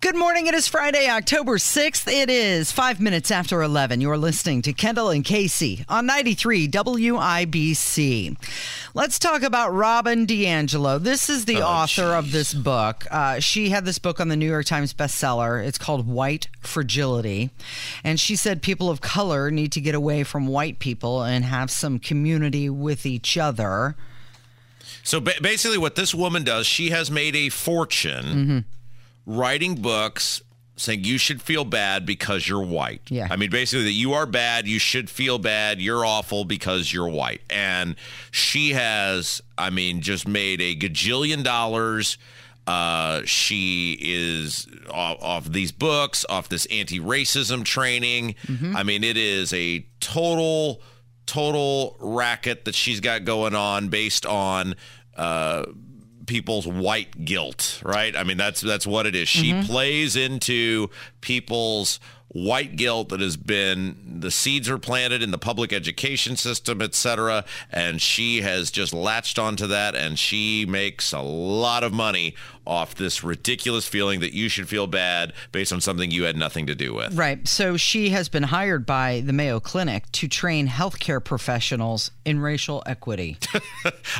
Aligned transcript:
Good 0.00 0.14
morning. 0.16 0.46
It 0.46 0.54
is 0.54 0.68
Friday, 0.68 1.08
October 1.10 1.58
6th. 1.58 2.06
It 2.06 2.30
is 2.30 2.70
five 2.70 3.00
minutes 3.00 3.32
after 3.32 3.62
11. 3.62 4.00
You're 4.00 4.16
listening 4.16 4.62
to 4.62 4.72
Kendall 4.72 5.10
and 5.10 5.24
Casey 5.24 5.84
on 5.88 6.06
93 6.06 6.68
WIBC. 6.68 8.36
Let's 8.94 9.18
talk 9.18 9.42
about 9.42 9.74
Robin 9.74 10.24
DiAngelo. 10.24 11.02
This 11.02 11.28
is 11.28 11.46
the 11.46 11.62
Oh, 11.62 11.66
author 11.66 12.14
of 12.14 12.30
this 12.30 12.54
book. 12.54 13.06
Uh, 13.10 13.40
she 13.40 13.70
had 13.70 13.84
this 13.84 13.98
book 13.98 14.20
on 14.20 14.28
the 14.28 14.36
New 14.36 14.46
York 14.46 14.66
Times 14.66 14.94
bestseller. 14.94 15.66
It's 15.66 15.78
called 15.78 16.06
White 16.06 16.46
Fragility. 16.60 17.50
And 18.04 18.20
she 18.20 18.36
said 18.36 18.62
people 18.62 18.90
of 18.90 19.00
color 19.00 19.50
need 19.50 19.72
to 19.72 19.80
get 19.80 19.96
away 19.96 20.22
from 20.22 20.46
white 20.46 20.78
people 20.78 21.24
and 21.24 21.44
have 21.44 21.72
some 21.72 21.98
community 21.98 22.70
with 22.70 23.04
each 23.04 23.36
other. 23.36 23.96
So 25.02 25.18
ba- 25.18 25.32
basically, 25.42 25.78
what 25.78 25.96
this 25.96 26.14
woman 26.14 26.44
does, 26.44 26.68
she 26.68 26.90
has 26.90 27.10
made 27.10 27.34
a 27.34 27.48
fortune 27.48 28.24
Mm-hmm. 28.24 28.58
Writing 29.28 29.74
books 29.74 30.40
saying 30.76 31.04
you 31.04 31.18
should 31.18 31.42
feel 31.42 31.64
bad 31.64 32.06
because 32.06 32.48
you're 32.48 32.64
white. 32.64 33.02
Yeah. 33.10 33.28
I 33.30 33.36
mean, 33.36 33.50
basically, 33.50 33.84
that 33.84 33.92
you 33.92 34.14
are 34.14 34.26
bad, 34.26 34.66
you 34.66 34.78
should 34.78 35.10
feel 35.10 35.38
bad, 35.38 35.80
you're 35.80 36.04
awful 36.04 36.44
because 36.44 36.92
you're 36.92 37.08
white. 37.08 37.42
And 37.50 37.96
she 38.30 38.70
has, 38.70 39.42
I 39.58 39.70
mean, 39.70 40.00
just 40.00 40.26
made 40.26 40.60
a 40.60 40.74
gajillion 40.74 41.44
dollars. 41.44 42.16
Uh, 42.66 43.22
she 43.24 43.98
is 44.00 44.66
off, 44.90 45.18
off 45.20 45.44
these 45.44 45.72
books, 45.72 46.24
off 46.28 46.48
this 46.48 46.66
anti-racism 46.66 47.64
training. 47.64 48.34
Mm-hmm. 48.46 48.76
I 48.76 48.82
mean, 48.82 49.04
it 49.04 49.16
is 49.16 49.52
a 49.52 49.84
total, 50.00 50.80
total 51.26 51.96
racket 51.98 52.64
that 52.66 52.74
she's 52.74 53.00
got 53.00 53.24
going 53.24 53.54
on 53.54 53.88
based 53.88 54.24
on 54.24 54.74
uh, 55.16 55.64
people's 56.28 56.66
white 56.66 57.24
guilt, 57.24 57.80
right? 57.84 58.14
I 58.14 58.22
mean, 58.22 58.36
that's 58.36 58.60
that's 58.60 58.86
what 58.86 59.06
it 59.06 59.16
is. 59.16 59.28
She 59.28 59.50
mm-hmm. 59.50 59.66
plays 59.66 60.14
into 60.14 60.90
people's 61.20 61.98
white 62.28 62.76
guilt 62.76 63.08
that 63.08 63.20
has 63.20 63.36
been 63.36 63.96
the 64.20 64.30
seeds 64.30 64.68
are 64.68 64.78
planted 64.78 65.22
in 65.22 65.30
the 65.30 65.38
public 65.38 65.72
education 65.72 66.36
system, 66.36 66.82
et 66.82 66.94
cetera, 66.94 67.44
and 67.70 68.00
she 68.00 68.42
has 68.42 68.70
just 68.70 68.92
latched 68.92 69.38
onto 69.38 69.66
that, 69.66 69.94
and 69.94 70.18
she 70.18 70.66
makes 70.66 71.12
a 71.12 71.20
lot 71.20 71.82
of 71.82 71.92
money 71.92 72.34
off 72.66 72.94
this 72.94 73.24
ridiculous 73.24 73.88
feeling 73.88 74.20
that 74.20 74.34
you 74.34 74.48
should 74.48 74.68
feel 74.68 74.86
bad 74.86 75.32
based 75.52 75.72
on 75.72 75.80
something 75.80 76.10
you 76.10 76.24
had 76.24 76.36
nothing 76.36 76.66
to 76.66 76.74
do 76.74 76.92
with. 76.92 77.14
Right. 77.14 77.48
So 77.48 77.78
she 77.78 78.10
has 78.10 78.28
been 78.28 78.42
hired 78.42 78.84
by 78.84 79.22
the 79.24 79.32
Mayo 79.32 79.58
Clinic 79.58 80.10
to 80.12 80.28
train 80.28 80.68
healthcare 80.68 81.24
professionals 81.24 82.10
in 82.24 82.40
racial 82.40 82.82
equity. 82.86 83.38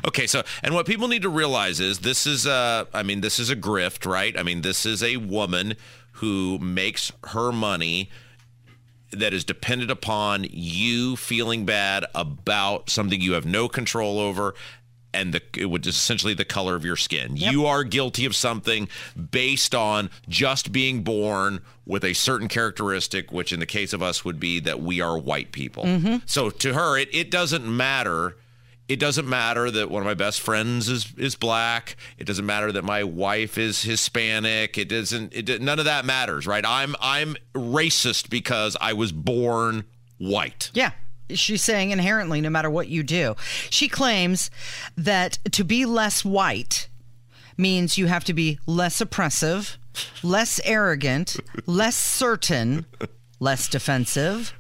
Okay, 0.07 0.27
so 0.27 0.43
and 0.63 0.75
what 0.75 0.87
people 0.87 1.09
need 1.09 1.23
to 1.23 1.29
realize 1.29 1.81
is 1.81 2.01
this 2.01 2.27
is 2.27 2.47
a 2.47 2.87
I 2.95 3.03
mean 3.03 3.21
this 3.21 3.39
is 3.39 3.51
a 3.51 3.57
grift, 3.57 4.11
right? 4.11 4.39
I 4.39 4.43
mean 4.43 4.63
this 4.63 4.87
is 4.87 5.03
a 5.03 5.17
woman 5.17 5.75
who 6.19 6.59
makes 6.59 7.13
her 7.29 7.53
money 7.53 8.11
that 9.11 9.33
is 9.33 9.45
dependent 9.45 9.91
upon 9.91 10.47
you 10.51 11.17
feeling 11.17 11.65
bad 11.65 12.05
about 12.15 12.91
something 12.91 13.21
you 13.21 13.33
have 13.33 13.47
no 13.47 13.69
control 13.69 14.19
over 14.19 14.55
and 15.15 15.33
the 15.33 15.43
it 15.57 15.67
would 15.67 15.87
essentially 15.87 16.35
the 16.35 16.45
color 16.45 16.75
of 16.75 16.85
your 16.85 16.97
skin. 16.97 17.37
You 17.37 17.67
are 17.67 17.83
guilty 17.83 18.27
of 18.27 18.37
something 18.37 18.89
based 19.31 19.75
on 19.75 20.11
just 20.29 20.71
being 20.71 21.03
born 21.03 21.61
with 21.87 22.05
a 22.05 22.13
certain 22.13 22.49
characteristic, 22.49 23.33
which 23.33 23.53
in 23.53 23.61
the 23.61 23.67
case 23.67 23.93
of 23.93 24.03
us 24.03 24.25
would 24.25 24.39
be 24.39 24.61
that 24.61 24.83
we 24.83 25.01
are 25.01 25.17
white 25.17 25.53
people. 25.53 25.85
Mm-hmm. 25.85 26.17
So 26.27 26.51
to 26.51 26.75
her, 26.75 26.99
it, 26.99 27.09
it 27.13 27.31
doesn't 27.31 27.65
matter 27.65 28.37
it 28.89 28.99
doesn't 28.99 29.29
matter 29.29 29.71
that 29.71 29.91
one 29.91 30.03
of 30.03 30.07
my 30.07 30.15
best 30.15 30.41
friends 30.41 30.89
is 30.89 31.13
is 31.17 31.37
black. 31.37 31.97
It 32.17 32.25
doesn't 32.25 32.47
matter 32.47 32.73
that 32.73 32.85
my 32.85 33.05
wife 33.05 33.59
is 33.59 33.83
Hispanic. 33.83 34.79
It 34.79 34.89
doesn't. 34.89 35.35
It 35.35 35.61
none 35.61 35.79
of 35.79 35.85
that 35.85 36.05
matters, 36.05 36.47
right? 36.47 36.65
I'm 36.67 36.97
I'm 37.01 37.37
racist 37.55 38.31
because 38.31 38.77
I 38.81 38.95
was 38.95 39.13
born 39.13 39.85
white. 40.17 40.71
Yeah. 40.75 40.93
She's 41.31 41.63
saying 41.63 41.91
inherently, 41.91 42.41
no 42.41 42.49
matter 42.49 42.71
what 42.71 42.89
you 42.89 43.03
do. 43.03 43.37
She 43.69 43.87
claims 43.87 44.51
that 44.97 45.39
to 45.53 45.63
be 45.63 45.85
less 45.85 46.25
white 46.25 46.89
means 47.59 47.99
you 47.99 48.07
have 48.07 48.25
to 48.25 48.33
be 48.33 48.59
less 48.67 49.01
oppressive, 49.03 49.77
less 50.23 50.59
arrogant, 50.65 51.37
less 51.67 51.97
certain, 51.97 52.87
less 53.41 53.69
defensive, 53.69 54.55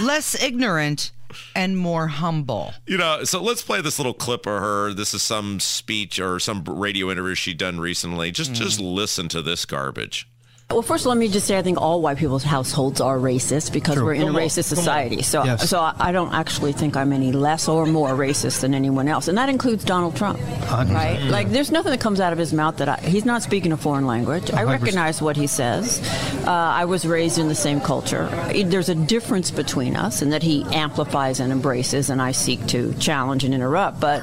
less 0.00 0.40
ignorant, 0.40 1.10
and 1.54 1.76
more 1.76 2.08
humble. 2.08 2.72
You 2.86 2.98
know, 2.98 3.24
so 3.24 3.42
let's 3.42 3.62
play 3.62 3.80
this 3.80 3.98
little 3.98 4.14
clip 4.14 4.46
of 4.46 4.60
her. 4.60 4.92
This 4.92 5.14
is 5.14 5.22
some 5.22 5.60
speech 5.60 6.18
or 6.18 6.38
some 6.38 6.64
radio 6.64 7.10
interview 7.10 7.34
she 7.34 7.54
done 7.54 7.80
recently. 7.80 8.30
Just 8.30 8.52
just 8.52 8.80
mm. 8.80 8.94
listen 8.94 9.28
to 9.28 9.42
this 9.42 9.64
garbage. 9.64 10.28
Well, 10.72 10.82
first, 10.82 11.06
let 11.06 11.16
me 11.18 11.28
just 11.28 11.46
say 11.46 11.58
I 11.58 11.62
think 11.62 11.80
all 11.80 12.00
white 12.00 12.16
people's 12.16 12.42
households 12.42 13.00
are 13.00 13.18
racist 13.18 13.72
because 13.72 13.96
we're 14.00 14.14
in 14.14 14.22
a 14.22 14.32
racist 14.32 14.64
society. 14.64 15.22
So, 15.22 15.44
Yes. 15.44 15.68
so 15.68 15.92
I 15.98 16.12
don't 16.12 16.32
actually 16.32 16.72
think 16.72 16.96
I'm 16.96 17.12
any 17.12 17.30
less 17.32 17.68
or 17.68 17.86
more 17.86 18.10
racist 18.10 18.60
than 18.60 18.74
anyone 18.74 19.06
else, 19.08 19.28
and 19.28 19.36
that 19.38 19.48
includes 19.48 19.84
Donald 19.84 20.16
Trump, 20.16 20.40
right? 20.70 21.20
Like, 21.28 21.50
there's 21.50 21.70
nothing 21.70 21.90
that 21.92 22.00
comes 22.00 22.20
out 22.20 22.32
of 22.32 22.38
his 22.38 22.52
mouth 22.52 22.78
that 22.78 22.88
I, 22.88 22.96
he's 22.96 23.24
not 23.24 23.42
speaking 23.42 23.72
a 23.72 23.76
foreign 23.76 24.06
language. 24.06 24.50
I 24.52 24.64
recognize 24.64 25.20
what 25.20 25.36
he 25.36 25.46
says. 25.46 26.00
Uh, 26.46 26.50
I 26.50 26.84
was 26.86 27.04
raised 27.06 27.38
in 27.38 27.48
the 27.48 27.54
same 27.54 27.80
culture. 27.80 28.26
There's 28.64 28.88
a 28.88 28.94
difference 28.94 29.50
between 29.50 29.94
us, 29.96 30.22
and 30.22 30.32
that 30.32 30.42
he 30.42 30.64
amplifies 30.72 31.38
and 31.40 31.52
embraces, 31.52 32.08
and 32.10 32.20
I 32.22 32.32
seek 32.32 32.66
to 32.68 32.94
challenge 32.94 33.44
and 33.44 33.52
interrupt. 33.54 34.00
But 34.00 34.22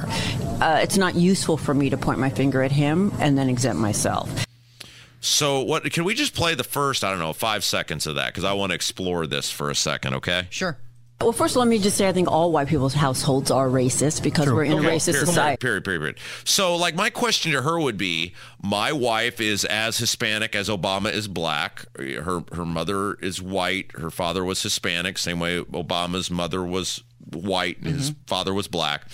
uh, 0.60 0.80
it's 0.82 0.96
not 0.96 1.14
useful 1.14 1.56
for 1.56 1.72
me 1.74 1.90
to 1.90 1.96
point 1.96 2.18
my 2.18 2.30
finger 2.30 2.62
at 2.62 2.72
him 2.72 3.12
and 3.20 3.38
then 3.38 3.48
exempt 3.48 3.80
myself. 3.80 4.28
So 5.20 5.60
what? 5.60 5.90
Can 5.92 6.04
we 6.04 6.14
just 6.14 6.34
play 6.34 6.54
the 6.54 6.64
first? 6.64 7.04
I 7.04 7.10
don't 7.10 7.18
know, 7.18 7.32
five 7.32 7.62
seconds 7.62 8.06
of 8.06 8.16
that 8.16 8.28
because 8.28 8.44
I 8.44 8.54
want 8.54 8.70
to 8.70 8.74
explore 8.74 9.26
this 9.26 9.50
for 9.50 9.70
a 9.70 9.74
second. 9.74 10.14
Okay. 10.14 10.46
Sure. 10.50 10.78
Well, 11.20 11.32
first, 11.32 11.54
let 11.54 11.68
me 11.68 11.78
just 11.78 11.98
say 11.98 12.08
I 12.08 12.12
think 12.14 12.30
all 12.30 12.50
white 12.50 12.68
people's 12.68 12.94
households 12.94 13.50
are 13.50 13.68
racist 13.68 14.22
because 14.22 14.46
we're 14.46 14.64
in 14.64 14.72
a 14.72 14.76
racist 14.76 15.12
period, 15.12 15.26
society. 15.26 15.56
Period, 15.58 15.84
period, 15.84 16.00
period. 16.00 16.18
So, 16.44 16.76
like, 16.76 16.94
my 16.94 17.10
question 17.10 17.52
to 17.52 17.60
her 17.60 17.78
would 17.78 17.98
be: 17.98 18.32
My 18.62 18.90
wife 18.92 19.38
is 19.38 19.66
as 19.66 19.98
Hispanic 19.98 20.54
as 20.54 20.70
Obama 20.70 21.12
is 21.12 21.28
black. 21.28 21.84
Her 21.98 22.42
her 22.52 22.64
mother 22.64 23.14
is 23.14 23.42
white. 23.42 23.92
Her 23.96 24.10
father 24.10 24.42
was 24.42 24.62
Hispanic. 24.62 25.18
Same 25.18 25.38
way 25.38 25.60
Obama's 25.60 26.30
mother 26.30 26.64
was 26.64 27.02
white 27.32 27.78
and 27.78 27.86
his 27.86 28.10
mm-hmm. 28.10 28.20
father 28.26 28.54
was 28.54 28.68
black. 28.68 29.06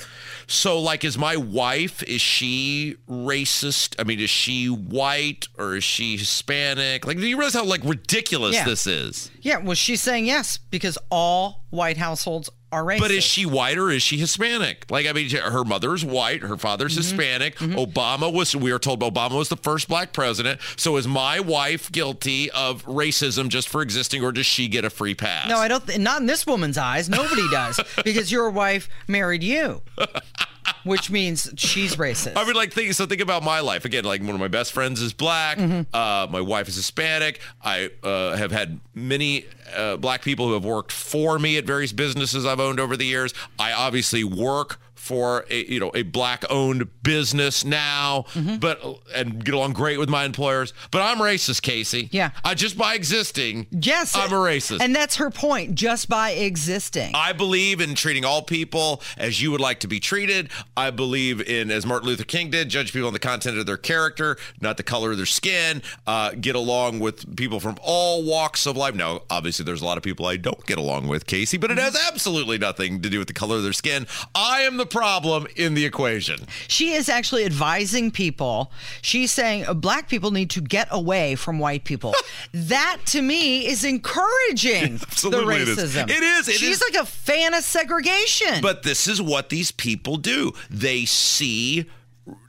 So, 0.49 0.78
like, 0.78 1.05
is 1.05 1.19
my 1.19 1.37
wife 1.37 2.03
is 2.05 2.21
she 2.21 2.97
racist? 3.09 3.97
I 3.99 4.05
mean, 4.05 4.21
is 4.21 4.31
she 4.31 4.69
white 4.69 5.49
or 5.59 5.77
is 5.77 5.84
she 5.84 6.16
Hispanic? 6.16 7.05
Like, 7.06 7.16
do 7.16 7.27
you 7.27 7.37
realize 7.37 7.55
how 7.55 7.65
like 7.65 7.83
ridiculous 7.84 8.55
Yeah. 8.55 8.65
this 8.65 8.87
is? 8.87 9.31
Yeah. 9.41 9.59
Well, 9.59 9.75
she's 9.75 10.03
saying 10.03 10.27
yes 10.27 10.59
because 10.59 10.99
all 11.11 11.65
white 11.71 11.97
households 11.97 12.49
are 12.76 12.84
racist. 12.84 12.98
But 13.00 13.10
is 13.10 13.25
she 13.25 13.47
white 13.47 13.78
or 13.78 13.91
is 13.91 14.03
she 14.03 14.19
Hispanic? 14.19 14.84
Like, 14.91 15.06
I 15.06 15.12
mean, 15.12 15.31
her 15.31 15.64
mother's 15.64 16.04
white, 16.04 16.42
her 16.42 16.56
father's 16.56 16.92
Mm-hmm. 16.92 17.03
Hispanic. 17.19 17.56
Obama 17.56 18.32
was, 18.32 18.54
we 18.54 18.70
are 18.70 18.78
told 18.78 19.00
Obama 19.00 19.37
was 19.38 19.48
the 19.48 19.56
first 19.56 19.88
black 19.88 20.12
president. 20.12 20.60
So 20.76 20.97
is 20.97 21.06
my 21.09 21.41
wife 21.41 21.91
guilty 21.91 22.50
of 22.53 22.84
racism 22.84 23.48
just 23.48 23.68
for 23.68 23.83
existing 23.83 24.22
or 24.22 24.30
does 24.33 24.47
she 24.47 24.68
get 24.68 24.84
a 24.84 24.91
free 24.91 25.15
pass? 25.15 25.48
No, 25.48 25.56
I 25.59 25.68
don't. 25.68 25.86
Th- 25.86 25.98
not 25.98 26.21
in 26.21 26.27
this 26.27 26.47
woman's 26.47 26.78
eyes. 26.78 27.09
Nobody 27.09 27.48
does 27.51 27.80
because 28.04 28.30
your 28.30 28.51
wife 28.51 28.89
married 29.09 29.42
you, 29.42 29.83
which 30.84 31.10
means 31.10 31.53
she's 31.57 31.97
racist. 31.97 32.33
I 32.36 32.45
mean, 32.45 32.54
like, 32.54 32.72
think, 32.72 32.92
so 32.95 33.07
think 33.07 33.21
about 33.21 33.42
my 33.42 33.60
life. 33.60 33.84
Again, 33.84 34.04
like, 34.04 34.21
one 34.21 34.30
of 34.30 34.41
my 34.41 34.48
best 34.48 34.72
friends 34.72 35.01
is 35.01 35.13
black. 35.13 35.59
Mm-hmm. 35.59 35.95
Uh, 35.95 36.27
my 36.30 36.41
wife 36.41 36.68
is 36.68 36.77
Hispanic. 36.77 37.41
I 37.63 37.91
uh, 38.03 38.36
have 38.36 38.53
had 38.53 38.80
many 38.95 39.47
uh, 39.74 39.97
black 39.97 40.22
people 40.22 40.47
who 40.47 40.54
have 40.54 40.65
worked 40.65 40.92
for 40.92 41.39
me 41.39 41.59
at 41.59 41.65
various 41.65 41.92
businesses 41.92 42.47
I've 42.47 42.60
owned 42.60 42.80
over 42.80 42.97
the 42.97 43.07
years. 43.07 43.34
I 43.59 43.72
obviously 43.72 44.24
work 44.24 44.80
for 45.06 45.44
a 45.50 45.64
you 45.66 45.78
know 45.80 45.91
a 45.94 46.03
black 46.03 46.44
owned 46.50 46.88
business 47.03 47.64
now, 47.64 48.24
Mm-hmm. 48.34 48.56
but 48.56 48.82
and 49.14 49.44
get 49.44 49.54
along 49.54 49.72
great 49.72 49.98
with 49.98 50.08
my 50.08 50.24
employers. 50.24 50.72
But 50.91 51.03
I'm 51.03 51.18
racist, 51.18 51.62
Casey. 51.62 52.08
Yeah. 52.12 52.30
I 52.44 52.54
just 52.54 52.76
by 52.76 52.94
existing, 52.94 53.66
Yes. 53.70 54.14
I'm 54.16 54.32
a 54.32 54.36
racist. 54.36 54.80
And 54.80 54.94
that's 54.94 55.16
her 55.16 55.30
point, 55.30 55.74
just 55.74 56.08
by 56.08 56.30
existing. 56.30 57.12
I 57.14 57.32
believe 57.32 57.80
in 57.80 57.94
treating 57.94 58.24
all 58.24 58.42
people 58.42 59.03
as 59.16 59.41
you 59.41 59.50
would 59.53 59.60
like 59.60 59.80
to 59.80 59.88
be 59.88 60.00
treated. 60.00 60.50
I 60.76 60.91
believe 60.91 61.41
in, 61.41 61.70
as 61.70 61.86
Martin 61.86 62.08
Luther 62.08 62.24
King 62.24 62.50
did, 62.50 62.68
judge 62.68 62.92
people 62.92 63.06
on 63.06 63.12
the 63.12 63.18
content 63.18 63.58
of 63.58 63.66
their 63.66 63.76
character, 63.76 64.36
not 64.60 64.76
the 64.76 64.82
color 64.82 65.12
of 65.12 65.16
their 65.16 65.26
skin. 65.26 65.82
Uh, 66.06 66.32
get 66.41 66.56
along 66.56 66.98
with 67.00 67.36
people 67.36 67.60
from 67.60 67.76
all 67.82 68.22
walks 68.24 68.66
of 68.66 68.76
life. 68.76 68.94
Now, 68.94 69.20
obviously, 69.30 69.64
there's 69.64 69.82
a 69.82 69.84
lot 69.86 69.97
of 69.97 70.03
people 70.03 70.26
I 70.26 70.36
don't 70.36 70.64
get 70.66 70.78
along 70.78 71.06
with, 71.08 71.26
Casey, 71.26 71.56
but 71.56 71.70
it 71.70 71.78
has 71.78 71.97
absolutely 72.08 72.58
nothing 72.58 73.00
to 73.03 73.08
do 73.10 73.18
with 73.18 73.28
the 73.28 73.34
color 73.34 73.56
of 73.56 73.62
their 73.62 73.72
skin. 73.72 74.06
I 74.34 74.62
am 74.62 74.76
the 74.76 74.86
problem 74.97 75.47
in 75.57 75.75
the 75.75 75.84
equation. 75.84 76.41
She 76.69 76.93
is 76.93 77.09
actually 77.09 77.45
advising 77.45 78.10
people. 78.10 78.72
She's 79.03 79.33
saying 79.33 79.66
uh, 79.66 79.75
black 79.75 80.09
people 80.09 80.31
need 80.31 80.51
to 80.51 80.60
get 80.60 80.89
away 80.91 81.34
from 81.34 81.59
white 81.59 81.84
people. 81.84 82.15
that 82.53 82.98
to 83.07 83.22
me 83.22 83.66
is 83.66 83.84
encouraging 83.84 84.95
Absolutely 85.03 85.65
the 85.65 85.72
racism. 85.72 86.10
It 86.10 86.22
is. 86.22 86.48
It 86.48 86.57
She's 86.57 86.81
is. 86.81 86.84
like 86.91 87.03
a 87.03 87.07
fan 87.07 87.54
of 87.54 87.63
segregation. 87.63 88.60
But 88.63 88.83
this 88.83 89.07
is 89.07 89.21
what 89.21 89.48
these 89.51 89.71
people 89.71 90.16
do. 90.16 90.53
They 90.71 91.04
see. 91.04 91.87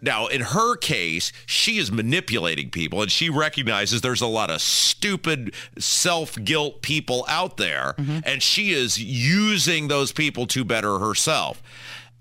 Now, 0.01 0.25
in 0.25 0.41
her 0.41 0.75
case, 0.75 1.31
she 1.45 1.77
is 1.77 1.91
manipulating 1.91 2.71
people 2.71 3.01
and 3.03 3.11
she 3.11 3.29
recognizes 3.29 4.01
there's 4.01 4.21
a 4.21 4.27
lot 4.27 4.49
of 4.49 4.59
stupid 4.59 5.53
self 5.77 6.35
guilt 6.43 6.81
people 6.81 7.25
out 7.27 7.57
there, 7.57 7.93
and 8.25 8.41
she 8.41 8.71
is 8.71 8.97
using 8.99 9.87
those 9.87 10.11
people 10.11 10.47
to 10.47 10.63
better 10.63 10.97
herself. 10.97 11.61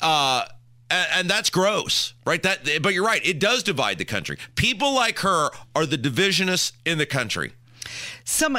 Uh, 0.00 0.44
and, 0.90 1.06
and 1.14 1.30
that's 1.30 1.50
gross, 1.50 2.14
right? 2.24 2.42
That, 2.42 2.82
but 2.82 2.94
you're 2.94 3.04
right. 3.04 3.24
It 3.24 3.38
does 3.38 3.62
divide 3.62 3.98
the 3.98 4.04
country. 4.04 4.38
People 4.54 4.94
like 4.94 5.18
her 5.20 5.50
are 5.74 5.86
the 5.86 5.98
divisionists 5.98 6.72
in 6.84 6.98
the 6.98 7.06
country. 7.06 7.52
some 8.24 8.56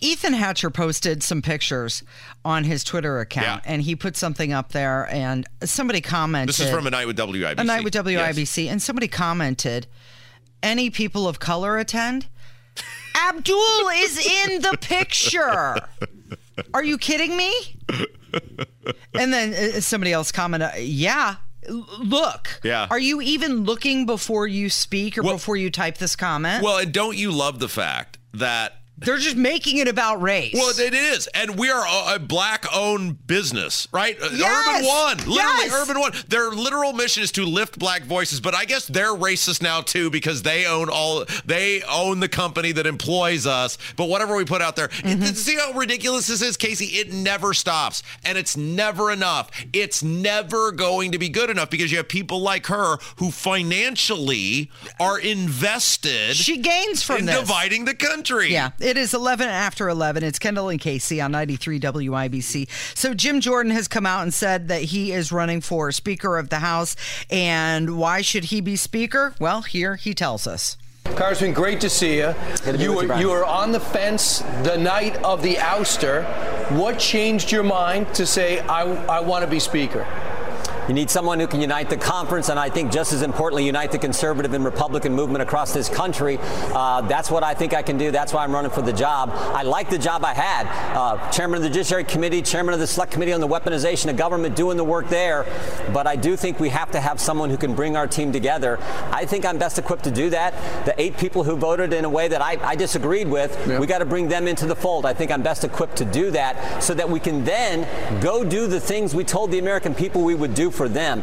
Ethan 0.00 0.32
Hatcher 0.32 0.70
posted 0.70 1.22
some 1.24 1.42
pictures 1.42 2.04
on 2.44 2.62
his 2.64 2.84
Twitter 2.84 3.18
account, 3.20 3.62
Yeah. 3.64 3.72
and 3.72 3.82
he 3.82 3.96
put 3.96 4.16
something 4.16 4.52
up 4.52 4.70
there, 4.72 5.08
and 5.12 5.44
somebody 5.64 6.00
commented. 6.00 6.50
This 6.50 6.60
is 6.60 6.70
from 6.70 6.86
a 6.86 6.90
night 6.90 7.06
with 7.08 7.16
WIBC. 7.18 7.58
a 7.58 7.64
night 7.64 7.82
with 7.82 7.94
WIBC, 7.94 8.64
Yes. 8.64 8.72
and 8.72 8.80
somebody 8.80 9.08
commented, 9.08 9.88
"Any 10.62 10.88
people 10.88 11.26
of 11.26 11.40
color 11.40 11.78
attend?" 11.78 12.28
Abdul 13.28 13.88
is 13.94 14.24
in 14.24 14.62
the 14.62 14.78
picture. 14.80 15.76
Are 16.74 16.84
you 16.84 16.98
kidding 16.98 17.36
me? 17.36 17.52
And 19.14 19.32
then 19.32 19.54
uh, 19.54 19.80
somebody 19.80 20.12
else 20.12 20.32
commented, 20.32 20.70
"Yeah." 20.82 21.36
Look, 21.68 22.60
Yeah. 22.64 22.86
Are 22.90 22.98
you 22.98 23.20
even 23.20 23.64
looking 23.64 24.06
before 24.06 24.46
you 24.46 24.70
speak 24.70 25.18
or 25.18 25.22
Well- 25.22 25.34
before 25.34 25.56
you 25.56 25.70
type 25.70 25.98
this 25.98 26.16
comment? 26.16 26.62
Well, 26.64 26.78
and 26.78 26.92
don't 26.92 27.16
you 27.16 27.30
love 27.30 27.58
the 27.58 27.68
fact 27.68 28.16
that 28.32 28.77
They're 29.00 29.18
just 29.18 29.36
making 29.36 29.78
it 29.78 29.88
about 29.88 30.20
race. 30.20 30.54
Well, 30.54 30.70
it 30.78 30.92
is, 30.94 31.26
and 31.28 31.56
we 31.58 31.70
are 31.70 31.86
a, 31.86 32.16
a 32.16 32.18
black-owned 32.18 33.26
business, 33.26 33.86
right? 33.92 34.16
Uh, 34.20 34.28
Yes! 34.32 34.68
Urban 34.78 34.86
One, 34.88 35.16
literally, 35.18 35.36
Yes! 35.36 35.72
Urban 35.82 36.00
One. 36.00 36.12
Their 36.28 36.50
literal 36.50 36.92
mission 36.92 37.22
is 37.22 37.32
to 37.32 37.44
lift 37.44 37.78
black 37.78 38.02
voices, 38.02 38.40
but 38.40 38.54
I 38.54 38.64
guess 38.64 38.86
they're 38.86 39.14
racist 39.14 39.62
now 39.62 39.80
too 39.80 40.10
because 40.10 40.42
they 40.42 40.66
own 40.66 40.88
all. 40.90 41.24
They 41.44 41.82
own 41.82 42.20
the 42.20 42.28
company 42.28 42.72
that 42.72 42.86
employs 42.86 43.46
us. 43.46 43.78
But 43.96 44.06
whatever 44.08 44.36
we 44.36 44.44
put 44.44 44.62
out 44.62 44.76
there, 44.76 44.88
Mm-hmm. 44.88 45.22
it- 45.22 45.36
see 45.36 45.56
how 45.56 45.72
ridiculous 45.72 46.26
this 46.26 46.42
is, 46.42 46.56
Casey. 46.56 46.86
It 46.86 47.12
never 47.12 47.54
stops, 47.54 48.02
and 48.24 48.36
it's 48.36 48.56
never 48.56 49.10
enough. 49.12 49.50
It's 49.72 50.02
never 50.02 50.72
going 50.72 51.12
to 51.12 51.18
be 51.18 51.28
good 51.28 51.50
enough 51.50 51.70
because 51.70 51.90
you 51.90 51.98
have 51.98 52.08
people 52.08 52.40
like 52.40 52.66
her 52.66 52.96
who 53.18 53.30
financially 53.30 54.70
are 55.00 55.18
invested. 55.18 56.36
she 56.36 56.58
gains 56.58 57.02
from 57.02 57.18
in 57.18 57.26
this. 57.26 57.38
dividing 57.40 57.84
the 57.84 57.94
country. 57.94 58.52
Yeah, 58.52 58.70
it 58.88 58.96
is 58.96 59.12
11 59.12 59.46
after 59.46 59.90
11. 59.90 60.24
It's 60.24 60.38
Kendall 60.38 60.70
and 60.70 60.80
Casey 60.80 61.20
on 61.20 61.30
93 61.30 61.78
WIBC. 61.78 62.68
So 62.96 63.12
Jim 63.12 63.40
Jordan 63.40 63.70
has 63.72 63.86
come 63.86 64.06
out 64.06 64.22
and 64.22 64.32
said 64.32 64.68
that 64.68 64.80
he 64.80 65.12
is 65.12 65.30
running 65.30 65.60
for 65.60 65.92
Speaker 65.92 66.38
of 66.38 66.48
the 66.48 66.60
House. 66.60 66.96
And 67.28 67.98
why 67.98 68.22
should 68.22 68.44
he 68.44 68.62
be 68.62 68.76
Speaker? 68.76 69.34
Well, 69.38 69.60
here 69.60 69.96
he 69.96 70.14
tells 70.14 70.46
us. 70.46 70.78
Congressman, 71.04 71.52
great 71.52 71.82
to 71.82 71.90
see 71.90 72.16
you. 72.16 72.34
to 72.64 72.72
be 72.72 72.78
You 72.78 72.94
were 72.94 73.04
you, 73.04 73.16
you 73.16 73.28
were 73.28 73.44
on 73.44 73.72
the 73.72 73.80
fence 73.80 74.38
the 74.62 74.78
night 74.78 75.16
of 75.22 75.42
the 75.42 75.56
ouster. 75.56 76.24
What 76.70 76.98
changed 76.98 77.52
your 77.52 77.64
mind 77.64 78.14
to 78.14 78.24
say 78.24 78.60
I 78.60 78.84
I 79.06 79.20
want 79.20 79.44
to 79.44 79.50
be 79.50 79.60
speaker? 79.60 80.06
You 80.88 80.94
need 80.94 81.10
someone 81.10 81.38
who 81.38 81.46
can 81.46 81.60
unite 81.60 81.90
the 81.90 81.98
conference, 81.98 82.48
and 82.48 82.58
I 82.58 82.70
think 82.70 82.90
just 82.90 83.12
as 83.12 83.20
importantly, 83.20 83.66
unite 83.66 83.92
the 83.92 83.98
conservative 83.98 84.54
and 84.54 84.64
Republican 84.64 85.12
movement 85.12 85.42
across 85.42 85.74
this 85.74 85.86
country. 85.86 86.38
Uh, 86.40 87.02
that's 87.02 87.30
what 87.30 87.44
I 87.44 87.52
think 87.52 87.74
I 87.74 87.82
can 87.82 87.98
do. 87.98 88.10
That's 88.10 88.32
why 88.32 88.42
I'm 88.42 88.52
running 88.52 88.70
for 88.70 88.80
the 88.80 88.92
job. 88.94 89.30
I 89.34 89.64
like 89.64 89.90
the 89.90 89.98
job 89.98 90.24
I 90.24 90.32
had. 90.32 90.66
Uh, 90.96 91.30
chairman 91.30 91.58
of 91.58 91.62
the 91.62 91.68
Judiciary 91.68 92.04
Committee, 92.04 92.40
chairman 92.40 92.72
of 92.72 92.80
the 92.80 92.86
Select 92.86 93.12
Committee 93.12 93.34
on 93.34 93.40
the 93.42 93.46
Weaponization 93.46 94.08
of 94.08 94.16
Government, 94.16 94.56
doing 94.56 94.78
the 94.78 94.84
work 94.84 95.10
there. 95.10 95.44
But 95.92 96.06
I 96.06 96.16
do 96.16 96.36
think 96.36 96.58
we 96.58 96.70
have 96.70 96.90
to 96.92 97.00
have 97.00 97.20
someone 97.20 97.50
who 97.50 97.58
can 97.58 97.74
bring 97.74 97.94
our 97.94 98.06
team 98.06 98.32
together. 98.32 98.78
I 99.12 99.26
think 99.26 99.44
I'm 99.44 99.58
best 99.58 99.78
equipped 99.78 100.04
to 100.04 100.10
do 100.10 100.30
that. 100.30 100.54
The 100.86 100.98
eight 100.98 101.18
people 101.18 101.44
who 101.44 101.54
voted 101.54 101.92
in 101.92 102.06
a 102.06 102.10
way 102.10 102.28
that 102.28 102.40
I, 102.40 102.56
I 102.62 102.76
disagreed 102.76 103.28
with, 103.28 103.54
we 103.78 103.86
got 103.86 103.98
to 103.98 104.06
bring 104.06 104.28
them 104.28 104.48
into 104.48 104.64
the 104.64 104.76
fold. 104.76 105.04
I 105.04 105.12
think 105.12 105.30
I'm 105.30 105.42
best 105.42 105.64
equipped 105.64 105.96
to 105.96 106.06
do 106.06 106.30
that 106.30 106.82
so 106.82 106.94
that 106.94 107.10
we 107.10 107.20
can 107.20 107.44
then 107.44 107.86
go 108.22 108.42
do 108.42 108.66
the 108.66 108.80
things 108.80 109.14
we 109.14 109.24
told 109.24 109.50
the 109.50 109.58
American 109.58 109.94
people 109.94 110.22
we 110.22 110.34
would 110.34 110.54
do 110.54 110.70
for 110.78 110.88
them. 110.88 111.22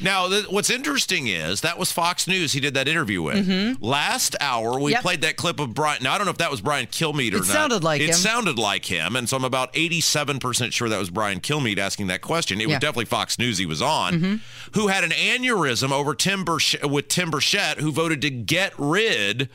Now, 0.00 0.28
th- 0.28 0.46
what's 0.48 0.70
interesting 0.70 1.26
is 1.26 1.62
that 1.62 1.76
was 1.78 1.90
Fox 1.90 2.28
News. 2.28 2.52
He 2.52 2.60
did 2.60 2.74
that 2.74 2.86
interview 2.86 3.22
with 3.22 3.78
last 3.82 4.36
hour. 4.40 4.78
We 4.78 4.92
Mm-hmm. 4.92 4.92
Yep. 4.92 5.02
played 5.02 5.20
that 5.22 5.36
clip 5.36 5.58
of 5.58 5.74
Brian. 5.74 6.02
Now, 6.02 6.12
I 6.14 6.18
don't 6.18 6.26
know 6.26 6.30
if 6.30 6.38
that 6.38 6.50
was 6.50 6.60
Brian 6.60 6.86
Kilmeade 6.86 7.32
or 7.32 7.36
It 7.36 7.40
not. 7.40 7.46
sounded 7.46 7.82
like 7.84 8.00
it 8.00 8.10
him. 8.10 8.14
sounded 8.14 8.58
like 8.58 8.84
him, 8.84 9.16
and 9.16 9.28
so 9.28 9.36
I'm 9.36 9.44
about 9.44 9.70
87 9.74 10.38
percent 10.38 10.72
sure 10.72 10.88
that 10.88 10.98
was 10.98 11.10
Brian 11.10 11.40
Kilmeade 11.40 11.78
asking 11.78 12.06
that 12.06 12.20
question. 12.22 12.60
It 12.60 12.66
was 12.66 12.70
Yeah. 12.72 12.76
Mm-hmm. 12.76 12.80
definitely 12.82 13.04
Fox 13.06 13.38
News 13.38 13.58
he 13.58 13.66
was 13.66 13.82
on, 13.82 14.40
who 14.74 14.88
had 14.88 15.02
an 15.02 15.10
aneurysm 15.10 15.90
over 15.90 16.14
Tim 16.14 16.44
Burch- 16.44 16.76
with 16.84 17.08
Tim 17.08 17.30
Burchett, 17.30 17.80
who 17.80 17.90
voted 17.90 18.22
to 18.22 18.30
get 18.30 18.72
rid 18.78 19.48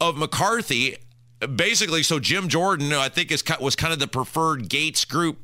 of 0.00 0.16
McCarthy. 0.16 0.96
Basically, 1.56 2.02
so 2.04 2.18
Jim 2.20 2.48
Jordan, 2.48 2.92
I 2.92 3.08
think 3.08 3.30
is 3.32 3.42
was 3.60 3.76
kind 3.76 3.92
of 3.92 3.98
the 3.98 4.06
preferred 4.08 4.68
Gaetz 4.68 5.06
group 5.06 5.38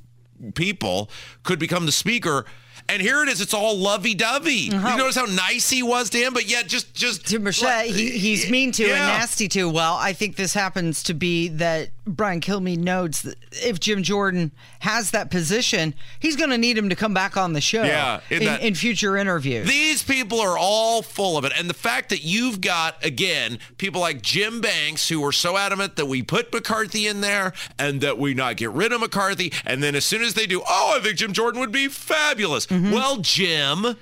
people, 0.55 1.11
could 1.43 1.59
become 1.59 1.87
the 1.87 1.93
speaker. 1.93 2.45
And 2.89 3.03
here 3.03 3.23
it 3.23 3.29
is. 3.29 3.41
It's 3.41 3.53
all 3.53 3.77
lovey-dovey. 3.77 4.53
You 4.53 4.77
uh-huh. 4.77 4.97
notice 4.97 5.17
how 5.17 5.27
nice 5.27 5.69
he 5.69 5.83
was 5.83 6.09
to 6.11 6.19
him, 6.19 6.33
but 6.33 6.49
yet 6.49 6.67
just 6.67 6.95
just 6.95 7.27
To 7.29 7.39
Burchett, 7.39 7.87
he, 7.87 8.11
he's 8.19 8.51
mean 8.51 8.73
to 8.73 8.85
and 8.85 8.93
nasty 8.93 9.49
to. 9.49 9.69
Well, 9.69 9.95
I 9.95 10.13
think 10.13 10.37
this 10.37 10.55
happens 10.55 11.03
to 11.05 11.15
be 11.15 11.49
that 11.49 11.91
Brian 12.07 12.41
Kilmeade 12.41 12.79
notes 12.79 13.23
that 13.23 13.37
if 13.53 13.79
Jim 13.79 14.03
Jordan 14.03 14.53
has 14.81 15.11
that 15.11 15.31
position, 15.31 15.95
he's 16.19 16.37
going 16.37 16.51
to 16.51 16.59
need 16.59 16.79
him 16.79 16.89
to 16.89 16.97
come 16.97 17.13
back 17.13 17.37
on 17.37 17.53
the 17.53 17.61
show 17.61 17.83
Yeah, 17.83 18.21
in 18.31 18.45
that- 18.45 18.63
in 18.63 18.75
future 18.75 19.17
interviews. 19.17 19.69
These 19.69 20.03
people 20.03 20.41
are 20.41 20.57
all 20.57 21.03
full 21.03 21.37
of 21.37 21.45
it. 21.45 21.53
And 21.57 21.69
the 21.69 21.75
fact 21.75 22.09
that 22.09 22.25
you've 22.25 22.61
got, 22.61 23.05
again, 23.05 23.59
people 23.77 24.01
like 24.01 24.23
Jim 24.23 24.61
Banks 24.61 25.09
who 25.09 25.25
are 25.25 25.33
so 25.33 25.57
adamant 25.57 25.97
that 25.97 26.07
we 26.07 26.23
put 26.23 26.53
McCarthy 26.53 27.07
in 27.07 27.21
there 27.21 27.53
and 27.79 28.01
that 28.01 28.19
we 28.19 28.35
not 28.35 28.57
get 28.57 28.71
rid 28.71 28.93
of 28.93 29.01
McCarthy. 29.01 29.53
And 29.67 29.83
then 29.83 29.95
as 29.95 30.05
soon 30.05 30.23
as 30.23 30.35
they 30.35 30.47
do, 30.47 30.63
oh, 30.67 30.97
I 30.99 31.03
think 31.03 31.19
Jim 31.19 31.33
Jordan 31.33 31.61
would 31.61 31.73
be 31.73 31.89
fabulous. 31.89 32.67
Well, 32.83 33.19
Jim, 33.19 33.97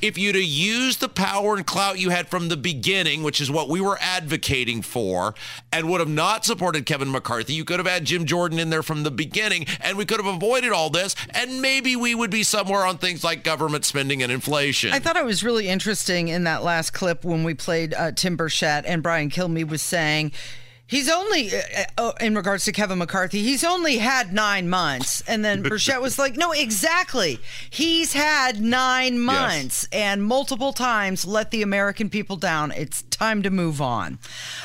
if 0.00 0.16
you'd 0.16 0.34
have 0.34 0.44
used 0.44 1.00
the 1.00 1.08
power 1.08 1.56
and 1.56 1.66
clout 1.66 1.98
you 1.98 2.10
had 2.10 2.28
from 2.28 2.48
the 2.48 2.56
beginning, 2.56 3.22
which 3.22 3.40
is 3.40 3.50
what 3.50 3.68
we 3.68 3.80
were 3.80 3.98
advocating 4.00 4.82
for, 4.82 5.34
and 5.72 5.88
would 5.88 6.00
have 6.00 6.08
not 6.08 6.44
supported 6.44 6.86
Kevin 6.86 7.10
McCarthy, 7.10 7.52
you 7.54 7.64
could 7.64 7.78
have 7.78 7.86
had 7.86 8.04
Jim 8.04 8.24
Jordan 8.24 8.58
in 8.58 8.70
there 8.70 8.82
from 8.82 9.02
the 9.02 9.10
beginning 9.10 9.66
and 9.80 9.96
we 9.96 10.04
could 10.04 10.18
have 10.18 10.32
avoided 10.34 10.72
all 10.72 10.90
this. 10.90 11.14
And 11.30 11.60
maybe 11.60 11.96
we 11.96 12.14
would 12.14 12.30
be 12.30 12.42
somewhere 12.42 12.84
on 12.84 12.98
things 12.98 13.24
like 13.24 13.44
government 13.44 13.84
spending 13.84 14.22
and 14.22 14.32
inflation. 14.32 14.92
I 14.92 14.98
thought 14.98 15.16
it 15.16 15.24
was 15.24 15.42
really 15.42 15.68
interesting 15.68 16.28
in 16.28 16.44
that 16.44 16.62
last 16.62 16.92
clip 16.92 17.24
when 17.24 17.44
we 17.44 17.54
played 17.54 17.94
uh, 17.94 18.12
Tim 18.12 18.36
Burchett 18.36 18.84
and 18.86 19.02
Brian 19.02 19.30
Kilmeade 19.30 19.68
was 19.68 19.82
saying. 19.82 20.32
He's 20.90 21.08
only, 21.08 21.52
uh, 21.54 21.84
uh, 21.96 22.12
in 22.20 22.34
regards 22.34 22.64
to 22.64 22.72
Kevin 22.72 22.98
McCarthy, 22.98 23.44
he's 23.44 23.62
only 23.62 23.98
had 23.98 24.32
nine 24.32 24.68
months. 24.68 25.22
And 25.28 25.44
then 25.44 25.62
Burchett 25.62 26.02
was 26.02 26.18
like, 26.18 26.36
no, 26.36 26.50
exactly. 26.50 27.38
He's 27.70 28.12
had 28.12 28.60
nine 28.60 29.20
months 29.20 29.86
and 29.92 30.20
multiple 30.24 30.72
times 30.72 31.24
let 31.24 31.52
the 31.52 31.62
American 31.62 32.10
people 32.10 32.34
down. 32.34 32.72
It's 32.72 33.02
time 33.02 33.40
to 33.44 33.50
move 33.50 33.80
on. 33.80 34.18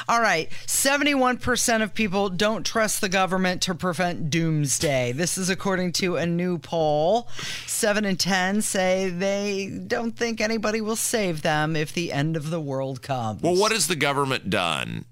All 0.10 0.20
right. 0.20 0.50
71% 0.65 1.84
of 1.84 1.94
people 1.94 2.29
don't 2.29 2.65
trust 2.65 3.01
the 3.01 3.10
government 3.10 3.62
to 3.62 3.75
prevent 3.75 4.32
doomsday. 4.32 5.12
This 5.12 5.38
is 5.38 5.51
according 5.51 5.91
to 5.94 6.15
a 6.15 6.25
new 6.25 6.58
poll. 6.58 7.29
Seven 7.67 8.03
in 8.03 8.17
10 8.17 8.63
say 8.63 9.12
they 9.12 9.67
don't 9.86 10.17
think 10.17 10.41
anybody 10.41 10.82
will 10.82 10.96
save 10.96 11.44
them 11.44 11.75
if 11.75 11.94
the 11.94 12.12
end 12.12 12.36
of 12.36 12.50
the 12.50 12.60
world 12.60 13.03
comes. 13.03 13.44
Well, 13.44 13.55
what 13.55 13.72
has 13.72 13.86
the 13.86 13.96
government 13.96 14.50
done 14.50 15.05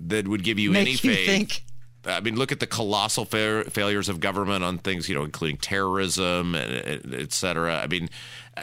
that 0.00 0.26
would 0.28 0.42
give 0.44 0.58
you 0.58 0.70
Make 0.72 0.82
any 0.82 0.90
you 0.92 0.96
faith? 0.98 1.26
think- 1.26 1.62
I 2.08 2.20
mean, 2.20 2.36
look 2.36 2.52
at 2.52 2.60
the 2.60 2.68
colossal 2.68 3.24
fa- 3.24 3.64
failures 3.68 4.08
of 4.08 4.20
government 4.20 4.62
on 4.62 4.78
things, 4.78 5.08
you 5.08 5.16
know, 5.16 5.24
including 5.24 5.56
terrorism, 5.56 6.54
et 6.54 7.32
cetera. 7.32 7.80
I 7.82 7.88
mean, 7.88 8.08
uh, 8.56 8.62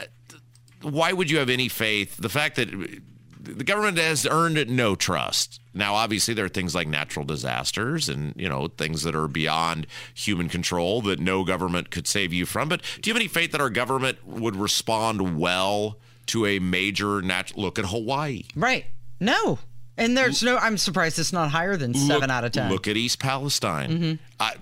why 0.80 1.12
would 1.12 1.30
you 1.30 1.36
have 1.38 1.50
any 1.50 1.68
faith? 1.68 2.16
The 2.16 2.30
fact 2.30 2.56
that 2.56 2.70
the 3.42 3.64
government 3.64 3.98
has 3.98 4.26
earned 4.26 4.70
no 4.70 4.94
trust. 4.94 5.60
Now, 5.74 5.94
obviously, 5.96 6.32
there 6.32 6.46
are 6.46 6.48
things 6.48 6.74
like 6.74 6.88
natural 6.88 7.26
disasters 7.26 8.08
and 8.08 8.32
you 8.36 8.48
know 8.48 8.68
things 8.68 9.02
that 9.02 9.14
are 9.14 9.28
beyond 9.28 9.88
human 10.14 10.48
control 10.48 11.02
that 11.02 11.20
no 11.20 11.44
government 11.44 11.90
could 11.90 12.06
save 12.06 12.32
you 12.32 12.46
from. 12.46 12.70
But 12.70 12.80
do 13.02 13.10
you 13.10 13.14
have 13.14 13.20
any 13.20 13.28
faith 13.28 13.52
that 13.52 13.60
our 13.60 13.68
government 13.68 14.26
would 14.26 14.56
respond 14.56 15.38
well 15.38 15.98
to 16.28 16.46
a 16.46 16.60
major 16.60 17.20
natural? 17.20 17.60
Look 17.60 17.78
at 17.78 17.84
Hawaii. 17.86 18.44
Right. 18.56 18.86
No. 19.20 19.58
And 19.96 20.16
there's 20.16 20.42
no. 20.42 20.56
I'm 20.56 20.76
surprised 20.76 21.18
it's 21.18 21.32
not 21.32 21.50
higher 21.50 21.76
than 21.76 21.94
seven 21.94 22.22
look, 22.22 22.30
out 22.30 22.44
of 22.44 22.52
ten. 22.52 22.70
Look 22.70 22.88
at 22.88 22.96
East 22.96 23.18
Palestine. 23.20 24.18
I, 24.40 24.54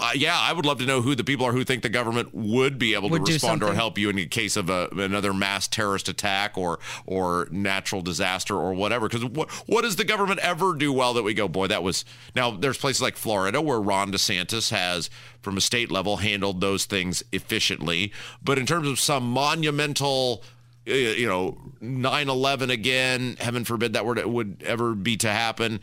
uh, 0.00 0.12
yeah, 0.14 0.38
I 0.38 0.52
would 0.52 0.64
love 0.64 0.78
to 0.78 0.86
know 0.86 1.02
who 1.02 1.14
the 1.14 1.24
people 1.24 1.46
are 1.46 1.52
who 1.52 1.64
think 1.64 1.82
the 1.82 1.88
government 1.88 2.34
would 2.34 2.78
be 2.78 2.94
able 2.94 3.10
Would 3.10 3.26
to 3.26 3.32
respond 3.32 3.62
or 3.62 3.74
help 3.74 3.98
you 3.98 4.08
in 4.08 4.28
case 4.28 4.56
of 4.56 4.70
a, 4.70 4.88
another 4.92 5.32
mass 5.32 5.68
terrorist 5.68 6.08
attack 6.08 6.56
or 6.56 6.78
or 7.06 7.48
natural 7.50 8.00
disaster 8.02 8.56
or 8.56 8.72
whatever. 8.72 9.08
Because 9.08 9.24
what 9.24 9.50
what 9.66 9.82
does 9.82 9.96
the 9.96 10.04
government 10.04 10.40
ever 10.40 10.74
do 10.74 10.92
well 10.92 11.14
that 11.14 11.22
we 11.22 11.34
go, 11.34 11.48
boy, 11.48 11.66
that 11.66 11.82
was 11.82 12.04
now? 12.34 12.50
There's 12.50 12.78
places 12.78 13.02
like 13.02 13.16
Florida 13.16 13.60
where 13.60 13.80
Ron 13.80 14.12
DeSantis 14.12 14.70
has, 14.70 15.10
from 15.40 15.56
a 15.56 15.60
state 15.60 15.90
level, 15.90 16.18
handled 16.18 16.60
those 16.60 16.84
things 16.84 17.22
efficiently. 17.32 18.12
But 18.42 18.58
in 18.58 18.66
terms 18.66 18.88
of 18.88 18.98
some 18.98 19.30
monumental 19.30 20.42
Uh, 20.90 20.94
you 20.94 21.28
know 21.28 21.56
9-11 21.80 22.70
again 22.70 23.36
heaven 23.38 23.64
forbid 23.64 23.92
that 23.92 24.04
word 24.04 24.24
would 24.24 24.62
ever 24.66 24.94
be 24.94 25.16
to 25.18 25.30
happen 25.30 25.80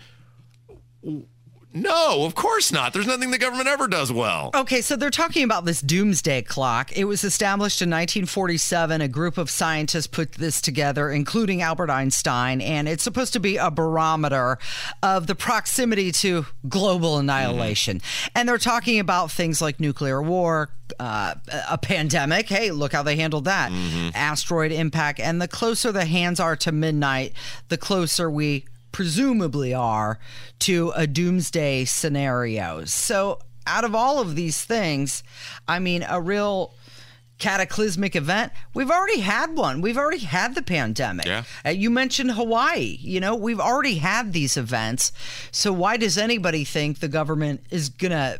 no 1.73 2.23
of 2.25 2.33
course 2.33 2.71
not 2.71 2.93
there's 2.93 3.07
nothing 3.07 3.31
the 3.31 3.37
government 3.37 3.67
ever 3.67 3.87
does 3.87 4.11
well 4.11 4.51
Okay, 4.55 4.81
so 4.81 4.95
they're 4.95 5.09
talking 5.09 5.43
about 5.43 5.65
this 5.65 5.81
doomsday 5.81 6.41
clock. 6.41 6.91
It 6.97 7.03
was 7.05 7.23
established 7.23 7.81
in 7.81 7.89
1947. 7.89 9.01
A 9.01 9.07
group 9.07 9.37
of 9.37 9.49
scientists 9.49 10.07
put 10.07 10.33
this 10.33 10.61
together, 10.61 11.11
including 11.11 11.61
Albert 11.61 11.89
Einstein, 11.89 12.59
and 12.61 12.87
it's 12.87 13.03
supposed 13.03 13.33
to 13.33 13.39
be 13.39 13.57
a 13.57 13.69
barometer 13.69 14.57
of 15.03 15.27
the 15.27 15.35
proximity 15.35 16.11
to 16.13 16.45
global 16.67 17.17
annihilation. 17.17 18.01
And 18.33 18.47
they're 18.49 18.57
talking 18.57 18.99
about 18.99 19.31
things 19.31 19.61
like 19.61 19.79
nuclear 19.79 20.21
war, 20.21 20.69
uh, 20.99 21.35
a 21.69 21.77
pandemic. 21.77 22.47
Hey, 22.49 22.71
look 22.71 22.93
how 22.93 23.03
they 23.03 23.15
handled 23.15 23.45
that. 23.45 23.71
Asteroid 24.15 24.71
impact. 24.71 25.19
And 25.19 25.41
the 25.41 25.47
closer 25.47 25.91
the 25.91 26.05
hands 26.05 26.39
are 26.39 26.55
to 26.57 26.71
midnight, 26.71 27.33
the 27.69 27.77
closer 27.77 28.29
we 28.29 28.65
presumably 28.91 29.73
are 29.73 30.19
to 30.59 30.91
a 30.95 31.07
doomsday 31.07 31.85
scenario. 31.85 32.85
So, 32.85 33.39
out 33.65 33.83
of 33.83 33.93
all 33.93 34.19
of 34.19 34.35
these 34.35 34.63
things, 34.63 35.23
I 35.67 35.79
mean, 35.79 36.05
a 36.07 36.21
real 36.21 36.73
cataclysmic 37.37 38.15
event, 38.15 38.51
we've 38.73 38.89
already 38.89 39.19
had 39.19 39.55
one. 39.55 39.81
We've 39.81 39.97
already 39.97 40.23
had 40.23 40.55
the 40.55 40.61
pandemic. 40.61 41.25
Yeah. 41.25 41.43
Uh, 41.65 41.69
you 41.69 41.89
mentioned 41.89 42.31
Hawaii. 42.31 42.97
You 42.99 43.19
know, 43.19 43.35
we've 43.35 43.59
already 43.59 43.95
had 43.95 44.33
these 44.33 44.57
events. 44.57 45.11
So, 45.51 45.71
why 45.71 45.97
does 45.97 46.17
anybody 46.17 46.63
think 46.63 46.99
the 46.99 47.07
government 47.07 47.65
is 47.69 47.89
going 47.89 48.11
to? 48.11 48.39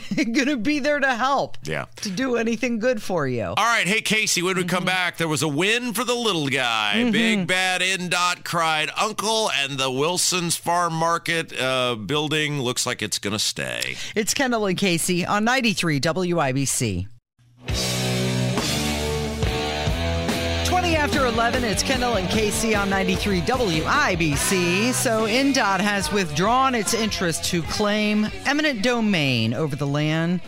gonna 0.32 0.56
be 0.56 0.78
there 0.78 1.00
to 1.00 1.14
help. 1.14 1.58
Yeah. 1.64 1.86
to 1.96 2.10
do 2.10 2.36
anything 2.36 2.78
good 2.78 3.02
for 3.02 3.26
you. 3.26 3.44
All 3.44 3.54
right 3.56 3.86
hey 3.86 4.00
casey 4.00 4.42
when 4.42 4.56
we 4.56 4.64
come 4.64 4.84
back 4.84 5.16
there 5.16 5.28
was 5.28 5.42
a 5.42 5.48
win 5.48 5.92
for 5.92 6.04
the 6.04 6.14
little 6.14 6.48
guy. 6.48 7.10
Big 7.10 7.46
bad 7.46 7.80
INDOT 7.80 8.44
cried 8.44 8.90
uncle 8.96 9.50
and 9.50 9.78
the 9.78 9.90
wilson's 9.90 10.56
farm 10.56 10.94
market 10.94 11.58
uh, 11.60 11.94
building 11.94 12.60
looks 12.60 12.86
like 12.86 13.02
it's 13.02 13.18
gonna 13.18 13.38
stay. 13.38 13.96
It's 14.14 14.34
Kendall 14.34 14.66
and 14.66 14.78
Casey 14.78 15.24
on 15.26 15.44
93 15.44 16.00
WIBC. 16.00 17.08
20 20.92 21.04
after 21.04 21.24
11, 21.24 21.64
it's 21.64 21.82
Kendall 21.82 22.16
and 22.16 22.28
Casey 22.28 22.74
on 22.74 22.90
93 22.90 23.40
WIBC. 23.40 24.92
So, 24.92 25.26
INDOT 25.26 25.80
has 25.80 26.12
withdrawn 26.12 26.74
its 26.74 26.92
interest 26.92 27.44
to 27.46 27.62
claim 27.62 28.28
eminent 28.44 28.82
domain 28.82 29.54
over 29.54 29.74
the 29.74 29.86
land 29.86 30.42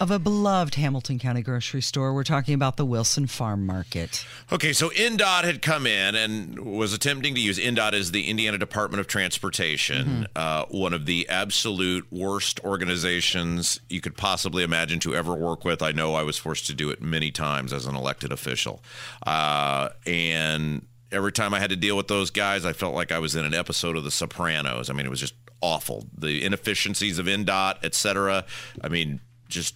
of 0.00 0.10
a 0.10 0.18
beloved 0.18 0.76
Hamilton 0.76 1.18
County 1.18 1.42
grocery 1.42 1.82
store. 1.82 2.14
We're 2.14 2.24
talking 2.24 2.54
about 2.54 2.78
the 2.78 2.86
Wilson 2.86 3.26
Farm 3.26 3.66
Market. 3.66 4.24
Okay, 4.50 4.72
so 4.72 4.88
INDOT 4.88 5.44
had 5.44 5.60
come 5.60 5.86
in 5.86 6.14
and 6.14 6.58
was 6.58 6.94
attempting 6.94 7.34
to 7.34 7.40
use 7.40 7.58
INDOT 7.58 7.92
as 7.92 8.10
the 8.10 8.26
Indiana 8.26 8.56
Department 8.56 9.00
of 9.00 9.06
Transportation, 9.06 10.26
uh, 10.34 10.64
one 10.70 10.94
of 10.94 11.04
the 11.04 11.28
absolute 11.28 12.06
worst 12.10 12.58
organizations 12.64 13.78
you 13.90 14.00
could 14.00 14.16
possibly 14.16 14.62
imagine 14.62 15.00
to 15.00 15.14
ever 15.14 15.34
work 15.34 15.64
with. 15.66 15.82
I 15.82 15.92
know 15.92 16.14
I 16.14 16.22
was 16.22 16.38
forced 16.38 16.66
to 16.68 16.74
do 16.74 16.88
it 16.88 17.02
many 17.02 17.30
times 17.30 17.72
as 17.72 17.84
an 17.84 17.94
elected 17.94 18.32
official. 18.32 18.82
Uh, 19.26 19.90
and 20.06 20.86
every 21.12 21.32
time 21.32 21.52
I 21.52 21.60
had 21.60 21.70
to 21.70 21.76
deal 21.76 21.96
with 21.96 22.08
those 22.08 22.30
guys, 22.30 22.64
I 22.64 22.72
felt 22.72 22.94
like 22.94 23.12
I 23.12 23.18
was 23.18 23.36
in 23.36 23.44
an 23.44 23.52
episode 23.52 23.96
of 23.96 24.04
The 24.04 24.10
Sopranos. 24.10 24.88
I 24.88 24.94
mean, 24.94 25.04
it 25.04 25.10
was 25.10 25.20
just 25.20 25.34
awful. 25.60 26.06
The 26.16 26.42
inefficiencies 26.42 27.18
of 27.18 27.26
INDOT, 27.26 27.80
et 27.82 27.94
cetera. 27.94 28.46
I 28.80 28.88
mean, 28.88 29.20
just 29.48 29.74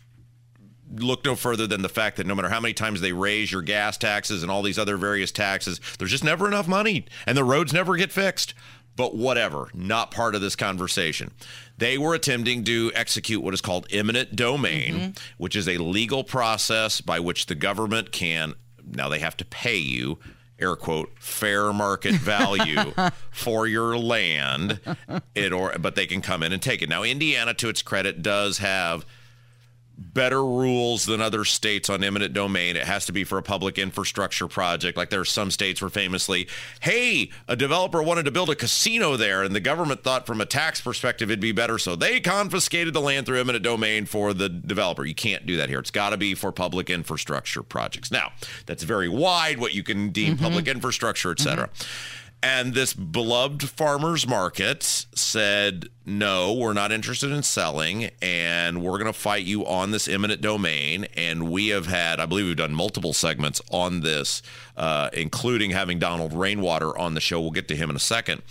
look 0.93 1.25
no 1.25 1.35
further 1.35 1.67
than 1.67 1.83
the 1.83 1.88
fact 1.88 2.17
that 2.17 2.26
no 2.26 2.35
matter 2.35 2.49
how 2.49 2.61
many 2.61 2.75
times 2.75 3.00
they 3.00 3.12
raise 3.12 3.50
your 3.50 3.62
gas 3.62 3.97
taxes 3.97 4.43
and 4.43 4.50
all 4.50 4.62
these 4.62 4.79
other 4.79 4.97
various 4.97 5.33
taxes, 5.33 5.81
there's 5.99 6.11
just 6.11 6.25
never 6.25 6.47
enough 6.47 6.69
money 6.69 7.07
and 7.26 7.37
the 7.37 7.45
roads 7.45 7.73
never 7.73 7.97
get 7.97 8.12
fixed. 8.12 8.55
But 8.97 9.17
whatever, 9.17 9.71
not 9.75 10.12
part 10.12 10.37
of 10.37 10.41
this 10.41 10.55
conversation. 10.55 11.33
They 11.76 11.99
were 11.99 12.14
attempting 12.14 12.62
to 12.64 12.93
execute 12.95 13.43
what 13.43 13.53
is 13.53 13.61
called 13.61 13.88
eminent 13.91 14.37
domain, 14.37 14.95
mm-hmm. 14.95 15.11
which 15.37 15.57
is 15.57 15.67
a 15.67 15.79
legal 15.79 16.23
process 16.23 17.00
by 17.00 17.19
which 17.19 17.47
the 17.47 17.57
government 17.57 18.12
can, 18.12 18.55
now 18.87 19.09
they 19.09 19.19
have 19.19 19.37
to 19.38 19.45
pay 19.45 19.79
you, 19.79 20.21
air 20.59 20.76
quote, 20.76 21.11
fair 21.19 21.73
market 21.73 22.14
value 22.14 22.93
for 23.31 23.67
your 23.67 23.99
land, 23.99 24.81
it 25.35 25.53
or 25.53 25.75
but 25.79 25.97
they 25.97 26.07
can 26.07 26.21
come 26.21 26.43
in 26.43 26.53
and 26.53 26.62
take 26.62 26.83
it. 26.83 26.88
Now, 26.88 27.03
Indiana, 27.03 27.55
to 27.55 27.69
its 27.69 27.83
credit, 27.83 28.23
does 28.23 28.59
have 28.59 29.05
better 29.96 30.44
rules 30.44 31.06
than 31.06 31.20
other 31.20 31.44
states 31.44 31.88
on 31.88 32.02
eminent 32.02 32.32
domain. 32.32 32.76
It 32.76 32.84
has 32.84 33.06
to 33.06 33.12
be 33.12 33.24
for 33.24 33.38
a 33.38 33.42
public 33.42 33.78
infrastructure 33.78 34.48
project. 34.48 34.96
Like 34.96 35.10
there 35.10 35.20
are 35.20 35.24
some 35.24 35.50
states 35.50 35.80
where 35.80 35.90
famously, 35.90 36.48
hey, 36.80 37.30
a 37.46 37.56
developer 37.56 38.02
wanted 38.02 38.24
to 38.24 38.30
build 38.30 38.50
a 38.50 38.56
casino 38.56 39.16
there, 39.16 39.42
and 39.42 39.54
the 39.54 39.60
government 39.60 40.02
thought 40.02 40.26
from 40.26 40.40
a 40.40 40.46
tax 40.46 40.80
perspective 40.80 41.30
it'd 41.30 41.40
be 41.40 41.52
better, 41.52 41.78
so 41.78 41.96
they 41.96 42.20
confiscated 42.20 42.94
the 42.94 43.00
land 43.00 43.26
through 43.26 43.40
eminent 43.40 43.64
domain 43.64 44.04
for 44.04 44.34
the 44.34 44.48
developer. 44.48 45.04
You 45.04 45.14
can't 45.14 45.46
do 45.46 45.56
that 45.56 45.68
here. 45.68 45.78
It's 45.78 45.90
got 45.90 46.10
to 46.10 46.16
be 46.16 46.34
for 46.34 46.50
public 46.52 46.90
infrastructure 46.90 47.62
projects. 47.62 48.10
Now, 48.10 48.32
that's 48.66 48.82
very 48.82 49.08
wide 49.08 49.58
what 49.58 49.74
you 49.74 49.82
can 49.82 50.10
deem 50.10 50.34
mm-hmm. 50.34 50.44
public 50.44 50.66
infrastructure, 50.66 51.30
et 51.30 51.40
cetera. 51.40 51.68
Mm-hmm. 51.68 52.24
And 52.44 52.74
this 52.74 52.92
beloved 52.92 53.70
farmers 53.70 54.28
market 54.28 54.82
said, 54.82 55.88
no, 56.04 56.52
we're 56.52 56.74
not 56.74 56.92
interested 56.92 57.30
in 57.30 57.42
selling, 57.42 58.10
and 58.20 58.82
we're 58.82 58.98
going 58.98 59.06
to 59.06 59.18
fight 59.18 59.46
you 59.46 59.64
on 59.64 59.92
this 59.92 60.06
eminent 60.06 60.42
domain. 60.42 61.06
And 61.16 61.50
we 61.50 61.68
have 61.68 61.86
had, 61.86 62.20
I 62.20 62.26
believe 62.26 62.44
we've 62.44 62.54
done 62.54 62.74
multiple 62.74 63.14
segments 63.14 63.62
on 63.70 64.02
this, 64.02 64.42
uh, 64.76 65.08
including 65.14 65.70
having 65.70 65.98
Donald 65.98 66.34
Rainwater 66.34 66.96
on 66.98 67.14
the 67.14 67.20
show. 67.22 67.40
We'll 67.40 67.50
get 67.50 67.66
to 67.68 67.76
him 67.76 67.88
in 67.88 67.96
a 67.96 68.00
second. 68.00 68.42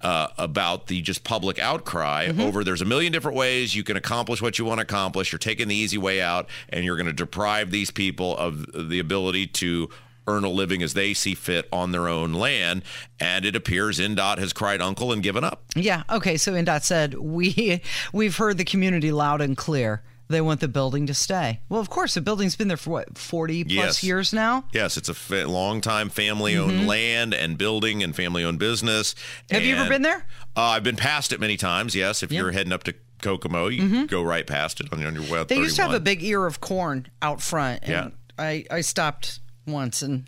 Uh, 0.00 0.28
about 0.38 0.86
the 0.86 1.02
just 1.02 1.24
public 1.24 1.58
outcry 1.58 2.30
over 2.38 2.62
there's 2.62 2.80
a 2.80 2.84
million 2.84 3.12
different 3.12 3.36
ways 3.36 3.74
you 3.74 3.82
can 3.82 3.96
accomplish 3.96 4.40
what 4.40 4.56
you 4.56 4.64
want 4.64 4.78
to 4.78 4.82
accomplish. 4.82 5.32
You're 5.32 5.40
taking 5.40 5.66
the 5.66 5.74
easy 5.74 5.98
way 5.98 6.20
out, 6.20 6.48
and 6.68 6.84
you're 6.84 6.94
going 6.94 7.08
to 7.08 7.12
deprive 7.12 7.72
these 7.72 7.90
people 7.90 8.36
of 8.36 8.64
the 8.88 9.00
ability 9.00 9.48
to 9.48 9.88
earn 10.28 10.44
a 10.44 10.48
living 10.48 10.82
as 10.82 10.94
they 10.94 11.14
see 11.14 11.34
fit 11.34 11.66
on 11.72 11.90
their 11.92 12.06
own 12.08 12.32
land. 12.32 12.82
And 13.18 13.44
it 13.44 13.56
appears 13.56 13.98
INDOT 13.98 14.38
has 14.38 14.52
cried 14.52 14.80
uncle 14.80 15.10
and 15.12 15.22
given 15.22 15.42
up. 15.42 15.64
Yeah. 15.74 16.02
Okay. 16.10 16.36
So 16.36 16.52
INDOT 16.52 16.82
said 16.84 17.14
we 17.14 17.82
we've 18.12 18.36
heard 18.36 18.58
the 18.58 18.64
community 18.64 19.10
loud 19.10 19.40
and 19.40 19.56
clear. 19.56 20.02
They 20.30 20.42
want 20.42 20.60
the 20.60 20.68
building 20.68 21.06
to 21.06 21.14
stay. 21.14 21.60
Well, 21.70 21.80
of 21.80 21.88
course, 21.88 22.12
the 22.12 22.20
building's 22.20 22.54
been 22.54 22.68
there 22.68 22.76
for 22.76 22.90
what 22.90 23.16
forty 23.16 23.64
plus 23.64 23.74
Yes. 23.74 24.04
years 24.04 24.32
now. 24.34 24.64
Yes, 24.74 24.98
it's 24.98 25.08
a 25.08 25.14
fa- 25.14 25.46
long 25.48 25.80
time 25.80 26.10
family 26.10 26.54
owned 26.54 26.86
land 26.86 27.32
and 27.32 27.56
building 27.56 28.02
and 28.02 28.14
family 28.14 28.44
owned 28.44 28.58
business. 28.58 29.14
Mm-hmm. 29.14 29.54
Have 29.54 29.64
you 29.64 29.74
ever 29.76 29.88
been 29.88 30.02
there? 30.02 30.26
Uh, 30.54 30.60
I've 30.64 30.82
been 30.82 30.96
past 30.96 31.32
it 31.32 31.40
many 31.40 31.56
times. 31.56 31.94
Yes, 31.94 32.22
if 32.22 32.30
you're 32.30 32.52
heading 32.52 32.74
up 32.74 32.84
to 32.84 32.94
Kokomo, 33.22 33.68
you 33.68 34.06
go 34.06 34.22
right 34.22 34.46
past 34.46 34.80
it 34.80 34.92
on 34.92 34.98
your, 34.98 35.08
on 35.08 35.14
your 35.14 35.22
way. 35.24 35.30
Mm-hmm. 35.38 35.46
They 35.48 35.56
used 35.56 35.76
to 35.76 35.82
have 35.82 35.94
a 35.94 35.98
big 36.00 36.22
ear 36.22 36.44
of 36.44 36.60
corn 36.60 37.08
out 37.22 37.40
front. 37.40 37.84
And 37.84 37.90
Yeah. 37.90 38.08
I, 38.38 38.66
I 38.70 38.82
stopped 38.82 39.40
once 39.68 40.02
and 40.02 40.24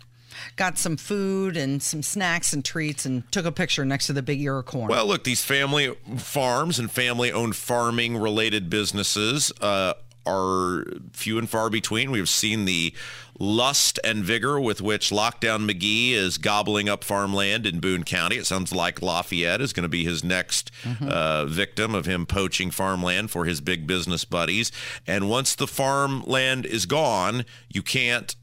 got 0.55 0.77
some 0.77 0.97
food 0.97 1.57
and 1.57 1.81
some 1.81 2.01
snacks 2.01 2.53
and 2.53 2.63
treats 2.63 3.05
and 3.05 3.29
took 3.31 3.45
a 3.45 3.51
picture 3.51 3.85
next 3.85 4.07
to 4.07 4.13
the 4.13 4.21
big 4.21 4.41
ear 4.41 4.59
of 4.59 4.65
corn. 4.65 4.87
Well, 4.87 5.05
look, 5.05 5.23
these 5.23 5.43
family 5.43 5.93
farms 6.17 6.79
and 6.79 6.89
family 6.89 7.31
owned 7.31 7.55
farming 7.55 8.17
related 8.17 8.69
businesses 8.69 9.51
uh, 9.61 9.93
are 10.25 10.85
few 11.13 11.37
and 11.37 11.49
far 11.49 11.69
between. 11.69 12.11
We've 12.11 12.29
seen 12.29 12.65
the 12.65 12.93
lust 13.39 13.99
and 14.03 14.23
vigor 14.23 14.59
with 14.59 14.81
which 14.81 15.09
Lockdown 15.09 15.67
McGee 15.69 16.11
is 16.11 16.37
gobbling 16.37 16.87
up 16.87 17.03
farmland 17.03 17.65
in 17.65 17.79
Boone 17.79 18.03
County. 18.03 18.35
It 18.35 18.45
sounds 18.45 18.71
like 18.71 19.01
Lafayette 19.01 19.61
is 19.61 19.73
going 19.73 19.83
to 19.83 19.89
be 19.89 20.03
his 20.03 20.23
next 20.23 20.69
uh, 21.01 21.45
victim 21.45 21.95
of 21.95 22.05
him 22.05 22.27
poaching 22.27 22.69
farmland 22.69 23.31
for 23.31 23.45
his 23.45 23.59
big 23.59 23.87
business 23.87 24.25
buddies. 24.25 24.71
And 25.07 25.27
once 25.27 25.55
the 25.55 25.65
farmland 25.65 26.67
is 26.67 26.85
gone, 26.85 27.45
you 27.67 27.81
can't 27.81 28.35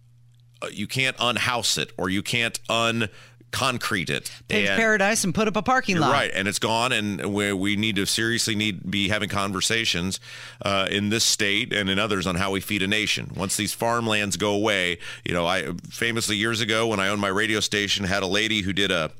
you 0.71 0.87
can't 0.87 1.17
unhouse 1.19 1.79
it 1.79 1.93
or 1.97 2.09
you 2.11 2.23
can't 2.23 2.59
un 2.69 3.09
concrete 3.51 4.11
it. 4.11 4.31
Paved 4.49 4.69
paradise 4.77 5.25
and 5.25 5.35
put 5.35 5.49
up 5.49 5.57
a 5.57 5.63
parking 5.63 5.97
lot. 5.99 6.13
right, 6.13 6.31
and 6.35 6.47
it's 6.47 6.59
gone, 6.59 6.93
and 6.93 7.33
where 7.33 7.57
we 7.57 7.77
need 7.77 7.97
to 7.97 8.07
seriously 8.07 8.55
need 8.55 8.91
be 8.91 9.09
having 9.09 9.29
conversations 9.29 10.21
uh, 10.63 10.87
in 10.91 11.09
this 11.09 11.25
state 11.25 11.73
and 11.73 11.89
in 11.89 11.99
others 11.99 12.27
on 12.27 12.35
how 12.35 12.51
we 12.51 12.61
feed 12.61 12.83
a 12.83 12.87
nation. 12.87 13.33
Once 13.35 13.57
these 13.57 13.73
farmlands 13.73 14.37
go 14.37 14.53
away, 14.53 14.99
you 15.25 15.33
know, 15.33 15.47
I 15.47 15.73
famously 15.89 16.37
years 16.37 16.61
ago 16.61 16.89
when 16.89 17.01
I 17.01 17.09
owned 17.09 17.21
my 17.21 17.29
radio 17.29 17.61
station 17.61 18.05
had 18.05 18.23
a 18.23 18.27
lady 18.27 18.63
who 18.63 18.73
did 18.73 18.91
a 18.91 19.11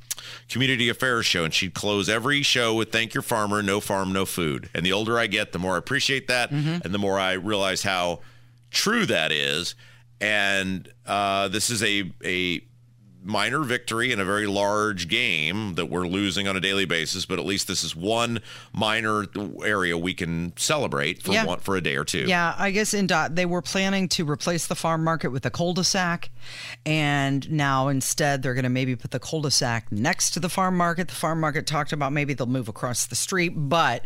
community 0.51 0.89
affairs 0.91 1.25
show 1.25 1.45
and 1.45 1.55
she'd 1.55 1.73
close 1.73 2.09
every 2.09 2.43
show 2.43 2.75
with 2.75 2.91
thank 2.93 3.15
your 3.15 3.23
farmer 3.23 3.63
no 3.63 3.81
farm 3.81 4.13
no 4.13 4.27
food 4.27 4.69
and 4.75 4.85
the 4.85 4.93
older 4.93 5.19
i 5.19 5.27
get 5.27 5.53
the 5.53 5.59
more 5.59 5.75
i 5.75 5.79
appreciate 5.79 6.27
that 6.27 6.51
and 6.51 6.83
the 6.83 6.99
more 6.99 7.19
i 7.19 7.33
realize 7.33 7.83
how 7.83 8.19
true 8.71 9.07
that 9.07 9.31
is 9.33 9.75
and 10.21 10.93
uh, 11.07 11.49
this 11.49 11.71
is 11.71 11.83
a 11.83 12.11
a 12.25 12.63
minor 13.25 13.61
victory 13.65 14.11
in 14.13 14.21
a 14.21 14.25
very 14.25 14.47
large 14.47 15.07
game 15.09 15.75
that 15.75 15.87
we're 15.87 16.07
losing 16.07 16.47
on 16.49 16.57
a 16.57 16.61
daily 16.61 16.85
basis, 16.87 17.27
but 17.27 17.39
at 17.39 17.45
least 17.45 17.67
this 17.69 17.83
is 17.85 17.95
one 17.95 18.41
minor 18.73 19.27
area 19.67 19.99
we 19.99 20.15
can 20.15 20.53
celebrate 20.57 21.21
for 21.23 21.33
Yeah. 21.33 21.45
one 21.45 21.59
for 21.59 21.77
a 21.77 21.81
day 21.83 21.97
or 21.97 22.05
two. 22.05 22.25
Yeah, 22.27 22.55
I 22.57 22.71
guess 22.71 22.95
INDOT 22.95 23.35
they 23.35 23.45
were 23.45 23.61
planning 23.61 24.09
to 24.11 24.25
replace 24.25 24.67
the 24.69 24.77
farm 24.77 25.03
market 25.05 25.29
with 25.31 25.45
a 25.45 25.51
cul-de-sac, 25.51 26.31
and 26.87 27.51
now 27.51 27.89
instead 27.89 28.43
they're 28.43 28.55
going 28.55 28.63
to 28.63 28.71
maybe 28.71 28.95
put 28.97 29.11
the 29.11 29.21
cul-de-sac 29.21 29.91
next 29.93 30.31
to 30.31 30.41
the 30.41 30.49
farm 30.49 30.77
market. 30.77 31.09
The 31.09 31.15
farm 31.15 31.41
market 31.41 31.67
talked 31.67 31.93
about 31.93 32.13
maybe 32.13 32.35
they'll 32.35 32.47
move 32.47 32.69
across 32.69 33.05
the 33.05 33.17
street, 33.17 33.51
but 33.57 34.05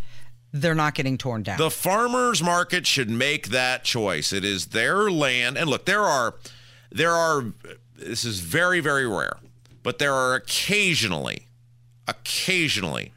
they're 0.53 0.75
not 0.75 0.95
getting 0.95 1.17
torn 1.17 1.43
down. 1.43 1.59
The 1.59 1.71
farmers 1.71 2.43
market 2.43 2.87
should 2.87 3.11
make 3.11 3.49
that 3.49 3.85
choice. 3.85 4.33
It 4.33 4.45
is 4.45 4.67
their 4.67 5.11
land. 5.11 5.57
And 5.57 5.69
look, 5.69 5.87
there 5.87 6.03
are 6.03 6.35
there 6.91 7.13
are 7.13 7.47
this 7.97 8.25
is 8.25 8.41
very 8.41 8.81
very 8.81 9.07
rare, 9.07 9.39
but 9.83 9.99
there 9.99 10.15
are 10.15 10.35
occasionally 10.35 11.49
occasionally 12.07 13.13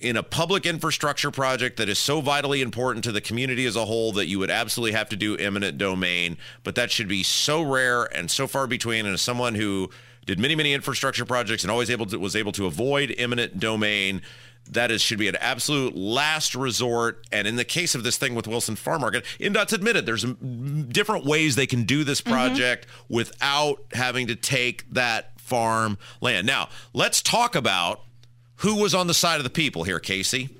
in 0.00 0.16
a 0.16 0.22
public 0.22 0.64
infrastructure 0.64 1.30
project 1.30 1.76
that 1.76 1.88
is 1.88 1.98
so 1.98 2.20
vitally 2.20 2.62
important 2.62 3.02
to 3.04 3.10
the 3.10 3.20
community 3.20 3.66
as 3.66 3.74
a 3.74 3.84
whole 3.84 4.12
that 4.12 4.26
you 4.28 4.38
would 4.38 4.50
absolutely 4.50 4.92
have 4.92 5.08
to 5.08 5.16
do 5.16 5.36
eminent 5.38 5.76
domain, 5.76 6.36
but 6.62 6.76
that 6.76 6.90
should 6.90 7.08
be 7.08 7.22
so 7.22 7.62
rare 7.62 8.04
and 8.04 8.30
so 8.30 8.46
far 8.46 8.68
between. 8.68 9.06
And 9.06 9.14
as 9.14 9.22
someone 9.22 9.56
who 9.56 9.90
did 10.24 10.38
many, 10.38 10.54
many 10.54 10.72
infrastructure 10.72 11.24
projects 11.24 11.64
and 11.64 11.70
always 11.70 11.90
able 11.90 12.06
to 12.06 12.18
was 12.18 12.36
able 12.36 12.52
to 12.52 12.66
avoid 12.66 13.14
eminent 13.18 13.58
domain, 13.58 14.22
that 14.72 14.90
is 14.90 15.02
should 15.02 15.18
be 15.18 15.28
an 15.28 15.36
absolute 15.36 15.96
last 15.96 16.54
resort. 16.54 17.26
And 17.32 17.46
in 17.46 17.56
the 17.56 17.64
case 17.64 17.94
of 17.94 18.02
this 18.02 18.16
thing 18.16 18.34
with 18.34 18.46
Wilson 18.46 18.76
Farm 18.76 19.00
Market, 19.00 19.24
INDOT's 19.38 19.72
admitted 19.72 20.06
there's 20.06 20.24
different 20.24 21.24
ways 21.24 21.56
they 21.56 21.66
can 21.66 21.84
do 21.84 22.04
this 22.04 22.20
mm-hmm. 22.20 22.32
project 22.32 22.86
without 23.08 23.84
having 23.92 24.26
to 24.28 24.36
take 24.36 24.88
that 24.92 25.40
farm 25.40 25.98
land. 26.20 26.46
Now, 26.46 26.68
let's 26.92 27.22
talk 27.22 27.54
about 27.54 28.02
who 28.56 28.76
was 28.76 28.94
on 28.94 29.06
the 29.06 29.14
side 29.14 29.36
of 29.36 29.44
the 29.44 29.50
people 29.50 29.84
here, 29.84 30.00
Casey. 30.00 30.50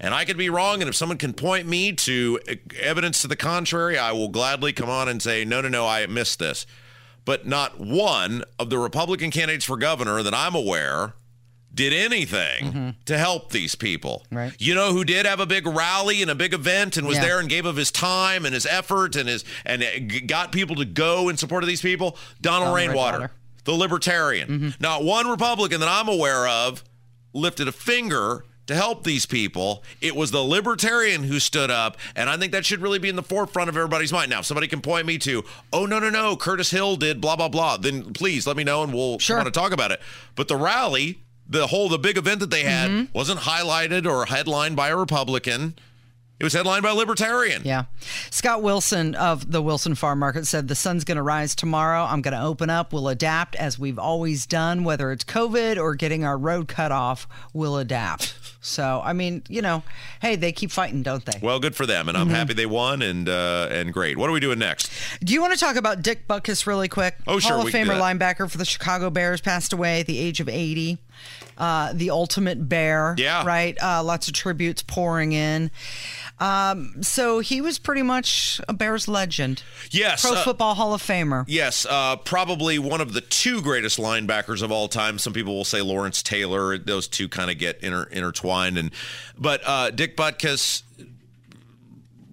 And 0.00 0.12
I 0.12 0.24
could 0.24 0.36
be 0.36 0.50
wrong, 0.50 0.82
and 0.82 0.88
if 0.88 0.96
someone 0.96 1.16
can 1.16 1.32
point 1.32 1.68
me 1.68 1.92
to 1.92 2.40
evidence 2.80 3.22
to 3.22 3.28
the 3.28 3.36
contrary, 3.36 3.96
I 3.96 4.10
will 4.10 4.28
gladly 4.28 4.72
come 4.72 4.88
on 4.88 5.08
and 5.08 5.22
say, 5.22 5.44
no, 5.44 5.60
no, 5.60 5.68
no, 5.68 5.86
I 5.86 6.04
missed 6.06 6.40
this. 6.40 6.66
But 7.24 7.46
not 7.46 7.78
one 7.78 8.42
of 8.58 8.68
the 8.68 8.78
Republican 8.78 9.30
candidates 9.30 9.64
for 9.64 9.76
governor 9.76 10.24
that 10.24 10.34
I'm 10.34 10.56
aware 10.56 11.14
did 11.74 11.92
anything 11.92 12.64
mm-hmm. 12.64 12.90
to 13.06 13.16
help 13.18 13.50
these 13.50 13.74
people. 13.74 14.24
Right. 14.30 14.52
You 14.58 14.74
know 14.74 14.92
who 14.92 15.04
did 15.04 15.24
have 15.26 15.40
a 15.40 15.46
big 15.46 15.66
rally 15.66 16.20
and 16.22 16.30
a 16.30 16.34
big 16.34 16.52
event 16.52 16.96
and 16.96 17.06
was 17.06 17.16
Yeah. 17.16 17.24
there 17.24 17.40
and 17.40 17.48
gave 17.48 17.64
of 17.64 17.76
his 17.76 17.90
time 17.90 18.44
and 18.44 18.52
his 18.54 18.66
effort 18.66 19.16
and 19.16 19.28
his 19.28 19.44
and 19.64 19.82
got 20.28 20.52
people 20.52 20.76
to 20.76 20.84
go 20.84 21.28
in 21.28 21.36
support 21.36 21.62
of 21.64 21.68
these 21.68 21.80
people? 21.82 22.16
Donald, 22.40 22.62
Donald 22.68 22.76
Rainwater, 22.76 23.18
Rainwater. 23.18 23.32
the 23.64 23.72
libertarian. 23.72 24.48
Mm-hmm. 24.48 24.68
Not 24.80 25.04
one 25.04 25.28
Republican 25.28 25.80
that 25.80 25.88
I'm 25.88 26.08
aware 26.08 26.46
of 26.46 26.84
lifted 27.32 27.68
a 27.68 27.72
finger 27.72 28.44
to 28.66 28.74
help 28.76 29.02
these 29.02 29.26
people. 29.26 29.82
It 30.00 30.14
was 30.14 30.30
the 30.30 30.40
libertarian 30.42 31.24
who 31.24 31.40
stood 31.40 31.70
up, 31.70 31.96
and 32.14 32.30
I 32.30 32.36
think 32.36 32.52
that 32.52 32.64
should 32.64 32.80
really 32.80 33.00
be 33.00 33.08
in 33.08 33.16
the 33.16 33.22
forefront 33.22 33.68
of 33.68 33.76
everybody's 33.76 34.12
mind. 34.12 34.30
Now, 34.30 34.38
if 34.38 34.44
somebody 34.46 34.68
can 34.68 34.80
point 34.80 35.04
me 35.06 35.18
to, 35.18 35.42
oh 35.72 35.84
no, 35.86 35.98
no, 35.98 36.10
no, 36.10 36.36
Curtis 36.36 36.70
Hill 36.70 36.94
did 36.96 37.20
blah 37.20 37.34
blah 37.34 37.48
blah, 37.48 37.76
then 37.78 38.12
please 38.12 38.46
let 38.46 38.56
me 38.56 38.62
know 38.62 38.82
and 38.84 38.92
we'll 38.94 39.18
Sure. 39.18 39.36
want 39.36 39.46
to 39.46 39.50
talk 39.52 39.72
about 39.72 39.90
it. 39.90 40.00
But 40.36 40.46
the 40.46 40.56
rally, 40.56 41.22
the 41.52 41.66
whole 41.68 41.88
the 41.88 41.98
big 41.98 42.16
event 42.16 42.40
that 42.40 42.50
they 42.50 42.62
had 42.64 43.08
wasn't 43.12 43.40
highlighted 43.40 44.06
or 44.06 44.26
headlined 44.26 44.76
by 44.76 44.88
a 44.88 44.96
Republican. 44.96 45.74
It 46.40 46.44
was 46.44 46.54
headlined 46.54 46.82
by 46.82 46.90
a 46.90 46.94
libertarian. 46.94 47.62
Yeah. 47.64 47.84
Scott 48.30 48.64
Wilson 48.64 49.14
of 49.14 49.52
the 49.52 49.62
Wilson 49.62 49.94
Farm 49.94 50.18
Market 50.18 50.44
said 50.48 50.66
the 50.66 50.74
sun's 50.74 51.04
going 51.04 51.16
to 51.16 51.22
rise 51.22 51.54
tomorrow. 51.54 52.02
I'm 52.02 52.20
going 52.20 52.36
to 52.36 52.42
open 52.42 52.68
up. 52.68 52.92
We'll 52.92 53.06
adapt 53.08 53.54
as 53.54 53.78
we've 53.78 53.98
always 53.98 54.44
done, 54.44 54.82
whether 54.82 55.12
it's 55.12 55.22
COVID 55.22 55.76
or 55.76 55.94
getting 55.94 56.24
our 56.24 56.36
road 56.36 56.66
cut 56.66 56.90
off, 56.90 57.28
we'll 57.52 57.76
adapt. 57.76 58.34
So, 58.64 59.02
I 59.04 59.12
mean, 59.12 59.42
you 59.48 59.60
know, 59.60 59.82
hey, 60.20 60.36
they 60.36 60.52
keep 60.52 60.70
fighting, 60.70 61.02
don't 61.02 61.24
they? 61.24 61.36
Well, 61.42 61.58
good 61.58 61.74
for 61.74 61.84
them, 61.84 62.08
and 62.08 62.16
I'm 62.16 62.28
happy 62.28 62.54
they 62.54 62.64
won, 62.64 63.02
and 63.02 63.28
uh, 63.28 63.66
and 63.72 63.92
great. 63.92 64.16
What 64.16 64.30
are 64.30 64.32
we 64.32 64.38
doing 64.38 64.60
next? 64.60 64.88
Do 65.20 65.32
you 65.32 65.40
want 65.40 65.52
to 65.52 65.58
talk 65.58 65.74
about 65.74 66.00
Dick 66.00 66.28
Butkus 66.28 66.64
really 66.64 66.86
quick? 66.86 67.16
Oh, 67.26 67.40
sure, 67.40 67.54
Hall 67.54 67.58
of 67.58 67.64
we 67.64 67.72
can 67.72 67.86
do 67.88 67.92
Famer 67.92 68.00
linebacker 68.00 68.48
for 68.48 68.58
the 68.58 68.64
Chicago 68.64 69.10
Bears 69.10 69.40
passed 69.40 69.72
away 69.72 69.98
at 69.98 70.06
the 70.06 70.16
age 70.16 70.38
of 70.38 70.48
80. 70.48 70.98
Uh, 71.58 71.92
the 71.92 72.10
ultimate 72.10 72.68
bear. 72.68 73.14
Yeah. 73.18 73.44
Right? 73.44 73.76
Uh, 73.82 74.02
lots 74.02 74.28
of 74.28 74.34
tributes 74.34 74.82
pouring 74.82 75.32
in. 75.32 75.70
Um, 76.40 77.02
so 77.02 77.38
he 77.38 77.60
was 77.60 77.78
pretty 77.78 78.02
much 78.02 78.60
a 78.68 78.72
Bears 78.72 79.06
legend. 79.06 79.62
Yes, 79.90 80.22
Pro 80.22 80.34
uh, 80.34 80.42
Football 80.42 80.74
Hall 80.74 80.92
of 80.92 81.02
Famer. 81.02 81.44
Yes, 81.46 81.86
uh, 81.88 82.16
probably 82.16 82.78
one 82.78 83.00
of 83.00 83.12
the 83.12 83.20
two 83.20 83.62
greatest 83.62 83.98
linebackers 83.98 84.62
of 84.62 84.72
all 84.72 84.88
time. 84.88 85.18
Some 85.18 85.32
people 85.32 85.54
will 85.54 85.64
say 85.64 85.82
Lawrence 85.82 86.22
Taylor. 86.22 86.78
Those 86.78 87.06
two 87.06 87.28
kind 87.28 87.50
of 87.50 87.58
get 87.58 87.78
inter- 87.80 88.08
intertwined, 88.10 88.76
and 88.76 88.90
but 89.38 89.60
uh, 89.64 89.90
Dick 89.90 90.16
Butkus, 90.16 90.82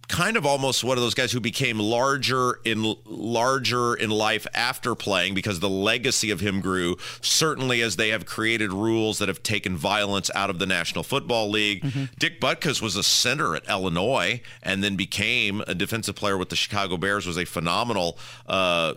kind 0.10 0.36
of 0.36 0.46
almost 0.46 0.84
one 0.84 0.98
of 0.98 1.04
those 1.04 1.14
guys 1.14 1.32
who 1.32 1.40
became 1.40 1.80
larger 1.80 2.60
in 2.66 2.96
larger 3.06 3.94
in 3.94 4.10
life 4.10 4.46
after 4.54 4.96
playing 4.96 5.36
because 5.36 5.60
the 5.60 5.70
legacy 5.70 6.32
of 6.32 6.42
him 6.42 6.60
grew. 6.60 6.98
Certainly, 7.22 7.82
as 7.82 7.96
they 7.96 8.10
have 8.10 8.26
created 8.26 8.74
rules 8.74 9.20
that 9.20 9.28
have 9.30 9.42
taken 9.44 9.78
violence 9.78 10.30
out 10.36 10.50
of 10.50 10.60
the 10.60 10.66
National 10.66 11.04
Football 11.04 11.50
League. 11.50 11.86
Dick 12.18 12.42
Butkus 12.42 12.82
was 12.82 12.96
a 12.96 13.04
center 13.04 13.56
at 13.56 13.70
Illinois 13.70 14.42
and 14.64 14.84
then 14.84 14.96
became 14.96 15.62
a 15.68 15.76
defensive 15.76 16.16
player 16.16 16.38
with 16.38 16.50
the 16.50 16.56
Chicago 16.56 16.98
Bears. 16.98 17.26
Was 17.26 17.38
a 17.38 17.46
phenomenal. 17.46 18.18
Uh, 18.48 18.96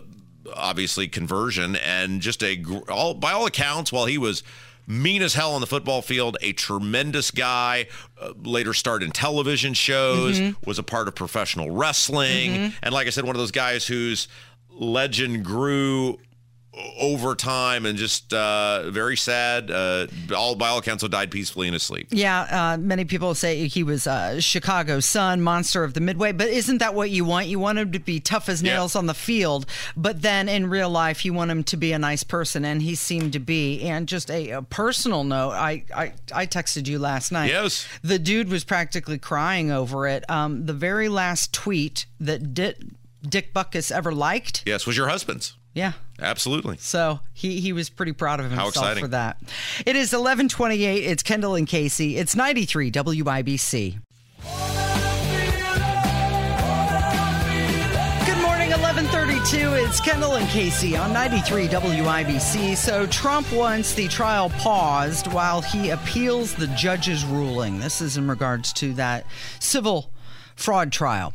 obviously 0.55 1.07
conversion 1.07 1.77
and 1.77 2.21
just 2.21 2.43
a 2.43 2.61
all 2.89 3.13
by 3.13 3.31
all 3.31 3.45
accounts 3.45 3.93
while 3.93 4.07
he 4.07 4.17
was 4.17 4.43
mean 4.87 5.21
as 5.21 5.33
hell 5.33 5.53
on 5.53 5.61
the 5.61 5.67
football 5.67 6.01
field 6.01 6.37
a 6.41 6.51
tremendous 6.53 7.31
guy 7.31 7.87
uh, 8.21 8.33
later 8.43 8.73
starred 8.73 9.01
in 9.03 9.11
television 9.11 9.73
shows 9.73 10.39
was 10.65 10.77
a 10.79 10.83
part 10.83 11.07
of 11.07 11.15
professional 11.15 11.71
wrestling 11.71 12.73
and 12.81 12.93
like 12.93 13.07
i 13.07 13.09
said 13.09 13.23
one 13.25 13.35
of 13.35 13.39
those 13.39 13.51
guys 13.51 13.87
whose 13.87 14.27
legend 14.69 15.45
grew 15.45 16.17
over 16.99 17.35
time 17.35 17.85
and 17.85 17.97
just 17.99 18.33
uh, 18.33 18.89
very 18.89 19.15
sad 19.15 19.69
uh, 19.69 20.07
all 20.35 20.55
by 20.55 20.69
all 20.69 20.79
accounts 20.79 21.03
died 21.07 21.29
peacefully 21.29 21.67
in 21.67 21.73
his 21.73 21.83
sleep 21.83 22.07
Yeah, 22.11 22.73
uh, 22.73 22.77
many 22.77 23.05
people 23.05 23.35
say 23.35 23.67
he 23.67 23.83
was 23.83 24.07
uh, 24.07 24.39
Chicago's 24.39 25.05
son, 25.05 25.41
monster 25.41 25.83
of 25.83 25.93
the 25.93 25.99
Midway. 26.01 26.31
But 26.31 26.47
isn't 26.47 26.79
that 26.79 26.95
what 26.95 27.09
you 27.11 27.25
want? 27.25 27.47
You 27.47 27.59
want 27.59 27.77
him 27.77 27.91
to 27.91 27.99
be 27.99 28.19
tough 28.19 28.49
as 28.49 28.63
Yeah. 28.63 28.73
nails 28.73 28.95
on 28.95 29.05
the 29.05 29.13
field, 29.13 29.65
but 29.95 30.21
then 30.23 30.49
in 30.49 30.67
real 30.69 30.89
life, 30.89 31.25
you 31.25 31.33
want 31.33 31.51
him 31.51 31.63
to 31.65 31.77
be 31.77 31.91
a 31.91 31.99
nice 31.99 32.23
person, 32.23 32.65
and 32.65 32.81
he 32.81 32.95
seemed 32.95 33.33
to 33.33 33.39
be. 33.39 33.81
And 33.83 34.07
just 34.07 34.31
a, 34.31 34.49
a 34.51 34.61
personal 34.61 35.23
note, 35.23 35.51
I, 35.51 35.83
I 35.95 36.13
I 36.33 36.47
texted 36.47 36.87
you 36.87 36.97
last 36.99 37.31
night. 37.31 37.49
Yes. 37.49 37.85
the 38.01 38.17
dude 38.17 38.49
was 38.49 38.63
practically 38.63 39.19
crying 39.19 39.69
over 39.71 40.07
it. 40.07 40.27
Um, 40.29 40.65
the 40.65 40.73
very 40.73 41.09
last 41.09 41.53
tweet 41.53 42.05
that 42.19 42.53
Dick, 42.53 42.77
Dick 43.27 43.53
Butkus 43.53 43.91
ever 43.91 44.11
liked. 44.11 44.63
yes 44.65 44.87
was 44.87 44.97
your 44.97 45.07
husband's 45.09 45.55
Yeah. 45.73 45.93
absolutely 46.19 46.77
So 46.77 47.19
he, 47.33 47.59
he 47.59 47.73
was 47.73 47.89
pretty 47.89 48.11
proud 48.13 48.39
of 48.39 48.51
himself 48.51 48.99
for 48.99 49.07
that. 49.07 49.37
It 49.85 49.95
is 49.95 50.13
1128. 50.13 51.03
It's 51.03 51.23
Kendall 51.23 51.55
and 51.55 51.67
Casey. 51.67 52.17
It's 52.17 52.35
93 52.35 52.91
WIBC. 52.91 53.99
Good 58.25 58.37
morning, 58.41 58.69
1132. 58.69 59.73
It's 59.73 59.99
Kendall 59.99 60.35
and 60.35 60.47
Casey 60.49 60.95
on 60.95 61.11
93 61.11 61.67
WIBC. 61.67 62.77
So 62.77 63.05
Trump 63.07 63.51
wants 63.51 63.93
the 63.95 64.07
trial 64.07 64.49
paused 64.51 65.27
while 65.33 65.61
he 65.61 65.89
appeals 65.89 66.53
the 66.53 66.67
judge's 66.67 67.25
ruling. 67.25 67.79
This 67.79 67.99
is 68.01 68.15
in 68.17 68.27
regards 68.29 68.71
to 68.73 68.93
that 68.93 69.25
civil 69.59 70.11
fraud 70.55 70.91
trial. 70.91 71.33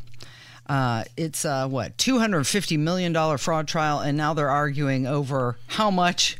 Uh, 0.68 1.04
it's 1.16 1.44
uh, 1.44 1.66
what 1.66 1.96
$250 1.96 2.78
million 2.78 3.38
fraud 3.38 3.66
trial, 3.66 4.00
and 4.00 4.16
now 4.16 4.34
they're 4.34 4.50
arguing 4.50 5.06
over 5.06 5.56
how 5.66 5.90
much 5.90 6.36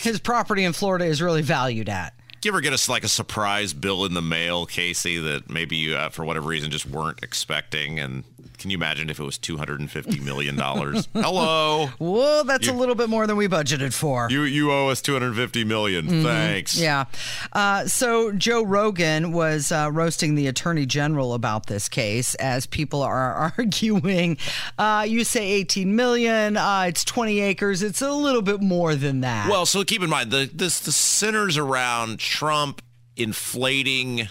his 0.00 0.18
property 0.18 0.64
in 0.64 0.72
Florida 0.72 1.04
is 1.04 1.20
really 1.20 1.42
valued 1.42 1.88
at. 1.88 2.14
you 2.42 2.50
ever 2.50 2.60
get 2.60 2.72
us 2.72 2.88
like 2.88 3.04
a 3.04 3.08
surprise 3.08 3.72
bill 3.72 4.04
in 4.04 4.14
the 4.14 4.22
mail, 4.22 4.66
Casey, 4.66 5.18
that 5.18 5.50
maybe 5.50 5.76
you, 5.76 5.94
uh, 5.94 6.08
for 6.08 6.24
whatever 6.24 6.48
reason, 6.48 6.70
just 6.70 6.86
weren't 6.86 7.22
expecting? 7.22 8.00
And 8.00 8.24
can 8.62 8.70
you 8.70 8.76
imagine 8.76 9.10
if 9.10 9.20
it 9.20 9.24
was 9.24 9.36
two 9.38 9.56
hundred 9.58 9.80
and 9.80 9.90
fifty 9.90 10.18
million 10.20 10.56
dollars? 10.56 11.08
Hello. 11.14 11.88
Whoa, 11.98 12.42
that's 12.44 12.66
You- 12.66 12.72
a 12.72 12.74
little 12.74 12.94
bit 12.94 13.08
more 13.08 13.26
than 13.26 13.36
we 13.36 13.48
budgeted 13.48 13.92
for. 13.92 14.28
You 14.30 14.42
you 14.42 14.72
owe 14.72 14.88
us 14.88 15.02
two 15.02 15.12
hundred 15.12 15.36
fifty 15.36 15.64
million. 15.64 16.22
Thanks. 16.22 16.74
Mm-hmm. 16.76 16.82
Yeah. 16.84 17.04
Uh, 17.52 17.86
so 17.86 18.32
Joe 18.32 18.62
Rogan 18.62 19.32
was 19.32 19.70
uh, 19.70 19.90
roasting 19.92 20.34
the 20.34 20.46
attorney 20.46 20.86
general 20.86 21.34
about 21.34 21.66
this 21.66 21.88
case 21.88 22.34
as 22.36 22.66
people 22.66 23.02
are 23.02 23.52
arguing. 23.58 24.38
Uh, 24.78 25.04
you 25.08 25.24
say 25.24 25.50
18 25.50 25.94
million, 25.94 26.56
uh, 26.56 26.84
it's 26.88 27.04
20 27.04 27.40
acres. 27.40 27.82
It's 27.82 28.00
a 28.02 28.12
little 28.12 28.42
bit 28.42 28.60
more 28.62 28.94
than 28.94 29.20
that. 29.22 29.48
Well, 29.50 29.66
so 29.66 29.84
keep 29.84 30.02
in 30.02 30.08
mind 30.10 30.30
the 30.30 30.48
this 30.52 30.80
the 30.80 30.92
centers 30.92 31.56
around 31.58 32.18
Trump 32.20 32.80
inflating 33.16 34.28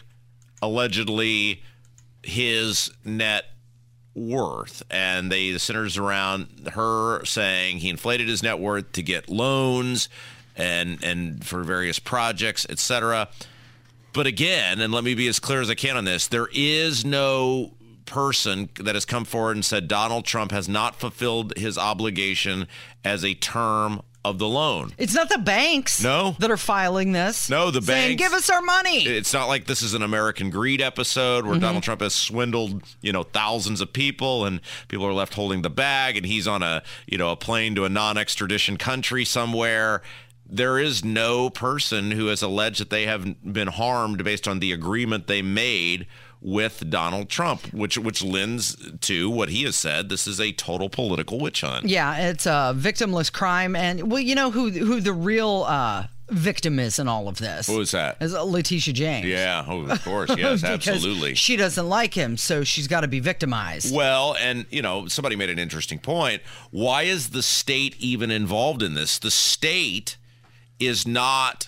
allegedly 0.61 1.61
his 2.23 2.91
net 3.03 3.45
worth. 4.15 4.83
And 4.89 5.31
they 5.31 5.51
the 5.51 5.59
centers 5.59 5.97
around 5.97 6.69
her 6.73 7.23
saying 7.25 7.77
he 7.77 7.89
inflated 7.89 8.27
his 8.27 8.43
net 8.43 8.59
worth 8.59 8.91
to 8.93 9.03
get 9.03 9.29
loans 9.29 10.09
and 10.55 11.03
and 11.03 11.45
for 11.45 11.63
various 11.63 11.99
projects 11.99 12.65
etc 12.69 13.27
but 14.13 14.27
again 14.27 14.79
and 14.79 14.93
let 14.93 15.03
me 15.03 15.13
be 15.13 15.27
as 15.27 15.39
clear 15.39 15.61
as 15.61 15.69
i 15.69 15.75
can 15.75 15.97
on 15.97 16.05
this 16.05 16.27
there 16.27 16.49
is 16.53 17.05
no 17.05 17.71
person 18.05 18.69
that 18.79 18.95
has 18.95 19.05
come 19.05 19.23
forward 19.23 19.55
and 19.55 19.63
said 19.63 19.87
donald 19.87 20.25
trump 20.25 20.51
has 20.51 20.67
not 20.67 20.99
fulfilled 20.99 21.53
his 21.57 21.77
obligation 21.77 22.67
as 23.03 23.23
a 23.23 23.33
term 23.33 24.01
of 24.23 24.37
the 24.37 24.47
loan 24.47 24.91
it's 24.97 25.15
not 25.15 25.29
the 25.29 25.37
banks 25.39 26.03
No. 26.03 26.35
that 26.39 26.51
are 26.51 26.57
filing 26.57 27.11
this. 27.11 27.49
No, 27.49 27.71
the 27.71 27.81
saying, 27.81 28.17
banks- 28.17 28.23
Give 28.23 28.33
us 28.33 28.49
our 28.49 28.61
money. 28.61 29.03
it's 29.05 29.33
not 29.33 29.47
like 29.47 29.65
this 29.65 29.81
is 29.81 29.93
an 29.93 30.03
American 30.03 30.49
greed 30.49 30.81
episode 30.81 31.43
where 31.45 31.53
mm-hmm. 31.55 31.61
Donald 31.61 31.83
Trump 31.83 32.01
has 32.01 32.13
swindled, 32.13 32.83
you 33.01 33.11
know, 33.11 33.23
thousands 33.23 33.81
of 33.81 33.93
people 33.93 34.45
and 34.45 34.61
people 34.87 35.05
are 35.05 35.13
left 35.13 35.33
holding 35.33 35.63
the 35.63 35.69
bag 35.69 36.17
and 36.17 36.25
he's 36.25 36.47
on 36.47 36.61
a, 36.61 36.83
you 37.07 37.17
know, 37.17 37.31
a 37.31 37.35
plane 37.35 37.73
to 37.75 37.85
a 37.85 37.89
non-extradition 37.89 38.77
country 38.77 39.25
somewhere. 39.25 40.01
There 40.45 40.77
is 40.77 41.03
no 41.03 41.49
person 41.49 42.11
who 42.11 42.27
has 42.27 42.41
alleged 42.41 42.79
that 42.81 42.89
they 42.89 43.05
have 43.05 43.35
been 43.53 43.69
harmed 43.69 44.23
based 44.23 44.47
on 44.47 44.59
the 44.59 44.71
agreement 44.71 45.27
they 45.27 45.41
made 45.41 46.05
with 46.41 46.89
Donald 46.89 47.29
Trump, 47.29 47.71
which 47.73 47.97
which 47.97 48.23
lends 48.23 48.75
to 49.01 49.29
what 49.29 49.49
he 49.49 49.63
has 49.63 49.75
said. 49.75 50.09
This 50.09 50.27
is 50.27 50.39
a 50.39 50.51
total 50.51 50.89
political 50.89 51.39
witch 51.39 51.61
hunt. 51.61 51.85
Yeah, 51.85 52.29
it's 52.29 52.45
a 52.45 52.73
victimless 52.75 53.31
crime, 53.31 53.75
and 53.75 54.11
well, 54.11 54.19
you 54.19 54.35
know 54.35 54.51
who 54.51 54.69
who 54.71 54.99
the 55.01 55.13
real 55.13 55.65
uh, 55.67 56.07
victim 56.29 56.79
is 56.79 56.97
in 56.97 57.07
all 57.07 57.27
of 57.27 57.37
this. 57.37 57.67
Who 57.67 57.79
is 57.79 57.91
that? 57.91 58.17
Is 58.19 58.33
Letitia 58.33 58.93
James. 58.93 59.27
Yeah, 59.27 59.63
oh, 59.67 59.81
of 59.85 60.03
course. 60.03 60.31
Yes, 60.41 60.63
absolutely. 60.63 61.35
She 61.35 61.55
doesn't 61.55 61.87
like 61.87 62.15
him, 62.15 62.35
so 62.37 62.63
she's 62.63 62.87
got 62.87 63.01
to 63.01 63.07
be 63.07 63.19
victimized. 63.19 63.93
Well, 63.95 64.35
and 64.39 64.65
you 64.71 64.81
know, 64.81 65.07
somebody 65.07 65.35
made 65.35 65.51
an 65.51 65.59
interesting 65.59 65.99
point. 65.99 66.41
Why 66.71 67.03
is 67.03 67.29
the 67.29 67.43
state 67.43 67.95
even 67.99 68.31
involved 68.31 68.81
in 68.81 68.95
this? 68.95 69.19
The 69.19 69.29
state 69.29 70.17
is 70.79 71.05
not 71.05 71.67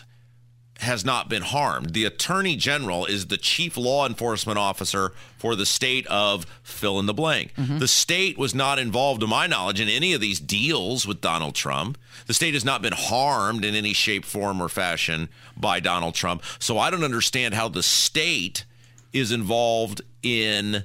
has 0.83 1.03
not 1.03 1.29
been 1.29 1.41
harmed. 1.41 1.93
The 1.93 2.05
attorney 2.05 2.55
general 2.55 3.05
is 3.05 3.27
the 3.27 3.37
chief 3.37 3.75
law 3.75 4.07
enforcement 4.07 4.57
officer 4.57 5.11
for 5.37 5.55
the 5.55 5.65
state 5.65 6.05
of 6.07 6.45
fill 6.61 6.99
in 6.99 7.05
the 7.05 7.13
blank. 7.13 7.53
Mm-hmm. 7.55 7.79
The 7.79 7.87
state 7.87 8.37
was 8.37 8.53
not 8.53 8.79
involved, 8.79 9.21
to 9.21 9.27
my 9.27 9.47
knowledge, 9.47 9.81
in 9.81 9.89
any 9.89 10.13
of 10.13 10.21
these 10.21 10.39
deals 10.39 11.07
with 11.07 11.21
Donald 11.21 11.55
Trump. 11.55 11.97
The 12.27 12.33
state 12.33 12.53
has 12.53 12.63
not 12.63 12.81
been 12.81 12.93
harmed 12.93 13.65
in 13.65 13.75
any 13.75 13.93
shape, 13.93 14.25
form, 14.25 14.61
or 14.61 14.69
fashion 14.69 15.29
by 15.57 15.79
Donald 15.79 16.13
Trump. 16.13 16.43
So 16.59 16.77
I 16.77 16.89
don't 16.89 17.03
understand 17.03 17.53
how 17.53 17.67
the 17.67 17.83
state 17.83 18.65
is 19.11 19.31
involved 19.31 20.01
in 20.21 20.83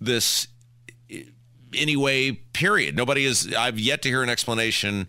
this 0.00 0.48
eh, 1.10 1.22
anyway 1.74 2.32
period 2.52 2.96
nobody 2.96 3.24
is 3.24 3.54
i've 3.54 3.78
yet 3.78 4.02
to 4.02 4.08
hear 4.08 4.22
an 4.22 4.28
explanation 4.28 5.06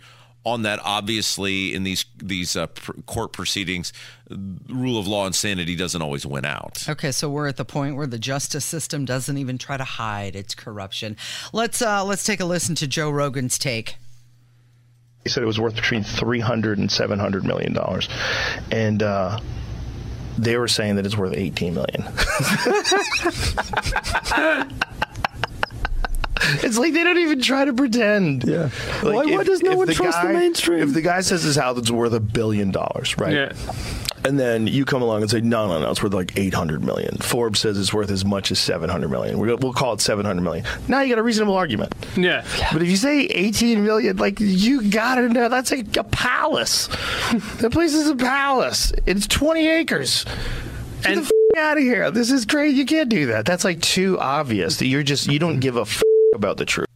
on 0.47 0.61
that 0.63 0.79
obviously 0.83 1.73
in 1.73 1.83
these 1.83 2.05
these 2.17 2.55
uh, 2.55 2.67
pr- 2.67 2.93
court 3.05 3.33
proceedings 3.33 3.93
rule 4.69 4.99
of 4.99 5.07
law 5.07 5.25
and 5.25 5.35
sanity 5.35 5.75
doesn't 5.75 6.01
always 6.01 6.25
win 6.25 6.45
out 6.45 6.87
Okay, 6.89 7.11
so 7.11 7.29
we're 7.29 7.47
at 7.47 7.57
the 7.57 7.65
point 7.65 7.95
where 7.95 8.07
the 8.07 8.19
justice 8.19 8.65
system 8.65 9.05
doesn't 9.05 9.37
even 9.37 9.57
try 9.57 9.77
to 9.77 9.83
hide 9.83 10.35
its 10.35 10.55
corruption. 10.55 11.15
Let's 11.53 11.81
uh, 11.81 12.03
let's 12.03 12.23
take 12.23 12.39
a 12.39 12.45
listen 12.45 12.75
to 12.75 12.87
Joe 12.87 13.09
Rogan's 13.09 13.57
take. 13.57 13.95
He 15.23 15.29
said 15.29 15.43
it 15.43 15.47
was 15.47 15.59
worth 15.59 15.75
between 15.75 16.03
300 16.03 16.77
and 16.77 16.91
700 16.91 17.43
million 17.43 17.73
dollars, 17.73 18.07
and 18.71 19.03
uh, 19.03 19.39
they 20.37 20.57
were 20.57 20.67
saying 20.67 20.95
that 20.95 21.05
it's 21.05 21.17
worth 21.17 21.33
18 21.35 21.73
million. 21.73 22.03
It's 26.63 26.77
like 26.77 26.93
they 26.93 27.03
don't 27.03 27.17
even 27.17 27.41
try 27.41 27.65
to 27.65 27.73
pretend. 27.73 28.43
Yeah. 28.43 28.69
Like 29.03 29.13
Why- 29.13 29.25
why 29.35 29.43
does 29.43 29.61
no 29.61 29.75
one 29.75 29.87
the 29.87 29.93
trust 29.93 30.21
the 30.21 30.29
mainstream? 30.29 30.79
If 30.79 30.93
the 30.93 31.01
guy 31.01 31.21
says 31.21 31.43
his 31.43 31.55
house 31.55 31.77
is 31.79 31.91
worth 31.91 32.13
a 32.13 32.19
billion 32.19 32.71
dollars, 32.71 33.17
right? 33.17 33.33
Yeah. 33.33 33.51
And 34.25 34.37
then 34.37 34.67
you 34.67 34.83
come 34.83 35.01
along 35.01 35.21
and 35.21 35.31
say, 35.31 35.39
no, 35.39 35.67
no, 35.67 35.79
no, 35.79 35.89
it's 35.91 36.03
worth 36.03 36.13
like 36.13 36.37
800 36.37 36.83
million. 36.83 37.15
Forbes 37.17 37.61
says 37.61 37.77
it's 37.77 37.93
worth 37.93 38.11
as 38.11 38.25
much 38.25 38.51
as 38.51 38.59
700 38.59 39.07
million. 39.09 39.37
We're, 39.37 39.55
we'll 39.55 39.71
call 39.73 39.93
it 39.93 40.01
700 40.01 40.41
million. 40.41 40.65
Now 40.89 40.99
you 41.01 41.09
got 41.15 41.19
a 41.19 41.23
reasonable 41.23 41.53
argument. 41.55 41.95
Yeah. 42.17 42.43
But 42.73 42.81
if 42.81 42.89
you 42.89 42.97
say 42.97 43.21
18 43.21 43.85
million, 43.85 44.17
like 44.17 44.39
you 44.41 44.89
got 44.89 45.17
it 45.17 45.33
there, 45.33 45.47
that's 45.47 45.71
like 45.71 45.95
a 45.95 46.03
palace. 46.03 46.87
the 47.59 47.69
place 47.71 47.93
is 47.93 48.09
a 48.09 48.15
palace. 48.15 48.91
It's 49.05 49.27
20 49.27 49.65
acres. 49.65 50.25
Get 51.03 51.11
And- 51.11 51.17
the 51.19 51.21
f- 51.25 51.31
out 51.57 51.77
of 51.77 51.83
here. 51.83 52.11
This 52.11 52.29
is 52.29 52.45
great. 52.45 52.75
You 52.75 52.85
can't 52.85 53.09
do 53.09 53.27
that. 53.27 53.45
That's 53.45 53.63
like 53.63 53.81
too 53.81 54.19
obvious 54.19 54.77
that 54.77 54.87
you're 54.87 55.03
just, 55.03 55.27
you 55.27 55.39
don't 55.39 55.59
give 55.59 55.77
a 55.77 55.81
f- 55.81 56.03
about 56.33 56.57
the 56.57 56.65
truth. 56.65 56.87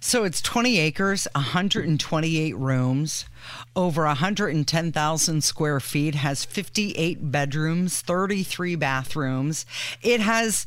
So 0.00 0.24
it's 0.24 0.40
20 0.40 0.78
acres, 0.78 1.26
128 1.34 2.56
rooms, 2.56 3.26
over 3.74 4.04
110,000 4.04 5.44
square 5.44 5.80
feet, 5.80 6.14
has 6.14 6.44
58 6.44 7.30
bedrooms, 7.30 8.00
33 8.00 8.76
bathrooms. 8.76 9.66
It 10.00 10.20
has 10.20 10.66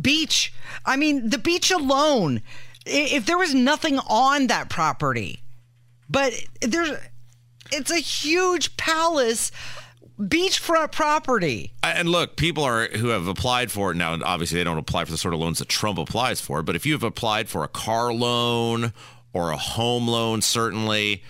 beach. 0.00 0.52
I 0.84 0.96
mean, 0.96 1.30
the 1.30 1.38
beach 1.38 1.70
alone, 1.70 2.42
if 2.84 3.24
there 3.24 3.38
was 3.38 3.54
nothing 3.54 3.98
on 4.08 4.48
that 4.48 4.68
property, 4.68 5.42
but 6.08 6.32
there's, 6.60 6.92
it's 7.72 7.90
a 7.90 7.98
huge 7.98 8.76
palace, 8.76 9.52
beachfront 10.18 10.92
property. 10.92 11.72
and 11.82 12.08
look 12.08 12.36
people 12.36 12.64
are 12.64 12.88
who 12.88 13.08
have 13.08 13.26
applied 13.26 13.70
for 13.70 13.90
it 13.90 13.96
now 13.96 14.18
obviously 14.24 14.56
they 14.58 14.64
don't 14.64 14.78
apply 14.78 15.04
for 15.04 15.10
the 15.10 15.18
sort 15.18 15.34
of 15.34 15.40
loans 15.40 15.58
that 15.58 15.68
trump 15.68 15.98
applies 15.98 16.40
for 16.40 16.62
but 16.62 16.74
if 16.74 16.86
you 16.86 16.92
have 16.94 17.02
applied 17.02 17.48
for 17.48 17.64
a 17.64 17.68
car 17.68 18.12
loan 18.12 18.92
or 19.34 19.50
a 19.50 19.56
home 19.58 20.08
loan 20.08 20.40
certainly 20.40 21.22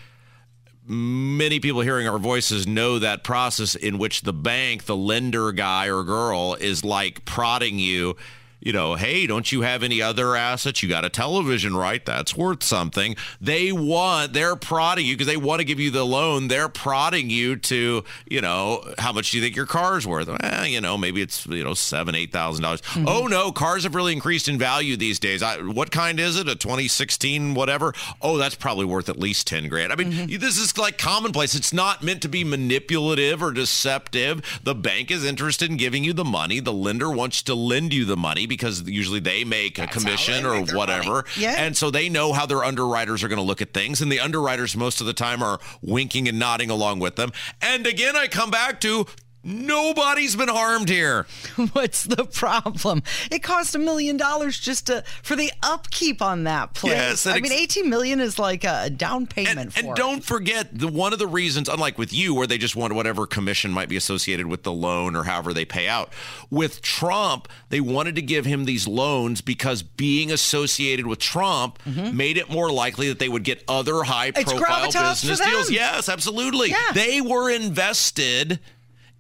many 0.88 1.61
people 1.61 1.81
hearing 1.81 2.07
our 2.09 2.18
voices 2.18 2.66
know 2.66 2.99
that 2.99 3.25
process 3.25 3.75
in 3.75 3.99
which 3.99 4.22
the 4.22 4.33
bank, 4.33 4.85
the 4.85 4.96
lender 4.96 5.53
guy 5.53 5.88
or 5.90 6.05
girl, 6.05 6.55
is 6.55 6.85
like 6.85 7.25
prodding 7.25 7.79
you. 7.79 8.16
You 8.61 8.73
know, 8.73 8.95
hey, 8.95 9.27
don't 9.27 9.51
you 9.53 9.62
have 9.62 9.83
any 9.83 10.01
other 10.03 10.35
assets? 10.35 10.83
You 10.83 10.88
got 10.88 11.05
a 11.05 11.11
television, 11.11 11.77
right? 11.77 12.05
That's 12.05 12.37
worth 12.37 12.62
something. 12.62 13.16
They 13.40 13.71
want, 13.71 14.33
they're 14.33 14.57
prodding 14.57 15.07
you 15.07 15.14
because 15.14 15.27
they 15.27 15.37
want 15.37 15.61
to 15.61 15.64
give 15.64 15.79
you 15.79 15.90
the 15.90 16.05
loan. 16.05 16.49
They're 16.49 16.69
prodding 16.69 17.31
you 17.31 17.57
to, 17.57 18.05
you 18.29 18.40
know, 18.40 18.83
how 18.99 19.12
much 19.12 19.31
do 19.31 19.38
you 19.38 19.42
think 19.42 19.57
your 19.57 19.66
car's 19.66 20.07
worth? 20.07 20.29
Eh, 20.29 20.64
you 20.66 20.81
know, 20.81 20.97
maybe 20.97 21.23
it's, 21.23 21.47
you 21.47 21.62
know, 21.62 21.75
seven, 21.75 22.14
eight 22.14 22.33
thousand 22.33 22.62
dollars. 22.62 22.83
Oh 23.07 23.27
no, 23.27 23.53
cars 23.53 23.85
have 23.85 23.95
really 23.95 24.12
increased 24.12 24.49
in 24.49 24.59
value 24.59 24.97
these 24.97 25.19
days. 25.19 25.42
I, 25.42 25.59
what 25.59 25.90
kind 25.90 26.19
is 26.19 26.37
it? 26.37 26.49
A 26.49 26.55
2016 26.57 27.55
whatever? 27.55 27.95
Oh, 28.23 28.37
that's 28.37 28.55
probably 28.55 28.85
worth 28.85 29.09
at 29.09 29.19
least 29.19 29.47
10 29.47 29.69
grand. 29.69 29.92
I 29.92 29.97
mean, 29.97 30.38
this 30.40 30.59
is 30.59 30.77
like 30.79 30.99
commonplace. 30.99 31.55
It's 31.55 31.73
not 31.73 32.03
meant 32.03 32.23
to 32.23 32.29
be 32.29 32.45
manipulative 32.45 33.42
or 33.42 33.53
deceptive. 33.53 34.61
The 34.62 34.75
bank 34.75 35.11
is 35.11 35.25
interested 35.25 35.71
in 35.71 35.77
giving 35.77 36.05
you 36.05 36.12
the 36.12 36.25
money. 36.25 36.61
The 36.61 36.73
lender 36.73 37.11
wants 37.11 37.42
to 37.42 37.55
lend 37.55 37.92
you 37.92 38.05
the 38.05 38.16
money 38.16 38.45
because 38.46 38.82
usually 38.82 39.20
they 39.20 39.44
make 39.44 39.78
a 39.78 39.87
commission 39.87 40.46
or 40.46 40.64
whatever. 40.74 41.24
Yeah. 41.37 41.54
And 41.56 41.76
so 41.76 41.90
they 41.90 42.09
know 42.09 42.32
how 42.32 42.46
their 42.46 42.64
underwriters 42.64 43.22
are 43.22 43.28
going 43.28 43.38
to 43.38 43.44
look 43.44 43.62
at 43.62 43.72
things. 43.72 44.00
And 44.00 44.11
the 44.11 44.20
underwriters, 44.20 44.76
most 44.76 45.00
of 45.00 45.06
the 45.06 45.12
time, 45.12 45.42
are 45.42 45.59
winking 45.82 46.28
and 46.28 46.38
nodding 46.38 46.70
along 46.70 47.00
with 47.00 47.16
them. 47.16 47.32
And 47.61 47.87
again, 47.87 48.16
I 48.16 48.28
come 48.28 48.50
back 48.50 48.80
to 48.80 49.06
nobody's 49.46 50.35
been 50.37 50.48
harmed 50.48 50.88
here. 50.88 51.26
What's 51.72 52.04
the 52.04 52.24
problem? 52.24 53.02
It 53.30 53.42
cost 53.42 53.74
a 53.74 53.78
million 53.78 54.16
dollars 54.16 54.59
just 54.59 54.88
to 54.88 55.04
for 55.22 55.37
the 55.37 55.52
upkeep 55.62 56.20
on 56.20 56.44
that 56.44 56.74
place. 56.74 56.92
Yes, 56.92 57.26
I 57.26 57.40
mean, 57.40 57.52
eighteen 57.52 57.88
million 57.88 58.20
is 58.20 58.38
like 58.38 58.64
a 58.64 58.90
down 58.90 59.26
payment 59.26 59.59
And, 59.59 59.72
for 59.72 59.80
and 59.80 59.94
don't 59.96 60.24
forget 60.24 60.76
the 60.78 60.88
one 60.88 61.12
of 61.12 61.18
the 61.18 61.26
reasons, 61.26 61.68
unlike 61.68 61.96
with 61.98 62.12
you, 62.12 62.35
where 62.35 62.46
they 62.46 62.59
just 62.59 62.76
want 62.76 62.92
whatever 62.94 63.26
commission 63.26 63.70
might 63.70 63.88
be 63.88 63.96
associated 63.96 64.46
with 64.46 64.64
the 64.64 64.72
loan 64.72 65.14
or 65.16 65.22
however 65.24 65.52
they 65.54 65.64
pay 65.64 65.88
out. 65.88 66.12
With 66.50 66.82
Trump, 66.82 67.48
they 67.68 67.80
wanted 67.80 68.16
to 68.16 68.22
give 68.22 68.44
him 68.46 68.64
these 68.64 68.88
loans 68.88 69.40
because 69.40 69.82
being 69.82 70.32
associated 70.32 71.06
with 71.06 71.18
Trump 71.20 71.78
made 71.87 72.37
it 72.37 72.50
more 72.50 72.70
likely 72.72 73.09
that 73.09 73.18
they 73.18 73.28
would 73.28 73.44
get 73.44 73.62
other 73.68 74.02
high-profile 74.02 74.90
Mm-hmm. 74.90 75.09
business 75.11 75.40
deals. 75.40 75.70
Yes, 75.70 76.09
absolutely. 76.09 76.70
Yeah. 76.70 76.92
They 76.94 77.20
were 77.20 77.50
invested 77.50 78.61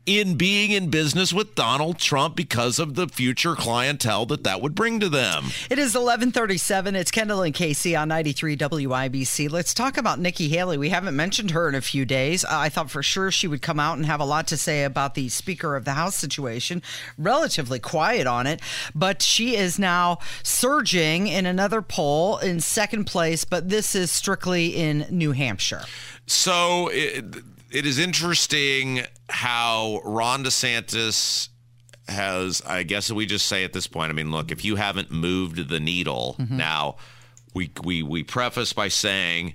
in 0.06 0.36
being 0.36 0.70
in 0.70 0.88
business 0.88 1.32
with 1.32 1.56
Donald 1.56 1.98
Trump 1.98 2.36
because 2.36 2.78
of 2.78 2.94
the 2.94 3.08
future 3.08 3.56
clientele 3.56 4.24
that 4.26 4.44
that 4.44 4.62
would 4.62 4.74
bring 4.74 5.00
to 5.00 5.08
them. 5.08 5.46
It 5.68 5.80
is 5.80 5.94
1137. 5.94 6.94
It's 6.94 7.10
Kendall 7.10 7.42
and 7.42 7.52
Casey 7.52 7.96
on 7.96 8.08
93 8.08 8.56
WIBC. 8.56 9.50
Let's 9.50 9.74
talk 9.74 9.96
about 9.96 10.20
Nikki 10.20 10.48
Haley. 10.48 10.78
We 10.78 10.90
haven't 10.90 11.16
mentioned 11.16 11.50
her 11.50 11.68
in 11.68 11.74
a 11.74 11.80
few 11.80 12.04
days. 12.04 12.44
Uh, 12.44 12.48
I 12.50 12.68
thought 12.68 12.90
for 12.90 13.02
sure 13.02 13.32
she 13.32 13.48
would 13.48 13.62
come 13.62 13.80
out 13.80 13.96
and 13.96 14.06
have 14.06 14.20
a 14.20 14.24
lot 14.24 14.46
to 14.48 14.56
say 14.56 14.84
about 14.84 15.14
the 15.14 15.28
Speaker 15.28 15.74
of 15.74 15.84
the 15.84 15.94
House 15.94 16.14
situation. 16.14 16.82
Relatively 17.18 17.80
quiet 17.80 18.28
on 18.28 18.46
it, 18.46 18.60
but 18.94 19.22
she 19.22 19.56
is 19.56 19.76
now 19.78 20.18
surging 20.44 21.26
in 21.26 21.46
another 21.46 21.82
poll 21.82 22.38
in 22.38 22.60
second 22.60 23.04
place, 23.06 23.44
but 23.44 23.68
this 23.68 23.96
is 23.96 24.12
strictly 24.12 24.68
in 24.68 25.06
New 25.10 25.32
Hampshire. 25.32 25.82
So 26.26 26.88
it, 26.92 27.24
it 27.70 27.86
is 27.86 27.98
interesting 27.98 29.02
how 29.28 30.00
Ron 30.04 30.44
DeSantis 30.44 31.48
has, 32.08 32.62
I 32.66 32.82
guess 32.84 33.10
we 33.10 33.26
just 33.26 33.46
say 33.46 33.64
at 33.64 33.72
this 33.72 33.86
point, 33.86 34.10
I 34.10 34.12
mean, 34.14 34.30
look, 34.30 34.50
if 34.52 34.64
you 34.64 34.76
haven't 34.76 35.10
moved 35.10 35.68
the 35.68 35.80
needle 35.80 36.36
Mm-hmm. 36.38 36.56
now, 36.56 36.96
we, 37.54 37.70
we, 37.82 38.02
we 38.02 38.22
preface 38.22 38.72
by 38.74 38.88
saying 38.88 39.54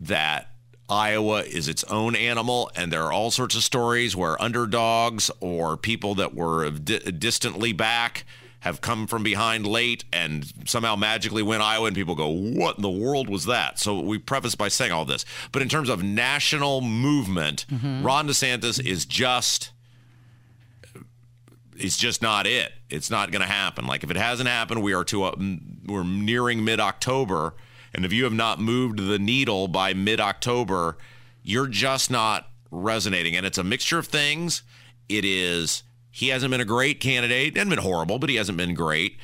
that 0.00 0.48
Iowa 0.88 1.42
is 1.42 1.68
its 1.68 1.82
own 1.84 2.14
animal, 2.14 2.70
and 2.76 2.92
there 2.92 3.02
are 3.04 3.12
all 3.12 3.30
sorts 3.30 3.56
of 3.56 3.64
stories 3.64 4.14
where 4.14 4.40
underdogs 4.40 5.30
or 5.40 5.76
people 5.76 6.14
that 6.16 6.34
were 6.34 6.70
di- 6.70 6.98
distantly 6.98 7.72
back 7.72 8.24
have 8.62 8.80
come 8.80 9.08
from 9.08 9.24
behind 9.24 9.66
late 9.66 10.04
and 10.12 10.52
somehow 10.66 10.94
magically 10.94 11.42
win 11.42 11.60
Iowa, 11.60 11.88
and 11.88 11.96
people 11.96 12.14
go, 12.14 12.28
What 12.28 12.76
in 12.76 12.82
the 12.82 12.90
world 12.90 13.28
was 13.28 13.46
that? 13.46 13.80
So 13.80 13.98
we 13.98 14.18
preface 14.18 14.54
by 14.54 14.68
saying 14.68 14.92
all 14.92 15.04
this. 15.04 15.24
But 15.50 15.62
in 15.62 15.68
terms 15.68 15.88
of 15.88 16.02
national 16.02 16.80
movement, 16.80 17.66
Ron 17.70 18.28
DeSantis 18.28 18.84
is 18.84 19.04
just 19.04 19.72
it's 21.76 21.96
just 21.96 22.22
not 22.22 22.46
it. 22.46 22.72
It's 22.88 23.10
not 23.10 23.32
going 23.32 23.42
to 23.42 23.48
happen. 23.48 23.86
Like 23.86 24.04
if 24.04 24.10
it 24.12 24.16
hasn't 24.16 24.48
happened, 24.48 24.82
we 24.82 24.92
are 24.92 25.04
to 25.04 25.24
uh, 25.24 25.34
we're 25.86 26.04
nearing 26.04 26.64
mid 26.64 26.78
October, 26.78 27.54
and 27.92 28.04
if 28.04 28.12
you 28.12 28.22
have 28.22 28.32
not 28.32 28.60
moved 28.60 28.98
the 28.98 29.18
needle 29.18 29.66
by 29.66 29.92
mid 29.92 30.20
October, 30.20 30.98
you're 31.42 31.66
just 31.66 32.12
not 32.12 32.48
resonating. 32.70 33.34
And 33.34 33.44
it's 33.44 33.58
a 33.58 33.64
mixture 33.64 33.98
of 33.98 34.06
things. 34.06 34.62
It 35.08 35.24
is 35.24 35.82
he 36.12 36.28
hasn't 36.28 36.50
been 36.52 36.60
a 36.60 36.64
great 36.64 37.00
candidate. 37.00 37.56
Hasn't 37.56 37.70
been 37.70 37.80
horrible, 37.80 38.20
but 38.20 38.30
he 38.30 38.36
hasn't 38.36 38.56
been 38.58 38.74
great. 38.74 39.16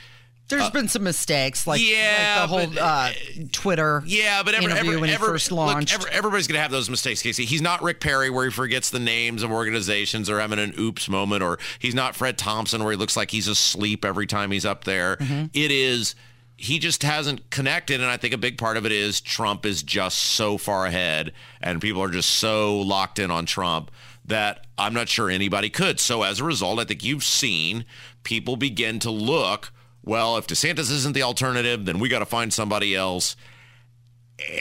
There's 0.48 0.70
been 0.70 0.88
some 0.88 1.02
mistakes, 1.04 1.66
like, 1.66 1.78
yeah, 1.78 2.46
like 2.48 2.70
the 2.70 2.74
but, 2.76 2.80
whole 2.80 2.88
uh, 2.88 3.12
Twitter 3.52 4.02
Yeah, 4.06 4.42
but 4.42 4.54
every, 4.54 4.72
every, 4.72 4.96
when 4.96 5.10
he 5.10 5.14
every- 5.14 5.28
first 5.28 5.52
look, 5.52 5.66
launched. 5.66 5.92
every- 5.92 6.10
everybody's 6.10 6.46
going 6.46 6.56
to 6.56 6.62
have 6.62 6.70
those 6.70 6.88
mistakes, 6.88 7.20
Casey. 7.20 7.44
He's 7.44 7.60
not 7.60 7.82
Rick 7.82 8.00
Perry, 8.00 8.30
where 8.30 8.46
he 8.46 8.50
forgets 8.50 8.88
the 8.88 8.98
names 8.98 9.42
of 9.42 9.50
organizations 9.52 10.30
or 10.30 10.40
having 10.40 10.58
an 10.58 10.72
oops 10.78 11.06
moment, 11.06 11.42
or 11.42 11.58
he's 11.78 11.94
not 11.94 12.16
Fred 12.16 12.38
Thompson, 12.38 12.82
where 12.82 12.92
he 12.92 12.96
looks 12.96 13.14
like 13.14 13.30
he's 13.30 13.46
asleep 13.46 14.06
every 14.06 14.26
time 14.26 14.50
he's 14.50 14.64
up 14.64 14.84
there. 14.84 15.16
Mm-hmm. 15.16 15.46
It 15.52 15.70
is. 15.70 16.14
He 16.56 16.78
just 16.78 17.02
hasn't 17.02 17.50
connected, 17.50 18.00
and 18.00 18.08
I 18.10 18.16
think 18.16 18.32
a 18.32 18.38
big 18.38 18.56
part 18.56 18.78
of 18.78 18.86
it 18.86 18.90
is 18.90 19.20
Trump 19.20 19.66
is 19.66 19.82
just 19.82 20.16
so 20.18 20.56
far 20.56 20.86
ahead, 20.86 21.32
and 21.60 21.78
people 21.80 22.02
are 22.02 22.08
just 22.10 22.30
so 22.30 22.78
locked 22.80 23.18
in 23.18 23.30
on 23.30 23.44
Trump 23.44 23.90
that 24.28 24.66
I'm 24.78 24.94
not 24.94 25.08
sure 25.08 25.28
anybody 25.28 25.68
could. 25.68 26.00
So 26.00 26.22
as 26.22 26.40
a 26.40 26.44
result, 26.44 26.78
I 26.78 26.84
think 26.84 27.02
you've 27.04 27.24
seen 27.24 27.84
people 28.22 28.56
begin 28.56 28.98
to 29.00 29.10
look. 29.10 29.72
Well, 30.02 30.38
if 30.38 30.46
DeSantis 30.46 30.90
isn't 30.90 31.12
the 31.12 31.22
alternative, 31.22 31.84
then 31.84 31.98
we 31.98 32.08
got 32.08 32.20
to 32.20 32.26
find 32.26 32.52
somebody 32.52 32.94
else 32.94 33.36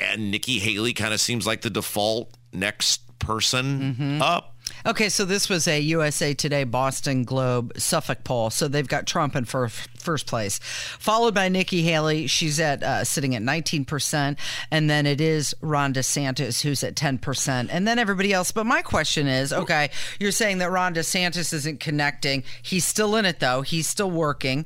and 0.02 0.32
Nikki 0.32 0.60
Haley 0.60 0.94
kind 0.94 1.14
of 1.14 1.22
seems 1.22 1.46
like 1.46 1.62
the 1.62 1.70
default 1.70 2.36
next 2.52 3.02
person 3.20 3.96
Mm-hmm. 3.96 4.22
up. 4.22 4.56
Okay, 4.88 5.10
so 5.10 5.26
this 5.26 5.50
was 5.50 5.68
a 5.68 5.82
USA 5.82 6.34
Today 6.34 6.64
Boston 6.64 7.26
Globe 7.26 7.74
Suffolk 7.78 8.24
poll. 8.24 8.50
So 8.50 8.70
they've 8.70 8.88
got 8.88 9.06
Trump 9.06 9.36
in 9.36 9.44
fir- 9.44 9.68
first 9.68 10.28
place, 10.28 10.60
followed 10.60 11.36
by 11.36 11.50
Nikki 11.50 11.82
Haley. 11.82 12.26
She's 12.28 12.58
at 12.58 12.82
uh, 12.82 13.04
sitting 13.04 13.36
at 13.36 13.42
19%, 13.42 14.38
and 14.72 14.90
then 14.90 15.06
it 15.06 15.20
is 15.20 15.54
Ron 15.60 15.94
DeSantis 15.94 16.62
who's 16.62 16.86
at 16.86 16.96
10%, 16.96 17.68
and 17.70 17.86
then 17.86 18.00
everybody 18.00 18.32
else. 18.32 18.54
But 18.54 18.66
my 18.66 18.82
question 18.82 19.28
is, 19.28 19.52
okay, 19.52 19.90
you're 20.22 20.32
saying 20.32 20.60
that 20.60 20.72
Ron 20.72 20.96
DeSantis 20.96 21.52
isn't 21.52 21.82
connecting. 21.82 22.46
He's 22.62 22.86
still 22.86 23.18
in 23.18 23.26
it 23.26 23.42
though. 23.42 23.64
He's 23.64 23.90
still 23.90 24.10
working. 24.10 24.66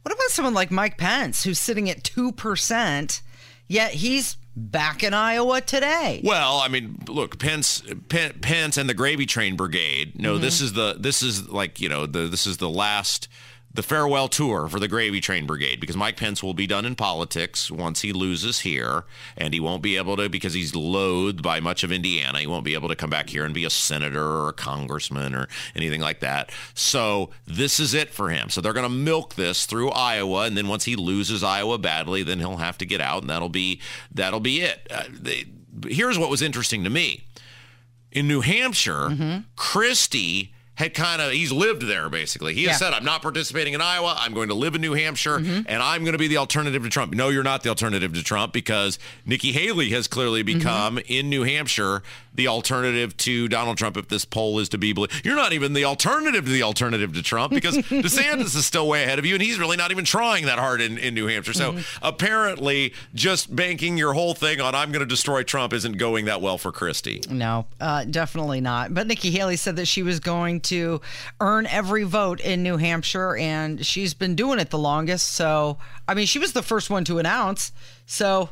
What 0.00 0.14
about 0.14 0.30
someone 0.30 0.54
like 0.54 0.70
Mike 0.70 0.96
Pence 0.96 1.44
who's 1.44 1.58
sitting 1.58 1.90
at 1.90 2.02
2%, 2.02 3.20
yet 3.68 3.90
he's 3.92 4.38
back 4.56 5.02
in 5.02 5.14
Iowa 5.14 5.60
today? 5.60 6.20
Well, 6.24 6.58
I 6.58 6.68
mean, 6.68 6.98
look, 7.08 7.38
Pence, 7.38 7.82
Pence, 8.08 8.76
and 8.76 8.88
the 8.88 8.94
Gravy 8.94 9.26
Train 9.26 9.56
Brigade. 9.56 10.18
No, 10.18 10.34
Mm-hmm. 10.34 10.42
this 10.42 10.60
is 10.60 10.72
the 10.74 10.96
this 10.98 11.22
is 11.22 11.48
like 11.48 11.80
you 11.80 11.88
know 11.88 12.06
the 12.06 12.26
this 12.26 12.46
is 12.46 12.56
the 12.58 12.68
last 12.70 13.28
the 13.72 13.82
farewell 13.82 14.26
tour 14.26 14.68
for 14.68 14.80
the 14.80 14.88
Gravy 14.88 15.20
Train 15.20 15.46
Brigade 15.46 15.78
because 15.78 15.96
Mike 15.96 16.16
Pence 16.16 16.42
will 16.42 16.54
be 16.54 16.66
done 16.66 16.84
in 16.84 16.96
politics 16.96 17.70
once 17.70 18.00
he 18.00 18.12
loses 18.12 18.60
here, 18.60 19.04
and 19.36 19.54
he 19.54 19.60
won't 19.60 19.82
be 19.82 19.96
able 19.96 20.16
to 20.16 20.28
because 20.28 20.54
he's 20.54 20.74
loathed 20.74 21.40
by 21.40 21.60
much 21.60 21.84
of 21.84 21.92
Indiana. 21.92 22.40
He 22.40 22.48
won't 22.48 22.64
be 22.64 22.74
able 22.74 22.88
to 22.88 22.96
come 22.96 23.10
back 23.10 23.30
here 23.30 23.44
and 23.44 23.54
be 23.54 23.64
a 23.64 23.70
senator 23.70 24.24
or 24.24 24.48
a 24.48 24.52
congressman 24.52 25.34
or 25.34 25.46
anything 25.76 26.00
like 26.00 26.18
that. 26.20 26.50
So 26.74 27.30
this 27.46 27.78
is 27.78 27.94
it 27.94 28.10
for 28.10 28.30
him. 28.30 28.50
So 28.50 28.60
they're 28.60 28.72
going 28.72 28.82
to 28.82 28.88
milk 28.90 29.36
this 29.36 29.66
through 29.66 29.90
Iowa, 29.90 30.46
and 30.46 30.56
then 30.56 30.66
once 30.66 30.84
he 30.84 30.96
loses 30.96 31.44
Iowa 31.44 31.78
badly, 31.78 32.24
then 32.24 32.40
he'll 32.40 32.56
have 32.56 32.78
to 32.78 32.86
get 32.86 33.00
out, 33.00 33.22
and 33.22 33.30
that'll 33.30 33.48
be 33.48 33.80
that'll 34.12 34.40
be 34.40 34.62
it. 34.62 34.88
Uh, 34.90 35.04
they, 35.12 35.44
here's 35.86 36.18
what 36.18 36.28
was 36.28 36.42
interesting 36.42 36.82
to 36.82 36.90
me 36.90 37.24
in 38.10 38.26
New 38.26 38.40
Hampshire, 38.40 39.44
Christie 39.54 40.52
had 40.80 40.94
kind 40.94 41.22
of 41.22 41.30
he's 41.32 41.52
lived 41.52 41.82
there 41.82 42.08
basically. 42.08 42.54
He 42.54 42.64
has 42.64 42.78
said, 42.78 42.92
"I'm 42.92 43.04
not 43.04 43.22
participating 43.22 43.74
in 43.74 43.80
Iowa. 43.80 44.16
I'm 44.18 44.32
going 44.34 44.48
to 44.48 44.54
live 44.54 44.74
in 44.74 44.80
New 44.80 44.94
Hampshire, 44.94 45.38
mm-hmm. 45.38 45.62
and 45.66 45.82
I'm 45.82 46.02
going 46.02 46.12
to 46.12 46.18
be 46.18 46.26
the 46.26 46.38
alternative 46.38 46.82
to 46.82 46.88
Trump." 46.88 47.14
No, 47.14 47.28
you're 47.28 47.44
not 47.44 47.62
the 47.62 47.68
alternative 47.68 48.12
to 48.14 48.24
Trump 48.24 48.52
because 48.52 48.98
Nikki 49.24 49.52
Haley 49.52 49.90
has 49.90 50.08
clearly 50.08 50.42
mm-hmm. 50.42 50.58
become 50.58 50.98
in 51.06 51.28
New 51.28 51.44
Hampshire 51.44 52.02
the 52.34 52.48
alternative 52.48 53.16
to 53.18 53.48
Donald 53.48 53.76
Trump. 53.76 53.96
If 53.96 54.08
this 54.08 54.24
poll 54.24 54.58
is 54.60 54.68
to 54.70 54.78
be 54.78 54.92
believed, 54.92 55.24
you're 55.24 55.36
not 55.36 55.52
even 55.52 55.72
the 55.74 55.84
alternative 55.84 56.44
to 56.44 56.50
the 56.50 56.62
alternative 56.62 57.12
to 57.14 57.22
Trump 57.22 57.52
because 57.52 57.76
DeSantis 57.76 58.56
is 58.56 58.64
still 58.64 58.88
way 58.88 59.02
ahead 59.04 59.18
of 59.18 59.26
you, 59.26 59.34
and 59.34 59.42
he's 59.42 59.58
really 59.58 59.76
not 59.76 59.90
even 59.90 60.04
trying 60.04 60.46
that 60.46 60.58
hard 60.58 60.80
in, 60.80 60.96
in 60.98 61.14
New 61.14 61.26
Hampshire. 61.26 61.52
So 61.52 61.72
mm-hmm. 61.72 62.04
apparently, 62.06 62.94
just 63.14 63.54
banking 63.54 63.98
your 63.98 64.14
whole 64.14 64.34
thing 64.34 64.60
on 64.60 64.74
"I'm 64.74 64.92
going 64.92 65.00
to 65.00 65.06
destroy 65.06 65.42
Trump" 65.42 65.72
isn't 65.72 65.98
going 65.98 66.24
that 66.24 66.40
well 66.40 66.56
for 66.56 66.72
Christie. 66.72 67.22
No, 67.28 67.66
uh, 67.80 68.04
definitely 68.04 68.60
not. 68.60 68.94
But 68.94 69.06
Nikki 69.06 69.30
Haley 69.30 69.56
said 69.56 69.76
that 69.76 69.86
she 69.86 70.02
was 70.02 70.20
going 70.20 70.60
to 70.62 70.69
earn 71.40 71.66
every 71.66 72.04
vote 72.04 72.40
in 72.40 72.62
New 72.62 72.76
Hampshire, 72.76 73.36
and 73.36 73.84
she's 73.84 74.14
been 74.14 74.34
doing 74.34 74.58
it 74.58 74.70
the 74.70 74.78
longest. 74.78 75.32
So, 75.32 75.78
I 76.08 76.14
mean, 76.14 76.26
she 76.26 76.38
was 76.38 76.52
the 76.52 76.62
first 76.62 76.90
one 76.90 77.04
to 77.04 77.18
announce. 77.18 77.72
So, 78.06 78.50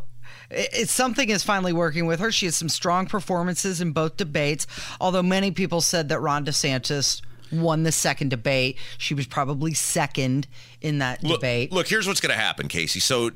it's 0.50 0.92
something 0.92 1.28
is 1.28 1.42
finally 1.42 1.72
working 1.72 2.07
with 2.07 2.20
her. 2.20 2.33
She 2.33 2.46
has 2.46 2.57
some 2.57 2.68
strong 2.68 3.07
performances 3.07 3.81
in 3.81 3.92
both 3.92 4.16
debates. 4.16 4.66
Although 5.00 5.22
many 5.22 5.50
people 5.50 5.81
said 5.81 6.09
that 6.09 6.20
Ron 6.20 6.44
DeSantis 6.44 7.20
won 7.52 7.83
the 7.83 7.92
second 7.92 8.31
debate, 8.31 8.78
she 8.96 9.14
was 9.14 9.26
probably 9.26 9.74
second 9.74 10.46
in 10.81 10.98
that 10.98 11.22
look, 11.22 11.40
debate. 11.40 11.72
Look, 11.72 11.88
here's 11.88 12.07
what's 12.07 12.20
going 12.20 12.35
to 12.35 12.40
happen, 12.40 12.68
Casey. 12.68 13.00
So 13.00 13.31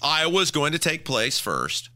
Iowa's 0.00 0.50
going 0.50 0.72
to 0.72 0.78
take 0.78 1.04
place 1.04 1.38
first. 1.38 1.90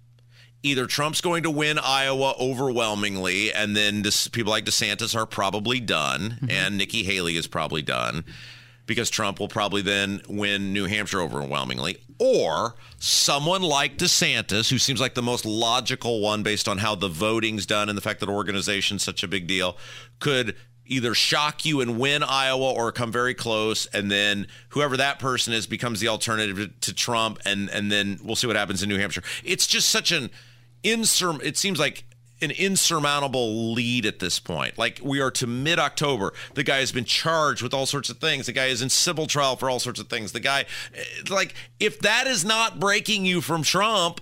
Either 0.62 0.86
Trump's 0.86 1.20
going 1.20 1.42
to 1.42 1.50
win 1.50 1.78
Iowa 1.78 2.34
overwhelmingly, 2.38 3.52
and 3.52 3.74
then 3.74 4.02
this, 4.02 4.28
people 4.28 4.50
like 4.50 4.64
DeSantis 4.64 5.16
are 5.16 5.26
probably 5.26 5.80
done, 5.80 6.38
mm-hmm. 6.42 6.50
and 6.50 6.76
Nikki 6.76 7.02
Haley 7.02 7.36
is 7.36 7.46
probably 7.46 7.82
done 7.82 8.24
because 8.90 9.08
Trump 9.08 9.38
will 9.38 9.48
probably 9.48 9.82
then 9.82 10.20
win 10.28 10.72
New 10.72 10.86
Hampshire 10.86 11.20
overwhelmingly. 11.20 11.98
Or 12.18 12.74
someone 12.98 13.62
like 13.62 13.96
DeSantis, 13.96 14.68
who 14.68 14.78
seems 14.78 15.00
like 15.00 15.14
the 15.14 15.22
most 15.22 15.44
logical 15.44 16.20
one 16.20 16.42
based 16.42 16.68
on 16.68 16.78
how 16.78 16.96
the 16.96 17.08
voting's 17.08 17.66
done 17.66 17.88
and 17.88 17.96
the 17.96 18.02
fact 18.02 18.18
that 18.18 18.28
organization's 18.28 19.04
such 19.04 19.22
a 19.22 19.28
big 19.28 19.46
deal, 19.46 19.78
could 20.18 20.56
either 20.86 21.14
shock 21.14 21.64
you 21.64 21.80
and 21.80 21.98
win 21.98 22.22
Iowa 22.24 22.72
or 22.72 22.90
come 22.90 23.12
very 23.12 23.32
close, 23.32 23.86
and 23.86 24.10
then 24.10 24.48
whoever 24.70 24.96
that 24.96 25.20
person 25.20 25.52
is 25.52 25.66
becomes 25.66 26.00
the 26.00 26.08
alternative 26.08 26.56
to, 26.56 26.90
to 26.90 26.94
Trump, 26.94 27.38
and 27.46 27.70
and 27.70 27.90
then 27.90 28.18
we'll 28.22 28.36
see 28.36 28.48
what 28.48 28.56
happens 28.56 28.82
in 28.82 28.88
New 28.88 28.98
Hampshire. 28.98 29.22
It's 29.44 29.68
just 29.68 29.88
such 29.88 30.10
an 30.10 30.30
insur. 30.82 31.42
It 31.42 31.56
seems 31.56 31.78
like 31.78 32.04
an 32.42 32.50
insurmountable 32.50 33.72
lead 33.72 34.06
at 34.06 34.18
this 34.18 34.40
point. 34.40 34.78
Like 34.78 35.00
we 35.02 35.20
are 35.20 35.30
to 35.32 35.46
mid 35.46 35.78
October. 35.78 36.32
The 36.54 36.62
guy 36.62 36.78
has 36.78 36.92
been 36.92 37.04
charged 37.04 37.62
with 37.62 37.74
all 37.74 37.86
sorts 37.86 38.08
of 38.08 38.18
things. 38.18 38.46
The 38.46 38.52
guy 38.52 38.66
is 38.66 38.82
in 38.82 38.88
civil 38.90 39.26
trial 39.26 39.56
for 39.56 39.68
all 39.68 39.80
sorts 39.80 40.00
of 40.00 40.08
things. 40.08 40.32
The 40.32 40.40
guy, 40.40 40.64
eh, 40.94 41.02
like, 41.28 41.54
if 41.78 42.00
that 42.00 42.26
is 42.26 42.44
not 42.44 42.80
breaking 42.80 43.24
you 43.24 43.40
from 43.40 43.62
Trump, 43.62 44.20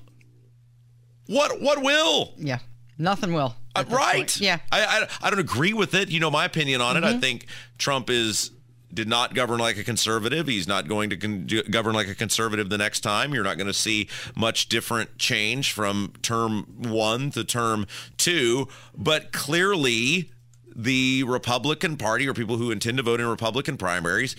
what 1.27 1.61
what 1.61 1.83
will? 1.83 2.35
yeah, 2.39 2.59
nothing 2.99 3.33
will. 3.33 3.55
Uh, 3.77 3.85
right. 3.91 4.17
point. 4.17 4.41
Yeah. 4.41 4.59
I, 4.73 4.85
I 4.85 5.09
I 5.27 5.31
don't 5.31 5.39
agree 5.39 5.73
with 5.73 5.95
it. 5.95 6.09
You 6.09 6.21
know 6.21 6.31
my 6.31 6.45
opinion 6.45 6.81
on 6.81 6.97
it. 6.97 7.05
Mm-hmm. 7.05 7.19
I 7.19 7.21
think 7.21 7.47
Trump 7.77 8.11
is 8.11 8.51
did 8.93 9.09
not 9.09 9.35
govern 9.35 9.59
like 9.59 9.77
a 9.77 9.85
conservative. 9.85 10.47
He's 10.47 10.69
not 10.69 10.89
going 10.89 11.11
to 11.11 11.17
con- 11.17 11.49
govern 11.71 11.95
like 11.95 12.09
a 12.09 12.15
conservative 12.15 12.71
the 12.71 12.79
next 12.79 13.01
time. 13.01 13.35
You're 13.35 13.45
not 13.45 13.57
going 13.57 13.67
to 13.67 13.75
see 13.75 14.09
much 14.35 14.69
different 14.69 15.19
change 15.19 15.73
from 15.73 16.13
term 16.23 16.65
1 16.79 17.31
to 17.33 17.45
term 17.45 17.87
2, 18.17 18.69
but 18.97 19.33
clearly 19.33 20.31
the 20.75 21.25
Republican 21.25 21.97
Party 21.97 22.29
or 22.29 22.35
people 22.35 22.57
who 22.57 22.71
intend 22.71 22.97
to 22.99 23.03
vote 23.03 23.21
in 23.21 23.27
Republican 23.27 23.77
primaries 23.77 24.37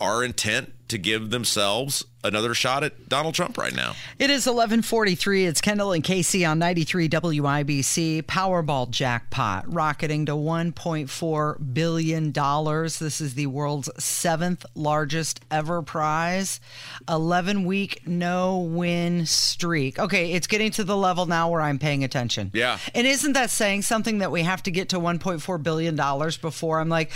are 0.00 0.22
intent 0.22 0.72
to 0.88 0.98
give 0.98 1.30
themselves 1.30 2.04
another 2.24 2.52
shot 2.52 2.82
at 2.82 3.08
Donald 3.08 3.34
Trump 3.34 3.56
right 3.56 3.74
now. 3.74 3.94
It 4.18 4.30
is 4.30 4.46
11:43. 4.46 5.46
It's 5.46 5.60
Kendall 5.60 5.92
and 5.92 6.02
Casey 6.02 6.44
on 6.44 6.58
93 6.58 7.08
WIBC. 7.08 8.22
Powerball 8.22 8.90
jackpot 8.90 9.72
rocketing 9.72 10.26
to 10.26 10.32
1.4 10.32 11.74
billion 11.74 12.32
dollars. 12.32 12.98
This 12.98 13.20
is 13.20 13.34
the 13.34 13.46
world's 13.46 13.88
seventh 14.02 14.66
largest 14.74 15.40
ever 15.50 15.82
prize. 15.82 16.60
11 17.08 17.64
week 17.64 18.02
no 18.06 18.58
win 18.58 19.26
streak. 19.26 19.98
Okay, 19.98 20.32
it's 20.32 20.46
getting 20.46 20.70
to 20.72 20.84
the 20.84 20.96
level 20.96 21.26
now 21.26 21.50
where 21.50 21.60
I'm 21.60 21.78
paying 21.78 22.02
attention. 22.02 22.50
Yeah. 22.52 22.78
And 22.94 23.06
isn't 23.06 23.34
that 23.34 23.50
saying 23.50 23.82
something 23.82 24.18
that 24.18 24.32
we 24.32 24.42
have 24.42 24.62
to 24.64 24.70
get 24.70 24.88
to 24.90 24.98
1.4 24.98 25.62
billion 25.62 25.94
dollars 25.96 26.36
before 26.36 26.80
I'm 26.80 26.88
like, 26.88 27.12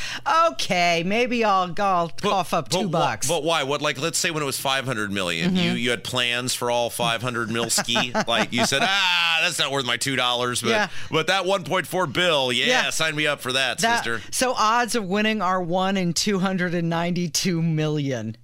okay, 0.53 1.03
maybe 1.05 1.45
I'll, 1.45 1.75
I'll 1.79 2.09
cough 2.09 2.55
up 2.55 2.69
two 2.69 2.89
wh- 2.89 2.93
bucks. 2.93 3.29
But 3.29 3.43
why? 3.43 3.62
What 3.63 3.83
like 3.83 4.01
let's 4.01 4.19
say 4.19 4.31
when 4.31 4.43
it 4.43 4.47
was 4.47 4.59
500 4.59 5.13
million, 5.13 5.57
you 5.57 5.73
you 5.73 5.91
had 5.91 6.05
plans 6.05 6.55
for 6.55 6.71
all 6.71 6.91
500 6.91 7.51
mil 7.51 7.71
ski. 7.71 8.13
like 8.29 8.53
you 8.53 8.65
said, 8.67 8.81
ah, 8.83 9.39
that's 9.43 9.59
not 9.59 9.71
worth 9.73 9.85
my 9.87 9.97
two 9.97 10.17
dollars. 10.17 10.63
But 10.63 10.71
Yeah. 10.71 10.89
but 11.11 11.27
that 11.29 11.45
1.4 11.45 12.13
bill, 12.13 12.53
yeah, 12.53 12.67
Yeah. 12.67 12.91
sign 12.91 13.15
me 13.17 13.27
up 13.27 13.41
for 13.41 13.53
that, 13.53 13.79
That- 13.79 14.05
sister. 14.05 14.21
So 14.31 14.53
odds 14.55 14.95
of 14.95 15.05
winning 15.05 15.41
are 15.43 15.61
one 15.63 15.97
in 15.97 16.13
292 16.15 17.63
million. 17.63 18.37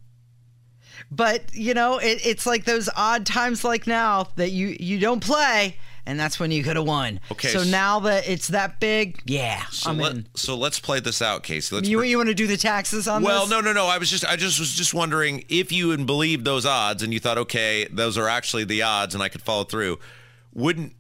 But 1.11 1.55
you 1.55 1.75
know, 1.75 1.99
it, 1.99 2.21
it's 2.25 2.47
like 2.47 2.65
those 2.65 2.89
odd 2.95 3.25
times 3.25 3.65
like 3.65 3.87
now 3.87 4.29
that 4.37 4.51
you 4.51 4.77
you 4.79 4.99
don't 4.99 5.21
play, 5.21 5.77
and 6.09 6.19
that's 6.19 6.41
when 6.41 6.51
you 6.51 6.65
could 6.65 6.75
have 6.77 6.87
won. 6.87 7.21
Okay, 7.31 7.49
So 7.49 7.63
now 7.63 8.01
that 8.01 8.29
it's 8.29 8.49
that 8.49 8.81
big, 8.81 9.21
yeah, 9.27 9.65
So 9.71 9.91
I'm 9.91 9.99
let, 9.99 10.13
in. 10.13 10.27
so 10.35 10.57
let's 10.57 10.81
play 10.81 10.99
this 11.01 11.21
out, 11.23 11.43
Casey. 11.43 11.77
Let's 11.77 11.89
You 11.89 11.99
pre- 11.99 12.11
you 12.11 12.17
want 12.17 12.31
to 12.31 12.35
do 12.35 12.47
the 12.47 12.57
taxes 12.57 13.07
on 13.07 13.23
well, 13.23 13.43
this? 13.43 13.51
Well, 13.51 13.63
no, 13.63 13.73
no, 13.73 13.85
no. 13.85 13.87
I 13.87 13.99
was 13.99 14.11
just, 14.11 14.25
I 14.25 14.37
just 14.37 14.59
was 14.59 14.73
just 14.73 14.95
wondering 14.95 15.45
if 15.49 15.71
you 15.71 15.97
believed 15.99 16.45
those 16.45 16.67
odds 16.67 17.03
and 17.03 17.13
you 17.13 17.21
thought, 17.21 17.39
okay, 17.39 17.87
those 17.91 18.19
are 18.19 18.27
actually 18.29 18.65
the 18.65 18.83
odds, 18.83 19.15
and 19.15 19.23
I 19.23 19.29
could 19.29 19.43
follow 19.43 19.65
through. 19.65 19.99
Wouldn't 20.55 20.95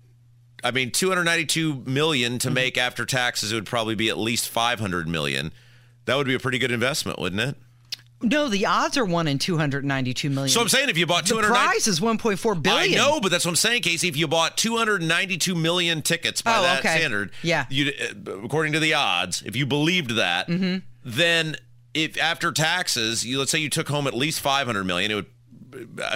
I 0.63 0.71
mean 0.73 0.91
292 0.91 1.83
million 1.87 2.33
Mm-hmm. 2.35 2.39
to 2.39 2.51
make 2.51 2.77
after 2.77 3.05
taxes? 3.07 3.51
It 3.51 3.55
would 3.55 3.67
probably 3.67 3.95
be 3.95 4.09
at 4.11 4.19
least 4.19 4.49
500 4.51 5.09
million. 5.09 5.53
That 6.05 6.17
would 6.17 6.27
be 6.27 6.35
a 6.35 6.39
pretty 6.39 6.59
good 6.59 6.71
investment, 6.73 7.19
wouldn't 7.19 7.41
it? 7.41 7.57
No, 8.21 8.49
the 8.49 8.67
odds 8.67 8.97
are 8.97 9.05
one 9.05 9.29
in 9.29 9.39
292 9.39 10.31
million. 10.31 10.49
So 10.49 10.61
I'm 10.61 10.69
saying 10.69 10.89
if 10.89 10.99
you 10.99 11.07
bought 11.07 11.23
the 11.25 11.31
290 11.35 11.67
prize 11.71 11.87
is 11.87 12.01
1.4 12.01 12.67
I 12.69 12.89
know, 12.89 13.21
but 13.21 13.31
that's 13.31 13.45
what 13.45 13.53
I'm 13.53 13.57
saying, 13.57 13.83
Casey. 13.83 14.09
If 14.09 14.17
you 14.17 14.27
bought 14.27 14.57
292 14.57 15.55
million 15.55 16.03
tickets 16.03 16.43
by 16.43 16.59
Oh, 16.59 16.63
that 16.63 16.81
okay. 16.81 16.97
standard, 16.99 17.31
Yeah. 17.43 17.67
you 17.71 17.93
according 18.45 18.73
to 18.73 18.81
the 18.81 18.95
odds, 18.95 19.43
if 19.47 19.55
you 19.55 19.67
believed 19.67 20.17
that, 20.17 20.49
Mm-hmm. 20.49 20.79
then 21.05 21.57
if 21.95 22.19
after 22.21 22.51
taxes, 22.53 23.25
you 23.25 23.39
let's 23.39 23.51
say 23.53 23.59
you 23.59 23.71
took 23.71 23.89
home 23.89 24.07
at 24.07 24.15
least 24.15 24.41
500 24.41 24.85
million, 24.85 25.11
it 25.11 25.15
would 25.15 25.27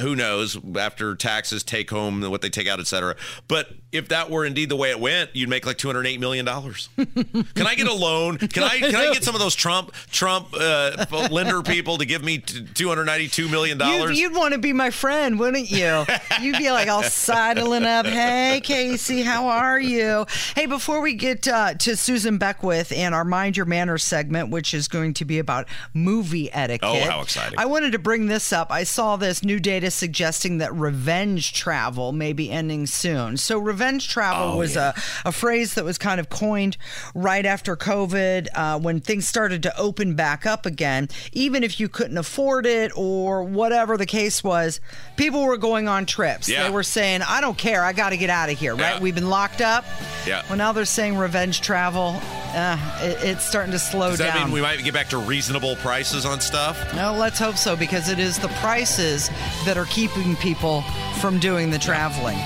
who 0.00 0.14
knows 0.14 0.58
after 0.76 1.14
taxes 1.14 1.62
take 1.62 1.90
home 1.90 2.22
what 2.30 2.42
they 2.42 2.50
take 2.50 2.68
out 2.68 2.80
etc. 2.80 3.16
but 3.48 3.70
if 3.90 4.08
that 4.08 4.30
were 4.30 4.44
indeed 4.44 4.68
the 4.68 4.76
way 4.76 4.90
it 4.90 5.00
went 5.00 5.30
you'd 5.34 5.48
make 5.48 5.66
like 5.66 5.78
208 5.78 6.18
million 6.20 6.44
dollars 6.44 6.88
can 6.96 7.66
i 7.66 7.74
get 7.74 7.86
a 7.86 7.92
loan 7.92 8.38
can 8.38 8.62
i 8.62 8.78
can 8.78 8.94
i 8.94 9.12
get 9.12 9.24
some 9.24 9.34
of 9.34 9.40
those 9.40 9.54
trump 9.54 9.92
trump 10.10 10.48
uh, 10.58 11.04
lender 11.30 11.62
people 11.62 11.98
to 11.98 12.04
give 12.04 12.22
me 12.22 12.38
t- 12.38 12.64
292 12.74 13.48
million 13.48 13.78
You'd, 13.78 13.78
dollars 13.78 14.18
you'd 14.18 14.34
want 14.34 14.52
to 14.54 14.58
be 14.58 14.72
my 14.72 14.90
friend, 14.90 15.38
wouldn't 15.38 15.70
you? 15.70 16.04
You'd 16.40 16.58
be 16.58 16.70
like 16.70 16.88
all 16.88 17.02
sidling 17.02 17.84
up. 17.84 18.06
Hey, 18.06 18.60
Casey, 18.62 19.22
how 19.22 19.48
are 19.48 19.80
you? 19.80 20.26
Hey, 20.54 20.66
before 20.66 21.00
we 21.00 21.14
get 21.14 21.46
uh, 21.48 21.74
to 21.74 21.96
Susan 21.96 22.38
Beckwith 22.38 22.92
and 22.92 23.14
our 23.14 23.24
Mind 23.24 23.56
Your 23.56 23.66
Manners 23.66 24.04
segment, 24.04 24.50
which 24.50 24.74
is 24.74 24.88
going 24.88 25.14
to 25.14 25.24
be 25.24 25.38
about 25.38 25.68
movie 25.94 26.52
etiquette. 26.52 26.88
Oh, 26.88 27.10
how 27.10 27.20
exciting. 27.20 27.58
I 27.58 27.66
wanted 27.66 27.92
to 27.92 27.98
bring 27.98 28.26
this 28.26 28.52
up. 28.52 28.70
I 28.70 28.84
saw 28.84 29.16
this 29.16 29.42
new 29.42 29.51
data 29.60 29.90
suggesting 29.90 30.58
that 30.58 30.74
revenge 30.74 31.52
travel 31.52 32.12
may 32.12 32.32
be 32.32 32.50
ending 32.50 32.86
soon. 32.86 33.36
So, 33.36 33.58
revenge 33.58 34.08
travel 34.08 34.52
Oh, 34.54 34.56
was 34.58 34.76
a, 34.76 34.94
a 35.24 35.32
phrase 35.32 35.74
that 35.74 35.84
was 35.84 35.98
kind 35.98 36.20
of 36.20 36.28
coined 36.28 36.76
right 37.14 37.44
after 37.46 37.76
COVID 37.76 38.48
uh, 38.54 38.78
when 38.78 39.00
things 39.00 39.26
started 39.28 39.62
to 39.64 39.76
open 39.78 40.14
back 40.14 40.46
up 40.46 40.66
again. 40.66 41.08
Even 41.32 41.62
if 41.62 41.78
you 41.80 41.88
couldn't 41.88 42.18
afford 42.18 42.66
it 42.66 42.92
or 42.96 43.42
whatever 43.44 43.96
the 43.96 44.06
case 44.06 44.42
was, 44.44 44.80
people 45.16 45.44
were 45.44 45.56
going 45.56 45.88
on 45.88 46.06
trips. 46.06 46.48
Yeah. 46.48 46.64
They 46.64 46.70
were 46.70 46.82
saying, 46.82 47.22
I 47.22 47.40
don't 47.40 47.58
care. 47.58 47.82
I 47.84 47.92
got 47.92 48.10
to 48.10 48.16
get 48.16 48.30
out 48.30 48.50
of 48.50 48.58
here, 48.58 48.74
right? 48.74 48.94
Yeah. 48.96 49.00
We've 49.00 49.14
been 49.14 49.28
locked 49.30 49.60
up. 49.60 49.84
Yeah. 50.26 50.42
Well, 50.48 50.58
now 50.58 50.72
they're 50.72 50.84
saying 50.84 51.16
revenge 51.16 51.60
travel. 51.60 52.20
Uh, 52.54 52.76
it, 53.00 53.16
it's 53.30 53.46
starting 53.46 53.72
to 53.72 53.78
slow 53.78 54.10
does 54.10 54.18
that 54.18 54.34
down. 54.34 54.44
mean 54.48 54.52
we 54.54 54.60
might 54.60 54.82
get 54.84 54.92
back 54.92 55.08
to 55.08 55.16
reasonable 55.16 55.74
prices 55.76 56.26
on 56.26 56.38
stuff 56.38 56.94
No, 56.94 57.14
let's 57.14 57.38
hope 57.38 57.56
so 57.56 57.74
because 57.76 58.10
it 58.10 58.18
is 58.18 58.38
the 58.38 58.48
prices 58.60 59.30
that 59.64 59.76
are 59.76 59.86
keeping 59.86 60.36
people 60.36 60.82
from 61.20 61.38
doing 61.38 61.70
the 61.70 61.78
traveling. 61.78 62.38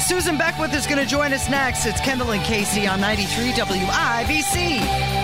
Susan 0.00 0.38
Beckwith 0.38 0.74
is 0.74 0.86
going 0.86 0.98
to 0.98 1.06
join 1.06 1.32
us 1.32 1.48
next. 1.50 1.86
It's 1.86 2.00
Kendall 2.00 2.30
and 2.30 2.42
Casey 2.42 2.86
on 2.86 3.00
93 3.00 3.52
WIBC. 3.52 5.19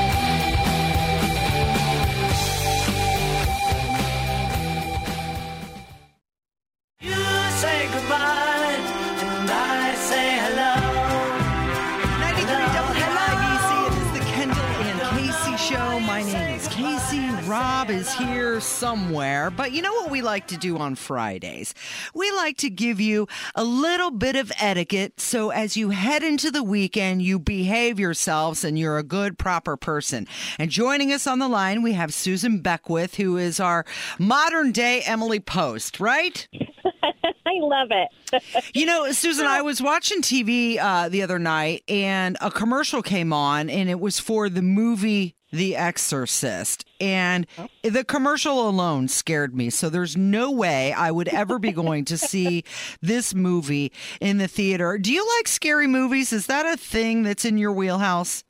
Somewhere. 18.86 19.50
But 19.50 19.72
you 19.72 19.82
know 19.82 19.92
what 19.94 20.12
we 20.12 20.22
like 20.22 20.46
to 20.46 20.56
do 20.56 20.78
on 20.78 20.94
Fridays? 20.94 21.74
We 22.14 22.30
like 22.30 22.56
to 22.58 22.70
give 22.70 23.00
you 23.00 23.26
a 23.56 23.64
little 23.64 24.12
bit 24.12 24.36
of 24.36 24.52
etiquette 24.60 25.18
so 25.18 25.50
as 25.50 25.76
you 25.76 25.90
head 25.90 26.22
into 26.22 26.52
the 26.52 26.62
weekend, 26.62 27.20
you 27.20 27.40
behave 27.40 27.98
yourselves 27.98 28.62
and 28.62 28.78
you're 28.78 28.96
a 28.96 29.02
good, 29.02 29.40
proper 29.40 29.76
person. 29.76 30.28
And 30.60 30.70
joining 30.70 31.12
us 31.12 31.26
on 31.26 31.40
the 31.40 31.48
line, 31.48 31.82
we 31.82 31.94
have 31.94 32.14
Susan 32.14 32.60
Beckwith, 32.60 33.16
who 33.16 33.36
is 33.36 33.58
our 33.58 33.84
modern 34.20 34.70
day 34.70 35.02
Emily 35.04 35.40
Post, 35.40 35.98
right? 35.98 36.46
I 37.46 37.58
love 37.60 37.88
it. 37.90 38.42
You 38.72 38.86
know, 38.86 39.10
Susan, 39.10 39.46
I 39.46 39.62
was 39.62 39.82
watching 39.82 40.22
TV 40.22 40.78
uh, 40.78 41.08
the 41.08 41.22
other 41.22 41.40
night 41.40 41.82
and 41.88 42.36
a 42.40 42.52
commercial 42.52 43.02
came 43.02 43.32
on 43.32 43.68
and 43.68 43.90
it 43.90 43.98
was 43.98 44.20
for 44.20 44.48
the 44.48 44.62
movie 44.62 45.35
The 45.52 45.76
Exorcist. 45.76 46.84
And 47.00 47.46
the 47.82 48.04
commercial 48.04 48.68
alone 48.68 49.08
scared 49.08 49.54
me. 49.54 49.70
So 49.70 49.88
there's 49.88 50.16
no 50.16 50.50
way 50.50 50.92
I 50.92 51.10
would 51.10 51.28
ever 51.28 51.58
be 51.58 51.72
going 51.72 52.04
to 52.06 52.18
see 52.32 52.64
this 53.00 53.34
movie 53.34 53.92
in 54.20 54.38
the 54.38 54.48
theater. 54.48 54.98
Do 54.98 55.12
you 55.12 55.26
like 55.38 55.48
scary 55.48 55.86
movies? 55.86 56.32
Is 56.32 56.46
that 56.46 56.66
a 56.66 56.76
thing 56.76 57.22
that's 57.22 57.44
in 57.44 57.58
your 57.58 57.72
wheelhouse? 57.72 58.44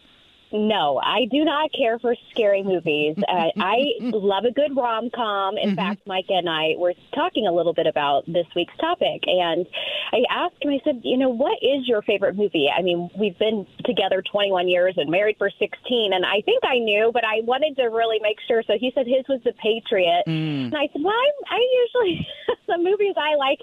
No, 0.52 1.00
I 1.02 1.26
do 1.30 1.44
not 1.44 1.70
care 1.76 1.98
for 1.98 2.14
scary 2.30 2.62
movies. 2.62 3.16
Uh, 3.28 3.48
I 3.56 3.78
love 4.00 4.44
a 4.44 4.52
good 4.52 4.76
rom 4.76 5.10
com. 5.14 5.58
In 5.58 5.74
fact, 5.74 6.06
Micah 6.06 6.34
and 6.34 6.48
I 6.48 6.74
were 6.78 6.94
talking 7.14 7.46
a 7.46 7.52
little 7.52 7.74
bit 7.74 7.86
about 7.86 8.24
this 8.26 8.46
week's 8.54 8.76
topic, 8.78 9.24
and 9.26 9.66
I 10.12 10.22
asked 10.30 10.56
him. 10.60 10.70
I 10.70 10.80
said, 10.84 11.00
"You 11.04 11.16
know, 11.16 11.28
what 11.30 11.58
is 11.62 11.86
your 11.86 12.02
favorite 12.02 12.36
movie?" 12.36 12.68
I 12.68 12.82
mean, 12.82 13.10
we've 13.18 13.38
been 13.38 13.66
together 13.84 14.22
21 14.22 14.68
years 14.68 14.94
and 14.96 15.10
married 15.10 15.36
for 15.38 15.50
16, 15.50 16.12
and 16.12 16.24
I 16.24 16.40
think 16.42 16.62
I 16.64 16.78
knew, 16.78 17.10
but 17.12 17.24
I 17.24 17.40
wanted 17.42 17.76
to 17.76 17.84
really 17.84 18.18
make 18.20 18.38
sure. 18.46 18.62
So 18.66 18.74
he 18.78 18.92
said 18.94 19.06
his 19.06 19.26
was 19.28 19.40
The 19.44 19.52
Patriot, 19.52 20.22
and 20.26 20.74
I 20.74 20.88
said, 20.92 21.02
"Well, 21.02 21.14
I, 21.14 21.30
I 21.56 21.60
usually 21.84 22.26
the 22.66 22.78
movies 22.78 23.14
I 23.16 23.36
like 23.36 23.60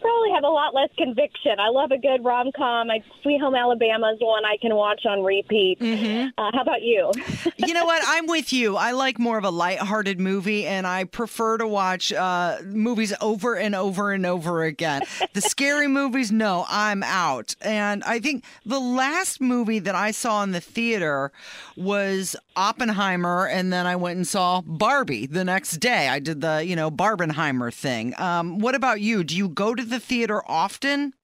probably 0.00 0.30
have 0.34 0.44
a 0.44 0.48
lot 0.48 0.74
less 0.74 0.90
conviction. 0.96 1.58
I 1.58 1.68
love 1.68 1.90
a 1.90 1.98
good 1.98 2.24
rom 2.24 2.50
com. 2.56 2.88
Sweet 3.22 3.40
Home 3.40 3.54
Alabama 3.54 4.12
is 4.14 4.20
one 4.20 4.44
I 4.44 4.56
can 4.60 4.74
watch 4.74 5.06
on 5.06 5.22
repeat." 5.22 5.78
Uh, 5.80 6.50
how 6.52 6.62
about 6.62 6.82
you? 6.82 7.10
you 7.56 7.74
know 7.74 7.84
what? 7.84 8.02
I'm 8.06 8.26
with 8.26 8.52
you. 8.52 8.76
I 8.76 8.92
like 8.92 9.18
more 9.18 9.38
of 9.38 9.44
a 9.44 9.50
lighthearted 9.50 10.20
movie, 10.20 10.66
and 10.66 10.86
I 10.86 11.04
prefer 11.04 11.58
to 11.58 11.66
watch 11.66 12.12
uh, 12.12 12.58
movies 12.64 13.12
over 13.20 13.54
and 13.56 13.74
over 13.74 14.12
and 14.12 14.26
over 14.26 14.64
again. 14.64 15.02
The 15.32 15.40
scary 15.40 15.83
movies, 15.86 16.30
no, 16.32 16.64
I'm 16.68 17.02
out. 17.02 17.54
And 17.60 18.02
I 18.04 18.18
think 18.20 18.44
the 18.64 18.78
last 18.80 19.40
movie 19.40 19.78
that 19.80 19.94
I 19.94 20.10
saw 20.10 20.42
in 20.42 20.52
the 20.52 20.60
theater 20.60 21.32
was 21.76 22.36
Oppenheimer, 22.56 23.46
and 23.46 23.72
then 23.72 23.86
I 23.86 23.96
went 23.96 24.16
and 24.16 24.26
saw 24.26 24.60
Barbie 24.62 25.26
the 25.26 25.44
next 25.44 25.78
day. 25.78 26.08
I 26.08 26.18
did 26.18 26.40
the, 26.40 26.64
you 26.64 26.76
know, 26.76 26.90
Barbenheimer 26.90 27.72
thing. 27.72 28.14
Um, 28.18 28.58
what 28.58 28.74
about 28.74 29.00
you? 29.00 29.24
Do 29.24 29.36
you 29.36 29.48
go 29.48 29.74
to 29.74 29.84
the 29.84 30.00
theater 30.00 30.42
often? 30.48 31.14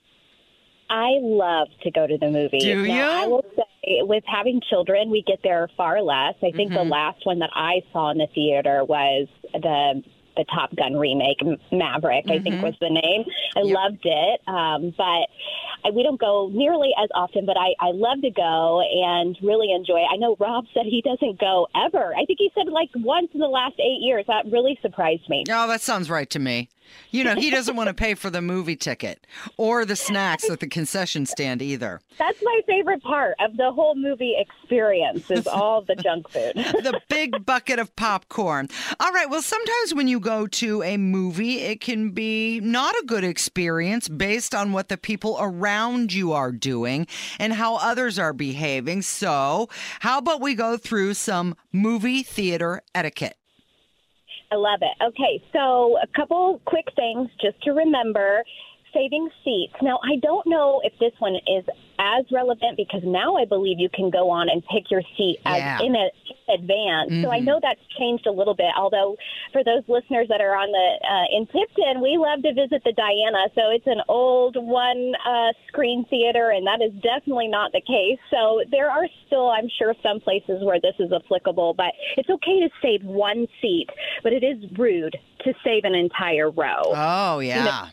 I 0.89 1.11
love 1.21 1.69
to 1.83 1.91
go 1.93 2.07
to 2.09 2.19
the 2.19 2.31
movies. 2.31 2.65
Do 2.65 2.87
Now, 2.87 2.95
you? 2.95 3.25
I 3.25 3.27
will 3.29 3.45
say, 3.55 4.03
with 4.03 4.25
having 4.27 4.61
children, 4.69 5.09
we 5.11 5.23
get 5.23 5.39
there 5.45 5.69
far 5.77 6.03
less. 6.03 6.35
I 6.43 6.51
think 6.51 6.73
Mm-hmm. 6.73 6.75
the 6.75 6.85
last 6.85 7.25
one 7.25 7.39
that 7.39 7.51
I 7.55 7.83
saw 7.93 8.11
in 8.11 8.19
the 8.19 8.27
theater 8.35 8.85
was 8.85 9.29
the 9.53 10.03
the 10.41 10.47
Top 10.53 10.75
Gun 10.77 10.97
remake, 10.97 11.39
Maverick. 11.71 12.25
I 12.29 12.41
Mm-hmm. 12.41 12.43
think 12.45 12.63
was 12.63 12.75
the 12.81 12.89
name. 12.91 13.25
I 13.57 13.61
loved 13.61 14.05
it, 14.05 14.41
um, 14.49 14.95
but 14.97 15.27
I, 15.85 15.91
we 15.93 16.03
don't 16.03 16.21
go 16.21 16.49
nearly 16.53 16.91
as 17.03 17.09
often, 17.15 17.45
but 17.47 17.57
I, 17.59 17.75
I 17.81 17.91
love 17.93 18.21
to 18.23 18.31
go 18.31 18.81
and 18.81 19.37
really 19.43 19.73
enjoy 19.73 19.99
it. 20.01 20.09
I 20.13 20.17
know 20.17 20.37
Rob 20.39 20.65
said 20.73 20.85
he 20.85 21.03
doesn't 21.03 21.39
go 21.41 21.67
ever. 21.77 22.15
I 22.15 22.25
think 22.25 22.39
he 22.39 22.51
said 22.55 22.69
like 22.73 22.89
once 22.97 23.29
in 23.35 23.41
the 23.41 23.49
last 23.49 23.75
eight 23.79 24.01
years. 24.01 24.25
That 24.29 24.47
really 24.51 24.79
surprised 24.83 25.29
me. 25.29 25.45
Oh, 25.51 25.67
that 25.69 25.81
sounds 25.83 26.09
right 26.09 26.29
to 26.31 26.39
me. 26.39 26.69
You 27.11 27.25
know, 27.25 27.35
he 27.35 27.51
doesn't 27.51 27.77
want 27.77 27.89
to 27.89 27.95
pay 27.95 28.15
for 28.15 28.31
the 28.31 28.41
movie 28.41 28.77
ticket 28.77 29.27
or 29.57 29.85
the 29.85 29.97
snacks 29.97 30.49
at 30.49 30.61
the 30.61 30.69
concession 30.69 31.27
stand 31.27 31.61
either. 31.63 32.01
That's 32.19 32.41
my 32.43 32.61
favorite 32.67 33.03
part 33.03 33.35
of 33.41 33.57
the 33.57 33.73
whole 33.73 33.95
movie 33.95 34.37
experience 34.39 35.31
is 35.31 35.47
all 35.47 35.83
the 35.83 35.97
junk 35.97 36.29
food. 36.29 36.53
the 36.55 37.01
big 37.09 37.45
bucket 37.45 37.79
of 37.79 37.95
popcorn. 37.97 38.69
All 39.01 39.13
right. 39.13 39.29
Well, 39.29 39.43
sometimes 39.43 39.95
when 39.95 40.09
you 40.09 40.21
go 40.21 40.47
to 40.47 40.83
a 40.83 40.97
movie, 40.97 41.59
it 41.61 41.81
can 41.81 42.11
be 42.11 42.61
not 42.61 42.95
a 42.95 43.05
good 43.07 43.25
experience 43.25 44.09
based 44.09 44.55
on 44.55 44.73
what 44.73 44.89
the 44.89 44.97
people 44.97 45.37
around 45.41 46.13
you 46.13 46.33
are 46.33 46.53
doing 46.53 47.07
and 47.39 47.53
how 47.53 47.77
others 47.77 48.19
are 48.19 48.33
behaving. 48.33 49.03
So, 49.03 49.69
how 50.01 50.19
about 50.19 50.41
we 50.41 50.55
go 50.55 50.77
through 50.77 51.15
some 51.15 51.57
movie 51.73 52.23
theater 52.23 52.83
etiquette? 52.95 53.37
I 54.53 54.57
love 54.57 54.81
it. 54.83 55.03
Okay, 55.03 55.43
so 55.53 55.97
a 56.03 56.07
couple 56.17 56.61
quick 56.65 56.87
things 56.97 57.29
just 57.41 57.61
to 57.63 57.71
remember. 57.71 58.43
Saving 58.93 59.29
seats. 59.45 59.75
Now, 59.83 59.99
I 60.03 60.17
don't 60.17 60.47
know 60.47 60.81
if 60.85 60.93
this 60.99 61.13
one 61.21 61.37
is 61.47 61.65
as 61.99 62.25
relevant 62.33 62.77
because 62.77 63.03
now 63.05 63.37
I 63.37 63.45
believe 63.45 63.79
you 63.79 63.89
can 63.93 64.11
go 64.11 64.31
on 64.31 64.49
and 64.49 64.65
pick 64.67 64.91
your 64.91 65.03
seat 65.17 65.39
as 65.45 65.59
Yeah. 65.59 65.81
in 65.83 65.95
a, 65.95 66.11
advance. 66.49 67.13
So 67.23 67.31
I 67.31 67.39
Mhm. 67.39 67.45
know 67.45 67.61
that's 67.63 67.87
changed 67.97 68.27
a 68.27 68.33
little 68.33 68.55
bit. 68.55 68.73
Although 68.77 69.17
for 69.53 69.63
those 69.63 69.89
listeners 69.89 70.27
that 70.29 70.41
are 70.41 70.57
on 70.57 70.73
the 70.73 70.99
uh, 71.09 71.37
in 71.37 71.47
Tipton, 71.47 72.01
we 72.01 72.17
love 72.17 72.43
to 72.43 72.53
visit 72.53 72.83
the 72.83 72.93
Diana. 72.93 73.47
So 73.55 73.71
it's 73.71 73.87
an 73.87 74.03
old 74.09 74.57
one 74.57 75.15
uh, 75.25 75.53
screen 75.69 76.05
theater, 76.07 76.51
and 76.51 76.67
that 76.67 76.83
is 76.83 76.93
definitely 77.03 77.47
not 77.47 77.71
the 77.73 77.81
case. 77.83 78.19
So 78.31 78.63
there 78.71 78.91
are 78.91 79.07
still, 79.27 79.51
I'm 79.51 79.69
sure, 79.69 79.95
some 80.03 80.19
places 80.19 80.65
where 80.65 80.81
this 80.81 80.95
is 80.99 81.13
applicable, 81.13 81.75
but 81.75 81.93
it's 82.17 82.31
okay 82.31 82.61
to 82.61 82.71
save 82.83 83.05
one 83.05 83.47
seat, 83.61 83.89
but 84.25 84.33
it 84.33 84.43
is 84.43 84.59
rude 84.77 85.17
to 85.45 85.55
save 85.63 85.85
an 85.85 85.95
entire 85.95 86.51
row. 86.51 86.83
Oh, 86.97 87.39
You 87.39 87.49
yeah. 87.49 87.65
know, 87.65 87.85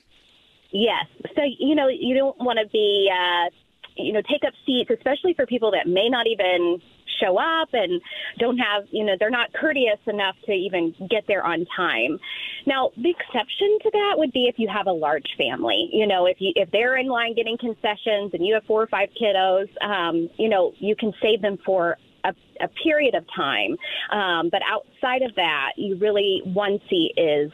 Yes. 0.71 1.05
So, 1.35 1.41
you 1.59 1.75
know, 1.75 1.87
you 1.87 2.15
don't 2.15 2.37
want 2.39 2.59
to 2.59 2.67
be, 2.71 3.09
uh, 3.11 3.49
you 3.95 4.13
know, 4.13 4.21
take 4.21 4.43
up 4.45 4.53
seats, 4.65 4.89
especially 4.89 5.33
for 5.33 5.45
people 5.45 5.71
that 5.71 5.87
may 5.87 6.09
not 6.09 6.27
even 6.27 6.81
show 7.19 7.37
up 7.37 7.69
and 7.73 8.01
don't 8.37 8.57
have, 8.57 8.83
you 8.91 9.03
know, 9.03 9.13
they're 9.19 9.29
not 9.29 9.51
courteous 9.53 9.99
enough 10.05 10.35
to 10.45 10.51
even 10.51 10.93
get 11.09 11.23
there 11.27 11.43
on 11.43 11.65
time. 11.75 12.19
Now, 12.65 12.91
the 12.95 13.09
exception 13.09 13.77
to 13.83 13.89
that 13.91 14.13
would 14.17 14.31
be 14.31 14.45
if 14.45 14.55
you 14.57 14.67
have 14.67 14.87
a 14.87 14.91
large 14.91 15.27
family. 15.37 15.89
You 15.91 16.05
know, 16.05 16.25
if 16.25 16.37
you 16.39 16.51
if 16.55 16.69
they're 16.71 16.97
in 16.97 17.07
line 17.07 17.33
getting 17.33 17.57
concessions 17.57 18.31
and 18.33 18.45
you 18.45 18.53
have 18.53 18.63
four 18.65 18.83
or 18.83 18.87
five 18.87 19.09
kiddos, 19.19 19.67
um, 19.81 20.29
you 20.37 20.49
know, 20.49 20.73
you 20.79 20.95
can 20.95 21.13
save 21.21 21.41
them 21.41 21.57
for 21.65 21.97
a, 22.23 22.33
a 22.61 22.67
period 22.83 23.15
of 23.15 23.25
time. 23.35 23.77
Um, 24.11 24.49
but 24.51 24.61
outside 24.69 25.21
of 25.21 25.33
that, 25.35 25.71
you 25.77 25.97
really 25.97 26.41
one 26.43 26.79
seat 26.89 27.13
is 27.17 27.51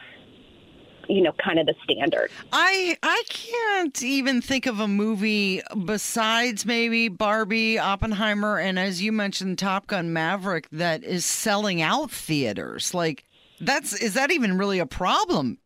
you 1.08 1.22
know, 1.22 1.32
kind 1.44 1.58
of 1.58 1.66
the 1.66 1.74
standard. 1.84 2.30
I 2.52 2.96
I 3.02 3.22
can't 3.28 4.02
even 4.02 4.40
think 4.40 4.66
of 4.66 4.80
a 4.80 4.88
movie 4.88 5.62
besides 5.84 6.64
maybe 6.66 7.08
Barbie, 7.08 7.78
Oppenheimer, 7.78 8.58
and 8.58 8.78
as 8.78 9.02
you 9.02 9.12
mentioned, 9.12 9.58
Top 9.58 9.86
Gun 9.86 10.12
Maverick 10.12 10.68
that 10.70 11.04
is 11.04 11.24
selling 11.24 11.82
out 11.82 12.10
theaters. 12.10 12.94
Like 12.94 13.24
that's 13.60 13.92
is 13.92 14.14
that 14.14 14.30
even 14.30 14.58
really 14.58 14.78
a 14.78 14.86
problem? 14.86 15.58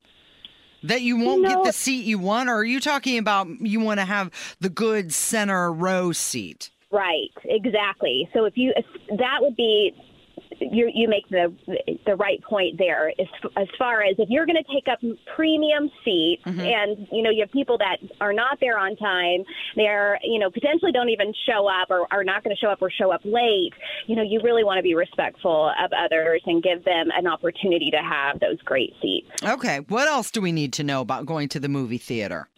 That 0.85 1.03
you 1.03 1.17
won't 1.17 1.43
No. 1.43 1.49
get 1.49 1.65
the 1.65 1.73
seat 1.73 2.05
you 2.05 2.21
want, 2.21 2.49
or 2.49 2.59
are 2.59 2.65
you 2.65 2.79
talking 2.79 3.19
about 3.19 3.49
you 3.61 3.81
want 3.81 3.99
to 3.99 4.05
have 4.07 4.31
the 4.61 4.69
good 4.69 5.13
center 5.13 5.73
row 5.73 6.13
seat? 6.13 6.71
Right, 6.91 7.31
exactly. 7.45 8.29
So 8.33 8.45
if 8.45 8.57
you 8.57 8.73
if 8.77 8.87
that 9.19 9.39
would 9.41 9.57
be 9.57 9.93
you 10.61 10.91
you 10.93 11.09
make 11.09 11.29
the 11.29 11.55
the 12.07 12.17
right 12.17 12.43
point 12.43 12.79
there. 12.79 13.13
As, 13.19 13.27
as 13.57 13.69
far 13.79 14.03
as 14.03 14.17
if 14.19 14.29
you're 14.29 14.47
going 14.47 14.63
to 14.63 14.73
take 14.73 14.89
up 14.91 14.99
premium 15.35 15.91
seats 16.05 16.43
mm-hmm. 16.45 16.61
and 16.61 17.09
you 17.13 17.23
know 17.23 17.31
you 17.31 17.41
have 17.41 17.53
people 17.53 17.79
that 17.79 17.99
are 18.21 18.33
not 18.33 18.59
there 18.61 18.79
on 18.79 18.97
time 18.97 19.45
they're 19.77 20.19
you 20.23 20.39
know 20.39 20.51
potentially 20.51 20.93
don't 20.93 21.11
even 21.11 21.33
show 21.47 21.69
up 21.69 21.91
or 21.91 22.07
are 22.13 22.25
not 22.25 22.45
going 22.45 22.55
to 22.55 22.61
show 22.61 22.71
up 22.71 22.81
or 22.83 22.91
show 22.91 23.11
up 23.11 23.21
late 23.25 23.73
you 24.07 24.17
know 24.17 24.23
you 24.23 24.41
really 24.43 24.65
want 24.65 24.79
to 24.79 24.83
be 24.83 24.95
respectful 24.95 25.73
of 25.83 25.91
others 25.93 26.43
and 26.47 26.63
give 26.63 26.85
them 26.85 27.09
an 27.17 27.27
opportunity 27.27 27.91
to 27.91 27.99
have 27.99 28.41
those 28.41 28.61
great 28.63 28.95
seats. 29.01 29.29
Okay, 29.43 29.81
what 29.89 30.09
else 30.09 30.31
do 30.31 30.41
we 30.41 30.53
need 30.53 30.73
to 30.75 30.85
know 30.85 31.01
about 31.01 31.27
going 31.27 31.49
to 31.51 31.61
the 31.61 31.69
movie 31.69 31.99
theater? 31.99 32.49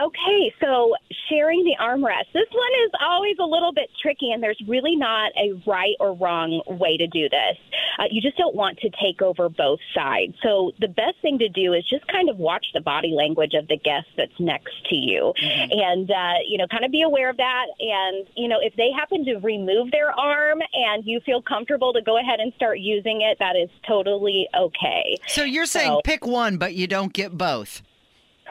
Okay, 0.00 0.54
so 0.60 0.94
sharing 1.28 1.64
the 1.64 1.76
armrest. 1.80 2.32
This 2.32 2.48
one 2.50 2.70
is 2.86 2.90
always 3.04 3.36
a 3.38 3.44
little 3.44 3.72
bit 3.72 3.90
tricky, 4.00 4.32
and 4.32 4.42
there's 4.42 4.60
really 4.66 4.96
not 4.96 5.32
a 5.36 5.52
right 5.66 5.94
or 6.00 6.14
wrong 6.16 6.62
way 6.66 6.96
to 6.96 7.06
do 7.06 7.28
this. 7.28 7.56
Uh, 7.98 8.04
you 8.10 8.22
just 8.22 8.38
don't 8.38 8.54
want 8.54 8.78
to 8.78 8.88
take 9.02 9.20
over 9.20 9.50
both 9.50 9.80
sides. 9.94 10.32
So 10.42 10.72
the 10.80 10.88
best 10.88 11.16
thing 11.20 11.38
to 11.40 11.48
do 11.48 11.74
is 11.74 11.84
just 11.90 12.06
kind 12.08 12.30
of 12.30 12.38
watch 12.38 12.64
the 12.72 12.80
body 12.80 13.12
language 13.14 13.52
of 13.54 13.68
the 13.68 13.76
guest 13.76 14.06
that's 14.16 14.32
next 14.40 14.72
to 14.88 14.96
you, 14.96 15.34
and 15.38 16.10
uh, 16.10 16.34
you 16.48 16.56
know, 16.56 16.66
kind 16.68 16.84
of 16.86 16.90
be 16.90 17.02
aware 17.02 17.28
of 17.28 17.36
that. 17.36 17.66
And 17.78 18.26
you 18.34 18.48
know, 18.48 18.58
if 18.62 18.74
they 18.76 18.90
happen 18.98 19.24
to 19.26 19.36
remove 19.38 19.90
their 19.90 20.10
arm 20.18 20.60
and 20.72 21.04
you 21.04 21.20
feel 21.26 21.42
comfortable 21.42 21.92
to 21.92 22.00
go 22.00 22.18
ahead 22.18 22.40
and 22.40 22.52
start 22.54 22.78
using 22.78 23.20
it, 23.20 23.38
that 23.40 23.56
is 23.56 23.68
totally 23.86 24.48
okay. 24.58 25.18
So 25.28 25.44
you're 25.44 25.66
saying 25.66 25.88
So- 25.90 26.00
pick 26.02 26.26
one, 26.26 26.56
but 26.56 26.74
you 26.74 26.86
don't 26.86 27.12
get 27.12 27.36
both. 27.36 27.82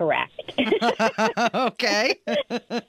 Correct. 0.01 0.31
okay. 1.53 2.15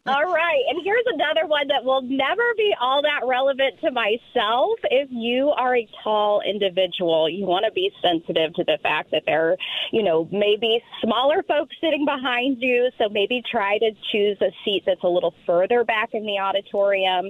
All 0.07 0.33
right. 0.33 0.63
And 0.71 0.81
here's 0.83 1.05
another 1.13 1.47
one 1.47 1.69
that 1.69 1.85
will 1.85 2.01
never 2.01 2.43
be 2.57 2.75
all 2.81 3.03
that 3.03 3.27
relevant 3.27 3.79
to 3.83 3.91
myself. 3.91 4.79
If 4.85 5.09
you 5.11 5.51
are 5.51 5.77
a 5.77 5.87
tall 6.03 6.41
individual, 6.41 7.29
you 7.29 7.45
want 7.45 7.67
to 7.67 7.73
be 7.73 7.91
sensitive 8.01 8.55
to 8.55 8.65
the 8.65 8.79
fact 8.83 9.11
that 9.11 9.25
there, 9.27 9.53
are, 9.53 9.57
you 9.93 10.03
know, 10.03 10.27
maybe 10.33 10.83
smaller 11.03 11.43
folks 11.43 11.77
sitting 11.83 12.07
behind 12.07 12.57
you. 12.61 12.89
So 12.97 13.11
maybe 13.11 13.43
try 13.51 13.77
to 13.79 13.91
choose 14.11 14.39
a 14.41 14.51
seat 14.65 14.85
that's 14.87 15.05
a 15.05 15.09
little 15.09 15.35
further 15.45 15.85
back 15.85 16.15
in 16.15 16.25
the 16.25 16.39
auditorium. 16.39 17.27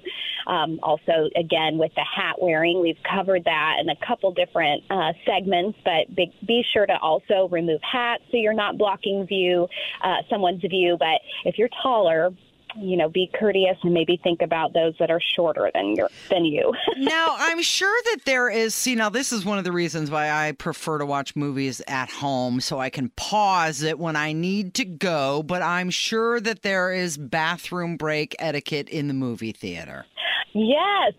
Um, 0.47 0.79
also, 0.85 1.29
again, 1.35 1.77
with 1.77 1.93
the 1.97 2.05
hat 2.05 2.37
wearing, 2.41 2.81
we've 2.81 3.03
covered 3.03 3.45
that 3.47 3.79
in 3.81 3.89
a 3.89 3.97
couple 4.07 4.33
different 4.33 4.85
uh, 4.91 5.13
segments, 5.27 5.77
but 5.85 6.15
be, 6.15 6.33
be 6.47 6.63
sure 6.73 6.87
to 6.87 6.97
also 6.99 7.49
remove 7.51 7.81
hats 7.83 8.23
so 8.31 8.37
you're 8.37 8.53
not 8.53 8.79
blocking 8.79 9.27
view, 9.27 9.69
uh, 10.03 10.17
someone's 10.29 10.63
view. 10.63 10.97
But 10.99 11.21
if 11.45 11.59
you're 11.59 11.71
taller, 11.83 12.33
you 12.77 12.97
know, 12.97 13.09
be 13.09 13.31
courteous 13.39 13.77
and 13.83 13.93
maybe 13.93 14.19
think 14.23 14.41
about 14.41 14.73
those 14.73 14.95
that 14.99 15.11
are 15.11 15.21
shorter 15.37 15.71
than 15.75 15.95
your 15.95 16.09
than 16.31 16.45
you. 16.45 16.73
now, 16.97 17.35
I'm 17.39 17.63
sure 17.63 17.99
that 18.05 18.25
there 18.25 18.49
is. 18.49 18.75
See, 18.75 18.95
now 18.95 19.09
this 19.09 19.33
is 19.33 19.45
one 19.45 19.59
of 19.59 19.65
the 19.65 19.73
reasons 19.73 20.11
why 20.11 20.31
I 20.31 20.53
prefer 20.53 20.99
to 20.99 21.07
watch 21.07 21.37
movies 21.37 21.83
at 21.87 22.11
home 22.11 22.61
so 22.61 22.79
I 22.79 22.91
can 22.91 23.11
pause 23.11 23.83
it 23.83 23.99
when 23.99 24.17
I 24.17 24.33
need 24.33 24.75
to 24.75 24.85
go. 24.85 25.43
But 25.43 25.63
I'm 25.63 25.91
sure 25.91 26.41
that 26.41 26.63
there 26.63 26.93
is 26.93 27.17
bathroom 27.17 27.97
break 27.97 28.35
etiquette 28.39 28.89
in 28.89 29.09
the 29.09 29.15
movie 29.15 29.53
theater. 29.53 30.07
Yes. 30.55 31.15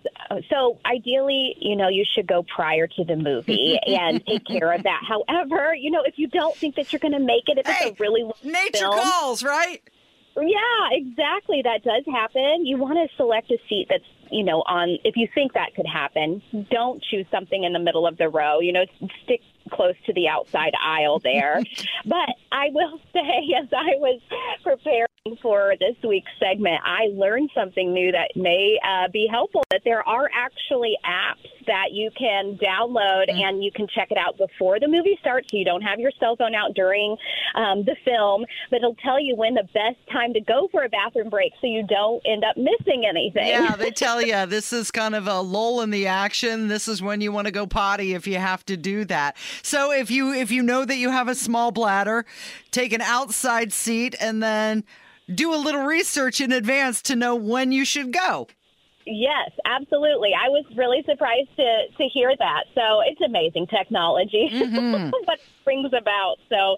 So 0.50 0.80
ideally, 0.86 1.56
you 1.60 1.76
know, 1.76 1.90
you 1.90 2.06
should 2.16 2.28
go 2.28 2.44
prior 2.44 2.88
to 2.88 3.04
the 3.04 3.16
movie 3.16 3.80
and 3.88 4.26
take 4.26 4.46
care 4.46 4.72
of 4.72 4.84
that. 4.84 5.02
However, 5.08 5.74
you 5.76 5.92
know, 5.92 6.04
if 6.06 6.16
you 6.18 6.28
don't 6.28 6.56
think 6.56 6.76
that 6.76 6.94
you're 6.94 7.00
going 7.00 7.14
to 7.14 7.20
make 7.20 7.44
it, 7.48 7.58
if 7.58 7.68
it's 7.68 8.00
a 8.00 8.04
really 8.04 8.24
long 8.24 8.34
nature 8.44 8.80
film, 8.80 9.00
calls, 9.00 9.44
right? 9.44 9.82
Yeah, 10.36 10.90
exactly. 10.92 11.62
That 11.64 11.84
does 11.84 12.04
happen. 12.12 12.66
You 12.66 12.78
want 12.78 12.98
to 12.98 13.16
select 13.18 13.52
a 13.52 13.58
seat 13.70 13.88
that's, 13.90 14.04
you 14.32 14.44
know, 14.44 14.64
on, 14.68 14.98
if 15.04 15.16
you 15.16 15.28
think 15.34 15.54
that 15.54 15.76
could 15.76 15.86
happen, 15.86 16.42
don't 16.72 17.04
choose 17.04 17.26
something 17.30 17.64
in 17.64 17.74
the 17.74 17.80
middle 17.80 18.08
of 18.08 18.18
the 18.18 18.30
row. 18.30 18.60
You 18.60 18.74
know, 18.74 18.86
stick 19.24 19.42
close 19.72 19.96
to 20.06 20.14
the 20.14 20.28
outside 20.28 20.74
aisle 20.82 21.20
there. 21.20 21.62
but 22.06 22.30
I 22.52 22.70
will 22.72 23.00
say, 23.14 23.54
as 23.62 23.70
I 23.72 23.98
was 23.98 24.22
preparing 24.64 25.08
for 25.41 25.74
this 25.80 25.95
week's 26.05 26.32
segment, 26.38 26.82
I 26.84 27.07
learned 27.13 27.49
something 27.55 27.93
new 27.93 28.11
that 28.11 28.32
may 28.36 28.78
uh, 28.84 29.07
be 29.07 29.26
helpful. 29.32 29.63
That 29.71 29.80
there 29.86 30.05
are 30.05 30.30
actually 30.34 30.97
apps 31.05 31.47
that 31.65 31.93
you 31.93 32.11
can 32.17 32.59
download 32.61 33.32
and 33.32 33.63
you 33.63 33.71
can 33.71 33.88
check 33.88 34.11
it 34.11 34.17
out 34.17 34.38
before 34.38 34.82
the 34.82 34.88
movie 34.89 35.17
starts, 35.21 35.49
so 35.49 35.55
you 35.55 35.63
don't 35.63 35.82
have 35.82 35.97
your 35.97 36.11
cell 36.19 36.36
phone 36.36 36.53
out 36.53 36.74
during 36.76 37.15
um, 37.55 37.86
the 37.86 37.95
film. 38.03 38.43
But 38.69 38.78
it'll 38.78 38.95
tell 38.95 39.17
you 39.17 39.38
when 39.38 39.53
the 39.53 39.63
best 39.74 39.95
time 40.11 40.34
to 40.34 40.41
go 40.41 40.67
for 40.74 40.84
a 40.84 40.89
bathroom 40.89 41.30
break, 41.30 41.53
so 41.61 41.67
you 41.67 41.88
don't 41.88 42.21
end 42.26 42.43
up 42.43 42.57
missing 42.57 43.05
anything. 43.07 43.47
Yeah, 43.47 43.78
they 43.78 43.91
tell 43.95 44.21
you 44.21 44.45
this 44.45 44.74
is 44.74 44.91
kind 44.91 45.15
of 45.15 45.28
a 45.28 45.39
lull 45.39 45.80
in 45.80 45.89
the 45.89 46.07
action. 46.07 46.67
This 46.67 46.89
is 46.89 47.01
when 47.01 47.21
you 47.21 47.32
want 47.32 47.47
to 47.47 47.53
go 47.53 47.65
potty 47.65 48.13
if 48.13 48.28
you 48.28 48.39
have 48.39 48.65
to 48.65 48.76
do 48.76 49.05
that. 49.05 49.38
So 49.61 49.93
if 49.93 50.11
you 50.11 50.34
if 50.34 50.51
you 50.51 50.63
know 50.63 50.84
that 50.84 50.97
you 50.97 51.11
have 51.11 51.30
a 51.30 51.36
small 51.36 51.71
bladder, 51.71 52.26
take 52.71 52.91
an 52.91 53.01
outside 53.01 53.71
seat 53.71 54.15
and 54.19 54.43
then 54.43 54.84
do 55.34 55.53
a 55.53 55.57
little 55.57 55.84
research 55.84 56.41
in 56.41 56.51
advance 56.51 57.01
to 57.03 57.15
know 57.15 57.36
when 57.36 57.71
you 57.71 57.86
should 57.86 58.11
go. 58.11 58.47
Yes, 59.05 59.51
absolutely. 59.65 60.32
I 60.32 60.49
was 60.49 60.65
really 60.78 61.03
surprised 61.05 61.49
to 61.57 61.88
to 61.97 62.03
hear 62.13 62.32
that. 62.38 62.63
So 62.74 63.01
it's 63.05 63.19
amazing 63.21 63.67
technology, 63.67 64.47
what 64.53 65.39
it 65.39 65.45
brings 65.65 65.91
about. 65.93 66.38
So 66.49 66.76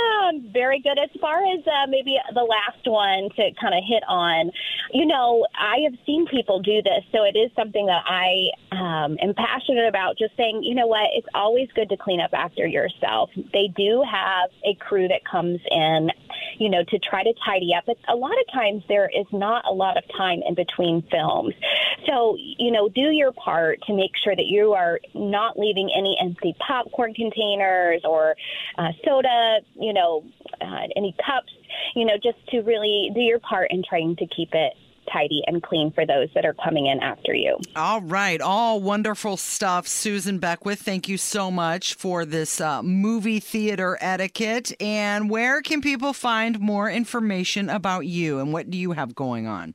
um, 0.00 0.48
very 0.52 0.80
good. 0.80 0.98
As 0.98 1.10
far 1.20 1.44
as 1.44 1.60
uh, 1.66 1.86
maybe 1.88 2.16
the 2.34 2.42
last 2.42 2.86
one 2.86 3.28
to 3.36 3.50
kind 3.60 3.74
of 3.74 3.84
hit 3.86 4.02
on, 4.08 4.50
you 4.92 5.04
know, 5.04 5.46
I 5.54 5.84
have 5.84 5.98
seen 6.06 6.26
people 6.26 6.60
do 6.60 6.80
this, 6.82 7.04
so 7.12 7.24
it 7.24 7.36
is 7.36 7.50
something 7.54 7.86
that 7.86 8.04
I 8.06 8.48
um, 8.72 9.18
am 9.20 9.34
passionate 9.34 9.88
about. 9.88 10.16
Just 10.16 10.36
saying, 10.36 10.62
you 10.62 10.74
know 10.74 10.86
what, 10.86 11.08
it's 11.16 11.28
always 11.34 11.68
good 11.74 11.88
to 11.90 11.96
clean 11.96 12.20
up 12.20 12.32
after 12.32 12.66
yourself. 12.66 13.30
They 13.52 13.68
do 13.76 14.02
have 14.10 14.50
a 14.64 14.74
crew 14.80 15.08
that 15.08 15.20
comes 15.30 15.60
in, 15.70 16.10
you 16.58 16.68
know, 16.68 16.82
to 16.84 16.98
try 16.98 17.22
to 17.22 17.32
tidy 17.44 17.70
up. 17.76 17.84
But 17.86 17.96
a 18.08 18.16
lot 18.16 18.32
of 18.32 18.52
times 18.52 18.82
there 18.88 19.08
is 19.08 19.26
not 19.32 19.64
a 19.68 19.72
lot 19.72 19.96
of 19.96 20.04
time 20.16 20.40
in 20.46 20.54
between 20.54 21.02
films. 21.10 21.54
So, 22.06 22.36
you 22.38 22.70
know, 22.70 22.88
do 22.88 23.10
your 23.10 23.32
part 23.32 23.80
to 23.86 23.94
make 23.94 24.12
sure 24.22 24.34
that 24.34 24.46
you 24.46 24.72
are 24.72 25.00
not 25.14 25.58
leaving 25.58 25.90
any 25.96 26.16
empty 26.20 26.54
popcorn 26.66 27.14
containers 27.14 28.02
or 28.04 28.34
uh, 28.76 28.92
soda, 29.04 29.58
you 29.74 29.92
know, 29.92 30.24
uh, 30.60 30.86
any 30.96 31.14
cups, 31.24 31.52
you 31.94 32.04
know, 32.04 32.14
just 32.22 32.38
to 32.48 32.60
really 32.60 33.10
do 33.14 33.20
your 33.20 33.38
part 33.38 33.70
in 33.70 33.82
trying 33.88 34.16
to 34.16 34.26
keep 34.26 34.50
it 34.52 34.74
tidy 35.12 35.42
and 35.46 35.62
clean 35.62 35.92
for 35.92 36.06
those 36.06 36.28
that 36.34 36.44
are 36.44 36.54
coming 36.54 36.86
in 36.86 37.00
after 37.00 37.34
you. 37.34 37.58
All 37.76 38.00
right, 38.00 38.40
all 38.40 38.80
wonderful 38.80 39.36
stuff. 39.36 39.86
Susan 39.86 40.38
Beckwith, 40.38 40.80
thank 40.80 41.08
you 41.08 41.18
so 41.18 41.50
much 41.50 41.94
for 41.94 42.24
this 42.24 42.60
uh, 42.60 42.82
movie 42.82 43.40
theater 43.40 43.98
etiquette. 44.00 44.72
And 44.80 45.30
where 45.30 45.62
can 45.62 45.80
people 45.80 46.12
find 46.12 46.60
more 46.60 46.90
information 46.90 47.68
about 47.70 48.06
you 48.06 48.38
and 48.38 48.52
what 48.52 48.70
do 48.70 48.78
you 48.78 48.92
have 48.92 49.14
going 49.14 49.46
on? 49.46 49.74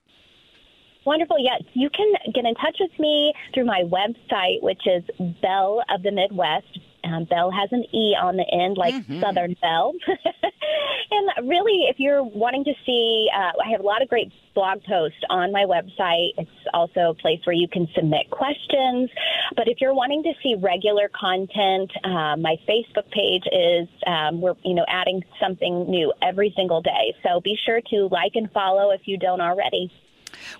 Wonderful. 1.06 1.38
Yes, 1.38 1.62
you 1.74 1.90
can 1.90 2.14
get 2.34 2.46
in 2.46 2.56
touch 2.56 2.78
with 2.80 2.98
me 2.98 3.34
through 3.54 3.66
my 3.66 3.84
website, 3.84 4.62
which 4.62 4.82
is 4.86 5.04
Belle 5.42 5.84
of 5.94 6.02
the 6.02 6.12
Midwest. 6.12 6.80
Um, 7.04 7.26
Belle 7.26 7.52
has 7.52 7.70
an 7.72 7.84
E 7.94 8.16
on 8.20 8.38
the 8.38 8.46
end, 8.52 8.78
like 8.78 8.96
Southern 9.20 9.56
Belle. 9.62 9.94
and 11.12 11.50
really, 11.50 11.86
if 11.90 12.00
you're 12.00 12.24
wanting 12.24 12.64
to 12.66 12.74
see, 12.86 13.30
uh, 13.36 13.52
I 13.64 13.72
have 13.72 13.82
a 13.82 13.84
lot 13.84 14.02
of 14.02 14.10
great 14.10 14.32
blog 14.54 14.84
posts 14.84 15.18
on 15.30 15.52
my 15.52 15.66
website. 15.66 16.30
It's 16.38 16.50
also 16.74 17.10
a 17.10 17.14
place 17.14 17.40
where 17.46 17.56
you 17.56 17.68
can 17.68 17.88
submit 17.96 18.30
questions. 18.30 19.10
But 19.56 19.68
if 19.68 19.82
you're 19.82 19.94
wanting 19.94 20.24
to 20.24 20.34
see 20.42 20.56
regular 20.56 21.10
content, 21.10 21.92
uh, 22.04 22.38
my 22.38 22.58
Facebook 22.68 23.10
page 23.12 23.44
is 23.52 23.88
um, 24.08 24.42
we're 24.42 24.56
you 24.64 24.76
know 24.76 24.86
adding 24.88 25.24
something 25.42 25.90
new 25.90 26.14
every 26.22 26.54
single 26.56 26.82
day. 26.82 27.16
So 27.24 27.42
be 27.42 27.58
sure 27.66 27.82
to 27.90 28.08
like 28.12 28.34
and 28.36 28.52
follow 28.52 28.92
if 28.92 29.02
you 29.06 29.18
don't 29.18 29.42
already. 29.42 29.92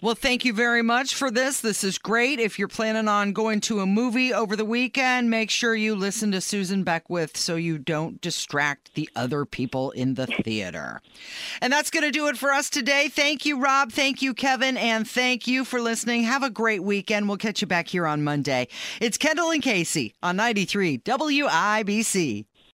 Well, 0.02 0.16
thank 0.16 0.46
you 0.46 0.54
very 0.54 0.82
much 0.82 1.16
for 1.16 1.32
this. 1.32 1.62
This 1.62 1.84
is 1.84 1.98
great. 1.98 2.40
If 2.40 2.58
you're 2.60 2.68
planning 2.68 3.08
on 3.08 3.34
going 3.34 3.62
to 3.62 3.80
a 3.80 3.86
movie 3.86 4.34
over 4.34 4.56
the 4.56 4.66
weekend, 4.66 5.30
make 5.30 5.50
sure 5.50 5.76
you 5.76 5.96
listen 5.96 6.32
to 6.32 6.42
Susan 6.42 6.84
Beckwith 6.84 7.38
so 7.38 7.56
you 7.56 7.78
don't 7.78 8.22
distract 8.22 8.94
the 8.96 9.10
other 9.16 9.46
people 9.46 9.92
in 9.92 10.16
the 10.16 10.28
theater. 10.28 11.02
And 11.62 11.72
that's 11.72 11.90
going 11.90 12.04
to 12.04 12.12
do 12.12 12.28
it 12.28 12.38
for 12.38 12.52
us 12.52 12.70
today. 12.70 13.10
Thank 13.10 13.46
you, 13.46 13.60
Rob. 13.60 13.92
Thank 13.92 14.22
you, 14.22 14.34
Kevin. 14.34 14.78
And 14.78 15.08
thank 15.08 15.48
you 15.48 15.66
for 15.66 15.82
listening. 15.82 16.24
Have 16.24 16.44
a 16.44 16.50
great 16.50 16.84
weekend. 16.84 17.28
We'll 17.28 17.38
catch 17.38 17.62
you 17.62 17.68
back 17.68 17.88
here 17.88 18.06
on 18.06 18.24
Monday. 18.24 18.68
It's 19.00 19.18
Kendall 19.18 19.52
and 19.52 19.62
Casey 19.62 20.16
on 20.22 20.36
93 20.36 21.00
WIBC. 21.00 22.46